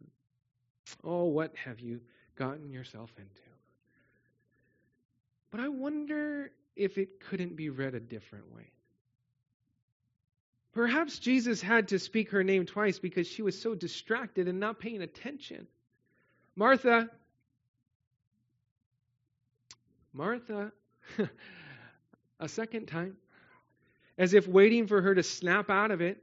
oh, 1.03 1.23
what 1.23 1.55
have 1.55 1.79
you 1.79 2.01
gotten 2.35 2.69
yourself 2.69 3.11
into? 3.17 3.41
But 5.49 5.61
I 5.61 5.69
wonder 5.69 6.51
if 6.75 6.99
it 6.99 7.19
couldn't 7.19 7.55
be 7.55 7.69
read 7.69 7.95
a 7.95 7.99
different 7.99 8.53
way. 8.53 8.69
Perhaps 10.75 11.19
Jesus 11.19 11.61
had 11.61 11.87
to 11.87 11.99
speak 11.99 12.31
her 12.31 12.43
name 12.43 12.65
twice 12.65 12.99
because 12.99 13.27
she 13.27 13.41
was 13.41 13.59
so 13.59 13.73
distracted 13.73 14.49
and 14.49 14.59
not 14.59 14.77
paying 14.77 15.01
attention. 15.01 15.67
Martha, 16.53 17.09
Martha, 20.11 20.73
a 22.41 22.49
second 22.49 22.87
time, 22.87 23.15
as 24.17 24.33
if 24.33 24.49
waiting 24.49 24.85
for 24.87 25.01
her 25.01 25.15
to 25.15 25.23
snap 25.23 25.69
out 25.69 25.91
of 25.91 26.01
it. 26.01 26.21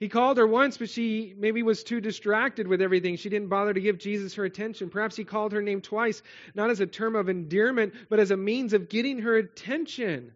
He 0.00 0.08
called 0.08 0.38
her 0.38 0.46
once, 0.46 0.78
but 0.78 0.88
she 0.88 1.34
maybe 1.36 1.62
was 1.62 1.82
too 1.82 2.00
distracted 2.00 2.66
with 2.66 2.80
everything. 2.80 3.16
She 3.16 3.28
didn't 3.28 3.48
bother 3.48 3.74
to 3.74 3.80
give 3.80 3.98
Jesus 3.98 4.34
her 4.36 4.44
attention. 4.44 4.88
Perhaps 4.88 5.16
he 5.16 5.24
called 5.24 5.52
her 5.52 5.60
name 5.60 5.82
twice, 5.82 6.22
not 6.54 6.70
as 6.70 6.80
a 6.80 6.86
term 6.86 7.14
of 7.14 7.28
endearment, 7.28 7.92
but 8.08 8.20
as 8.20 8.30
a 8.30 8.36
means 8.38 8.72
of 8.72 8.88
getting 8.88 9.18
her 9.18 9.36
attention, 9.36 10.32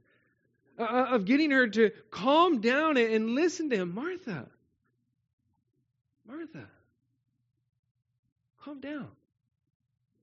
uh, 0.79 0.83
uh 0.83 1.07
of 1.11 1.25
getting 1.25 1.51
her 1.51 1.66
to 1.68 1.91
calm 2.11 2.61
down 2.61 2.97
and 2.97 3.31
listen 3.31 3.70
to 3.70 3.77
him. 3.77 3.95
Martha, 3.95 4.47
Martha, 6.27 6.66
calm 8.64 8.81
down. 8.81 9.09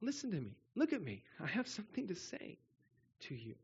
Listen 0.02 0.32
to 0.32 0.38
me. 0.38 0.56
Look 0.76 0.93
at 0.93 1.04
me. 1.04 1.24
I 1.41 1.47
have 1.47 1.68
something 1.68 2.08
to 2.08 2.16
say 2.16 2.58
to 3.22 3.36
you. 3.36 3.56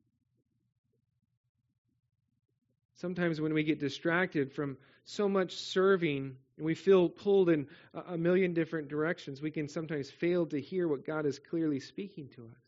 Sometimes 2.96 3.42
when 3.42 3.54
we 3.54 3.64
get 3.64 3.80
distracted 3.80 4.52
from 4.52 4.78
so 5.06 5.30
much 5.30 5.56
serving 5.56 6.36
and 6.58 6.66
we 6.66 6.74
feel 6.74 7.10
pulled 7.10 7.50
in 7.50 7.68
a 8.08 8.18
million 8.18 8.54
different 8.54 8.88
directions, 8.88 9.42
we 9.42 9.52
can 9.52 9.68
sometimes 9.68 10.10
fail 10.10 10.46
to 10.48 10.60
hear 10.60 10.88
what 10.88 11.06
God 11.06 11.26
is 11.26 11.40
clearly 11.40 11.80
speaking 11.80 12.30
to 12.36 12.44
us. 12.44 12.65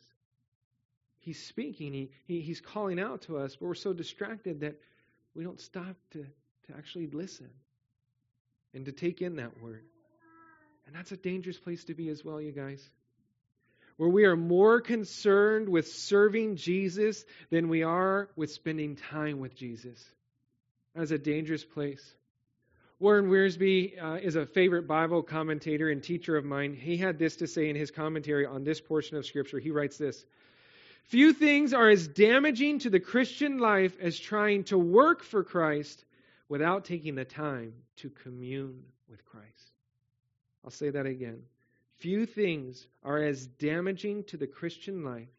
He's 1.27 1.43
speaking, 1.43 1.91
he, 1.91 2.09
he, 2.25 2.39
He's 2.39 2.61
calling 2.61 3.01
out 3.01 3.23
to 3.23 3.37
us, 3.37 3.57
but 3.57 3.65
we're 3.65 3.75
so 3.75 3.91
distracted 3.91 4.61
that 4.61 4.79
we 5.35 5.43
don't 5.43 5.59
stop 5.59 5.97
to, 6.11 6.19
to 6.19 6.77
actually 6.77 7.07
listen 7.07 7.49
and 8.73 8.85
to 8.85 8.93
take 8.93 9.21
in 9.21 9.35
that 9.35 9.61
word. 9.61 9.83
And 10.85 10.95
that's 10.95 11.11
a 11.11 11.17
dangerous 11.17 11.57
place 11.57 11.83
to 11.83 11.93
be 11.93 12.07
as 12.07 12.23
well, 12.23 12.39
you 12.39 12.53
guys. 12.53 12.81
Where 13.97 14.07
we 14.07 14.23
are 14.23 14.37
more 14.37 14.79
concerned 14.79 15.67
with 15.67 15.89
serving 15.89 16.55
Jesus 16.55 17.25
than 17.49 17.67
we 17.67 17.83
are 17.83 18.29
with 18.37 18.49
spending 18.49 18.95
time 18.95 19.41
with 19.41 19.53
Jesus. 19.53 20.01
That 20.95 21.01
is 21.01 21.11
a 21.11 21.17
dangerous 21.17 21.65
place. 21.65 22.15
Warren 22.99 23.29
Wiersbe 23.29 24.01
uh, 24.01 24.19
is 24.23 24.37
a 24.37 24.45
favorite 24.45 24.87
Bible 24.87 25.23
commentator 25.23 25.89
and 25.89 26.01
teacher 26.01 26.37
of 26.37 26.45
mine. 26.45 26.73
He 26.73 26.95
had 26.95 27.19
this 27.19 27.35
to 27.37 27.47
say 27.47 27.69
in 27.69 27.75
his 27.75 27.91
commentary 27.91 28.45
on 28.45 28.63
this 28.63 28.79
portion 28.79 29.17
of 29.17 29.25
Scripture. 29.25 29.59
He 29.59 29.71
writes 29.71 29.97
this 29.97 30.23
Few 31.07 31.31
things 31.31 31.73
are 31.73 31.89
as 31.89 32.05
damaging 32.09 32.79
to 32.79 32.89
the 32.89 32.99
Christian 32.99 33.59
life 33.59 33.95
as 34.01 34.19
trying 34.19 34.65
to 34.65 34.77
work 34.77 35.23
for 35.23 35.41
Christ 35.41 36.03
without 36.49 36.83
taking 36.83 37.15
the 37.15 37.23
time 37.23 37.73
to 37.97 38.09
commune 38.09 38.83
with 39.09 39.23
Christ. 39.25 39.71
I'll 40.65 40.71
say 40.71 40.89
that 40.89 41.05
again. 41.05 41.41
Few 41.99 42.25
things 42.25 42.87
are 43.03 43.23
as 43.23 43.47
damaging 43.47 44.25
to 44.25 44.37
the 44.37 44.47
Christian 44.47 45.05
life 45.05 45.29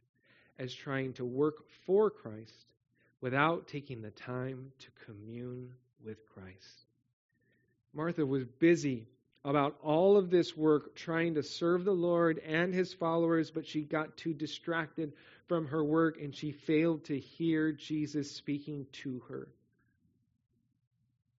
as 0.58 0.72
trying 0.72 1.12
to 1.14 1.26
work 1.26 1.68
for 1.84 2.08
Christ 2.08 2.72
without 3.20 3.68
taking 3.68 4.00
the 4.00 4.10
time 4.10 4.72
to 4.78 5.04
commune 5.04 5.74
with 6.02 6.18
Christ. 6.32 6.86
Martha 7.92 8.24
was 8.24 8.44
busy 8.44 9.06
about 9.44 9.76
all 9.82 10.16
of 10.16 10.30
this 10.30 10.56
work 10.56 10.94
trying 10.94 11.34
to 11.34 11.42
serve 11.42 11.84
the 11.84 11.92
Lord 11.92 12.38
and 12.38 12.74
his 12.74 12.92
followers, 12.92 13.50
but 13.50 13.66
she 13.66 13.82
got 13.82 14.16
too 14.16 14.32
distracted 14.32 15.12
from 15.48 15.66
her 15.66 15.82
work 15.82 16.18
and 16.20 16.34
she 16.34 16.52
failed 16.52 17.04
to 17.04 17.18
hear 17.18 17.72
Jesus 17.72 18.30
speaking 18.30 18.86
to 19.04 19.20
her. 19.28 19.48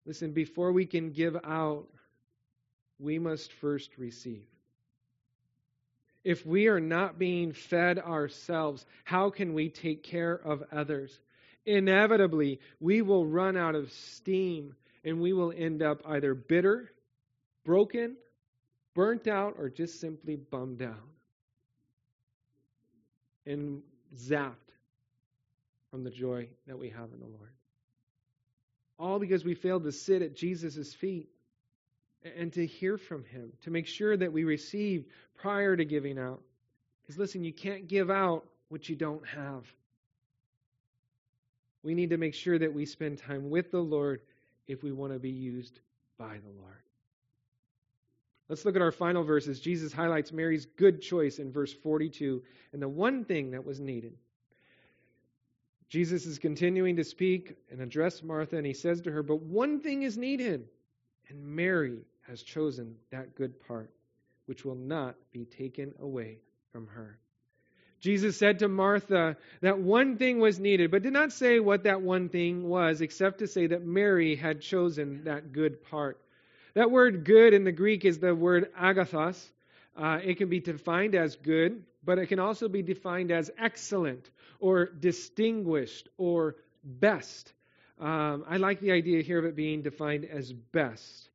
Listen, 0.05 0.31
before 0.31 0.71
we 0.71 0.85
can 0.85 1.11
give 1.11 1.37
out, 1.43 1.87
we 2.99 3.19
must 3.19 3.53
first 3.53 3.97
receive. 3.97 4.47
If 6.23 6.45
we 6.45 6.67
are 6.67 6.81
not 6.81 7.17
being 7.17 7.53
fed 7.53 7.99
ourselves, 7.99 8.85
how 9.05 9.29
can 9.29 9.53
we 9.53 9.69
take 9.69 10.03
care 10.03 10.33
of 10.33 10.63
others? 10.71 11.17
inevitably 11.65 12.59
we 12.79 13.01
will 13.01 13.25
run 13.25 13.55
out 13.55 13.75
of 13.75 13.91
steam 13.91 14.75
and 15.03 15.21
we 15.21 15.33
will 15.33 15.53
end 15.55 15.81
up 15.81 16.01
either 16.05 16.33
bitter, 16.33 16.91
broken, 17.63 18.15
burnt 18.95 19.27
out, 19.27 19.55
or 19.57 19.69
just 19.69 19.99
simply 19.99 20.35
bummed 20.35 20.81
out 20.81 21.09
and 23.45 23.81
zapped 24.15 24.55
from 25.91 26.03
the 26.03 26.09
joy 26.09 26.47
that 26.67 26.77
we 26.77 26.89
have 26.89 27.11
in 27.13 27.19
the 27.19 27.25
Lord. 27.25 27.51
All 28.97 29.19
because 29.19 29.45
we 29.45 29.55
failed 29.55 29.83
to 29.83 29.91
sit 29.91 30.21
at 30.21 30.35
Jesus' 30.35 30.93
feet 30.93 31.29
and 32.37 32.51
to 32.53 32.65
hear 32.65 32.97
from 32.97 33.23
Him, 33.23 33.53
to 33.63 33.71
make 33.71 33.87
sure 33.87 34.15
that 34.15 34.33
we 34.33 34.43
receive 34.43 35.05
prior 35.37 35.75
to 35.75 35.85
giving 35.85 36.19
out. 36.19 36.41
Because 37.01 37.17
listen, 37.17 37.43
you 37.43 37.53
can't 37.53 37.87
give 37.87 38.09
out 38.09 38.45
what 38.67 38.89
you 38.89 38.95
don't 38.95 39.25
have. 39.27 39.63
We 41.81 41.95
need 41.95 42.09
to 42.09 42.17
make 42.17 42.33
sure 42.33 42.59
that 42.59 42.73
we 42.73 42.85
spend 42.85 43.19
time 43.19 43.49
with 43.49 43.71
the 43.71 43.79
Lord 43.79 44.21
if 44.67 44.83
we 44.83 44.91
want 44.91 45.13
to 45.13 45.19
be 45.19 45.29
used 45.29 45.79
by 46.17 46.37
the 46.37 46.61
Lord. 46.61 46.88
Let's 48.49 48.65
look 48.65 48.75
at 48.75 48.81
our 48.81 48.91
final 48.91 49.23
verses. 49.23 49.59
Jesus 49.59 49.93
highlights 49.93 50.33
Mary's 50.33 50.65
good 50.65 51.01
choice 51.01 51.37
in 51.37 51.51
verse 51.51 51.71
42 51.71 52.41
and 52.73 52.81
the 52.81 52.89
one 52.89 53.23
thing 53.23 53.51
that 53.51 53.63
was 53.63 53.79
needed. 53.79 54.13
Jesus 55.87 56.25
is 56.25 56.39
continuing 56.39 56.97
to 56.97 57.03
speak 57.03 57.55
and 57.71 57.81
address 57.81 58.21
Martha, 58.21 58.57
and 58.57 58.65
he 58.65 58.73
says 58.73 59.01
to 59.01 59.11
her, 59.11 59.23
But 59.23 59.41
one 59.41 59.81
thing 59.81 60.03
is 60.03 60.17
needed, 60.17 60.67
and 61.29 61.43
Mary 61.43 61.99
has 62.27 62.43
chosen 62.43 62.95
that 63.11 63.35
good 63.35 63.59
part, 63.67 63.91
which 64.45 64.63
will 64.63 64.75
not 64.75 65.15
be 65.31 65.45
taken 65.45 65.93
away 65.99 66.37
from 66.71 66.87
her. 66.87 67.17
Jesus 68.01 68.37
said 68.37 68.59
to 68.59 68.67
Martha 68.67 69.35
that 69.61 69.79
one 69.79 70.17
thing 70.17 70.39
was 70.39 70.59
needed, 70.59 70.91
but 70.91 71.03
did 71.03 71.11
not 71.11 71.33
say 71.33 71.59
what 71.59 71.83
that 71.83 72.01
one 72.01 72.29
thing 72.29 72.69
was, 72.69 73.01
except 73.01 73.39
to 73.39 73.47
say 73.47 73.67
that 73.67 73.83
Mary 73.83 74.35
had 74.35 74.61
chosen 74.61 75.23
that 75.25 75.51
good 75.51 75.83
part. 75.83 76.19
That 76.75 76.91
word 76.91 77.25
good 77.25 77.53
in 77.53 77.63
the 77.63 77.71
Greek 77.71 78.05
is 78.05 78.19
the 78.19 78.35
word 78.35 78.71
agathos. 78.79 79.51
Uh, 79.95 80.19
it 80.23 80.37
can 80.37 80.49
be 80.49 80.59
defined 80.59 81.15
as 81.15 81.35
good, 81.35 81.83
but 82.03 82.19
it 82.19 82.27
can 82.27 82.39
also 82.39 82.69
be 82.69 82.81
defined 82.81 83.31
as 83.31 83.51
excellent 83.57 84.29
or 84.59 84.85
distinguished 84.85 86.07
or 86.17 86.55
best. 86.83 87.51
Um, 87.99 88.45
I 88.47 88.57
like 88.57 88.79
the 88.79 88.91
idea 88.91 89.21
here 89.21 89.39
of 89.39 89.45
it 89.45 89.55
being 89.55 89.81
defined 89.81 90.25
as 90.25 90.53
best. 90.53 91.29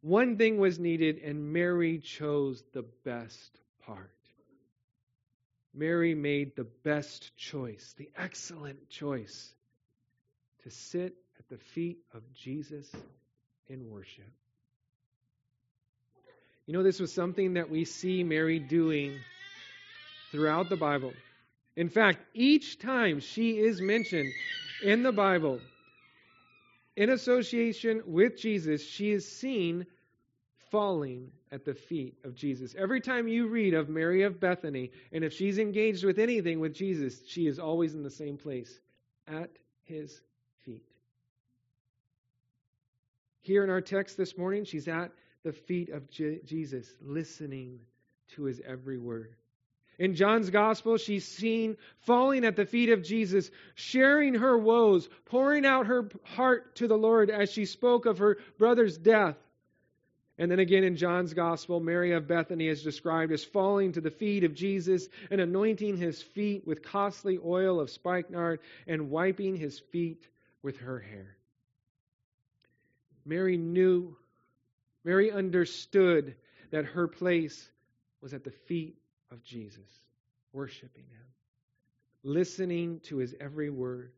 One 0.00 0.36
thing 0.36 0.58
was 0.58 0.78
needed, 0.78 1.18
and 1.24 1.52
Mary 1.52 1.98
chose 1.98 2.62
the 2.72 2.84
best 3.04 3.58
part. 3.84 4.12
Mary 5.74 6.14
made 6.14 6.54
the 6.56 6.66
best 6.84 7.36
choice, 7.36 7.94
the 7.98 8.10
excellent 8.16 8.88
choice, 8.88 9.54
to 10.62 10.70
sit 10.70 11.16
at 11.38 11.48
the 11.48 11.58
feet 11.58 11.98
of 12.14 12.22
Jesus 12.32 12.90
in 13.68 13.90
worship. 13.90 14.30
You 16.68 16.74
know, 16.74 16.82
this 16.82 17.00
was 17.00 17.10
something 17.10 17.54
that 17.54 17.70
we 17.70 17.86
see 17.86 18.22
Mary 18.22 18.58
doing 18.58 19.18
throughout 20.30 20.68
the 20.68 20.76
Bible. 20.76 21.14
In 21.76 21.88
fact, 21.88 22.18
each 22.34 22.78
time 22.78 23.20
she 23.20 23.52
is 23.58 23.80
mentioned 23.80 24.30
in 24.84 25.02
the 25.02 25.10
Bible, 25.10 25.60
in 26.94 27.08
association 27.08 28.02
with 28.06 28.36
Jesus, 28.36 28.86
she 28.86 29.12
is 29.12 29.26
seen 29.26 29.86
falling 30.70 31.32
at 31.50 31.64
the 31.64 31.72
feet 31.72 32.18
of 32.22 32.34
Jesus. 32.34 32.74
Every 32.76 33.00
time 33.00 33.28
you 33.28 33.48
read 33.48 33.72
of 33.72 33.88
Mary 33.88 34.24
of 34.24 34.38
Bethany, 34.38 34.90
and 35.10 35.24
if 35.24 35.32
she's 35.32 35.58
engaged 35.58 36.04
with 36.04 36.18
anything 36.18 36.60
with 36.60 36.74
Jesus, 36.74 37.22
she 37.26 37.46
is 37.46 37.58
always 37.58 37.94
in 37.94 38.02
the 38.02 38.10
same 38.10 38.36
place 38.36 38.78
at 39.26 39.48
his 39.84 40.20
feet. 40.66 40.84
Here 43.40 43.64
in 43.64 43.70
our 43.70 43.80
text 43.80 44.18
this 44.18 44.36
morning, 44.36 44.66
she's 44.66 44.86
at 44.86 45.12
the 45.48 45.52
feet 45.54 45.88
of 45.88 46.10
Je- 46.10 46.40
Jesus, 46.44 46.86
listening 47.00 47.80
to 48.34 48.42
his 48.44 48.60
every 48.66 48.98
word. 48.98 49.34
In 49.98 50.14
John's 50.14 50.50
gospel, 50.50 50.98
she's 50.98 51.26
seen 51.26 51.78
falling 52.00 52.44
at 52.44 52.54
the 52.54 52.66
feet 52.66 52.90
of 52.90 53.02
Jesus, 53.02 53.50
sharing 53.74 54.34
her 54.34 54.58
woes, 54.58 55.08
pouring 55.24 55.64
out 55.64 55.86
her 55.86 56.10
heart 56.22 56.76
to 56.76 56.86
the 56.86 56.98
Lord 56.98 57.30
as 57.30 57.50
she 57.50 57.64
spoke 57.64 58.04
of 58.04 58.18
her 58.18 58.36
brother's 58.58 58.98
death. 58.98 59.38
And 60.36 60.50
then 60.50 60.58
again 60.58 60.84
in 60.84 60.96
John's 60.96 61.32
gospel, 61.32 61.80
Mary 61.80 62.12
of 62.12 62.28
Bethany 62.28 62.68
is 62.68 62.82
described 62.82 63.32
as 63.32 63.42
falling 63.42 63.92
to 63.92 64.02
the 64.02 64.10
feet 64.10 64.44
of 64.44 64.54
Jesus 64.54 65.08
and 65.30 65.40
anointing 65.40 65.96
his 65.96 66.20
feet 66.20 66.66
with 66.66 66.82
costly 66.82 67.38
oil 67.42 67.80
of 67.80 67.88
spikenard 67.88 68.60
and 68.86 69.08
wiping 69.08 69.56
his 69.56 69.78
feet 69.78 70.28
with 70.62 70.76
her 70.76 70.98
hair. 70.98 71.38
Mary 73.24 73.56
knew 73.56 74.14
Mary 75.08 75.32
understood 75.32 76.34
that 76.70 76.84
her 76.84 77.08
place 77.08 77.70
was 78.20 78.34
at 78.34 78.44
the 78.44 78.50
feet 78.50 78.98
of 79.30 79.42
Jesus, 79.42 79.88
worshiping 80.52 81.06
him, 81.10 81.26
listening 82.22 83.00
to 83.04 83.16
his 83.16 83.34
every 83.40 83.70
word, 83.70 84.12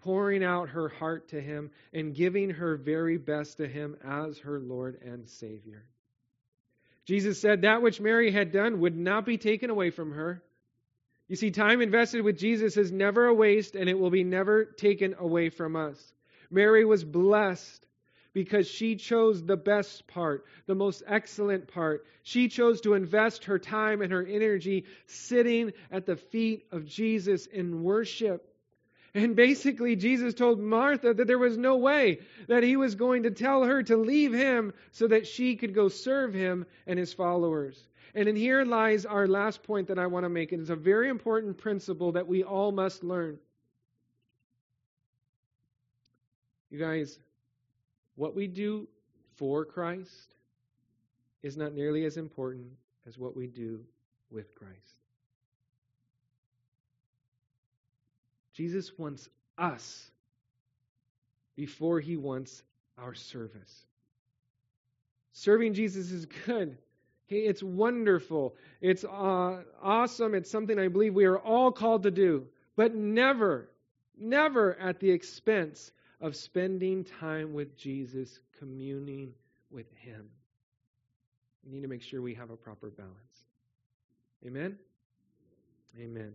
pouring 0.00 0.42
out 0.42 0.70
her 0.70 0.88
heart 0.88 1.28
to 1.28 1.40
him, 1.40 1.70
and 1.92 2.16
giving 2.16 2.50
her 2.50 2.76
very 2.76 3.18
best 3.18 3.58
to 3.58 3.68
him 3.68 3.96
as 4.04 4.36
her 4.38 4.58
Lord 4.58 5.00
and 5.06 5.28
Savior. 5.28 5.84
Jesus 7.04 7.40
said 7.40 7.62
that 7.62 7.80
which 7.80 8.00
Mary 8.00 8.32
had 8.32 8.50
done 8.50 8.80
would 8.80 8.96
not 8.96 9.24
be 9.24 9.38
taken 9.38 9.70
away 9.70 9.90
from 9.90 10.10
her. 10.10 10.42
You 11.28 11.36
see, 11.36 11.52
time 11.52 11.80
invested 11.80 12.22
with 12.22 12.36
Jesus 12.36 12.76
is 12.76 12.90
never 12.90 13.26
a 13.26 13.34
waste, 13.34 13.76
and 13.76 13.88
it 13.88 13.96
will 13.96 14.10
be 14.10 14.24
never 14.24 14.64
taken 14.64 15.14
away 15.16 15.50
from 15.50 15.76
us. 15.76 16.14
Mary 16.50 16.84
was 16.84 17.04
blessed 17.04 17.86
because 18.34 18.66
she 18.68 18.96
chose 18.96 19.42
the 19.42 19.56
best 19.56 20.06
part, 20.06 20.46
the 20.66 20.74
most 20.74 21.02
excellent 21.06 21.68
part. 21.68 22.06
She 22.22 22.48
chose 22.48 22.80
to 22.82 22.94
invest 22.94 23.44
her 23.44 23.58
time 23.58 24.00
and 24.00 24.12
her 24.12 24.24
energy 24.24 24.86
sitting 25.06 25.72
at 25.90 26.06
the 26.06 26.16
feet 26.16 26.66
of 26.72 26.86
Jesus 26.86 27.46
in 27.46 27.82
worship. 27.82 28.48
And 29.14 29.36
basically, 29.36 29.96
Jesus 29.96 30.32
told 30.32 30.58
Martha 30.58 31.12
that 31.12 31.26
there 31.26 31.38
was 31.38 31.58
no 31.58 31.76
way 31.76 32.20
that 32.48 32.62
he 32.62 32.76
was 32.76 32.94
going 32.94 33.24
to 33.24 33.30
tell 33.30 33.64
her 33.64 33.82
to 33.82 33.96
leave 33.96 34.32
him 34.32 34.72
so 34.92 35.08
that 35.08 35.26
she 35.26 35.56
could 35.56 35.74
go 35.74 35.88
serve 35.88 36.32
him 36.32 36.64
and 36.86 36.98
his 36.98 37.12
followers. 37.12 37.86
And 38.14 38.26
in 38.28 38.36
here 38.36 38.64
lies 38.64 39.04
our 39.04 39.26
last 39.26 39.62
point 39.62 39.88
that 39.88 39.98
I 39.98 40.06
want 40.06 40.24
to 40.24 40.30
make. 40.30 40.52
It's 40.52 40.70
a 40.70 40.76
very 40.76 41.10
important 41.10 41.58
principle 41.58 42.12
that 42.12 42.26
we 42.26 42.42
all 42.42 42.72
must 42.72 43.04
learn. 43.04 43.38
You 46.70 46.78
guys, 46.78 47.18
what 48.16 48.34
we 48.34 48.46
do 48.46 48.86
for 49.36 49.64
Christ 49.64 50.34
is 51.42 51.56
not 51.56 51.74
nearly 51.74 52.04
as 52.04 52.16
important 52.16 52.66
as 53.06 53.18
what 53.18 53.36
we 53.36 53.46
do 53.46 53.80
with 54.30 54.54
Christ. 54.54 54.94
Jesus 58.54 58.96
wants 58.98 59.28
us 59.58 60.10
before 61.56 62.00
he 62.00 62.16
wants 62.16 62.62
our 62.98 63.14
service. 63.14 63.86
Serving 65.32 65.74
Jesus 65.74 66.10
is 66.10 66.26
good. 66.46 66.76
It's 67.28 67.62
wonderful. 67.62 68.54
It's 68.82 69.04
uh, 69.04 69.62
awesome. 69.82 70.34
It's 70.34 70.50
something 70.50 70.78
I 70.78 70.88
believe 70.88 71.14
we 71.14 71.24
are 71.24 71.38
all 71.38 71.72
called 71.72 72.02
to 72.02 72.10
do, 72.10 72.46
but 72.76 72.94
never, 72.94 73.70
never 74.18 74.78
at 74.78 75.00
the 75.00 75.10
expense 75.10 75.90
of 76.22 76.36
spending 76.36 77.04
time 77.04 77.52
with 77.52 77.76
Jesus, 77.76 78.38
communing 78.58 79.34
with 79.70 79.92
Him. 79.96 80.30
We 81.64 81.72
need 81.72 81.82
to 81.82 81.88
make 81.88 82.02
sure 82.02 82.22
we 82.22 82.34
have 82.34 82.50
a 82.50 82.56
proper 82.56 82.90
balance. 82.90 83.12
Amen? 84.46 84.78
Amen. 86.00 86.32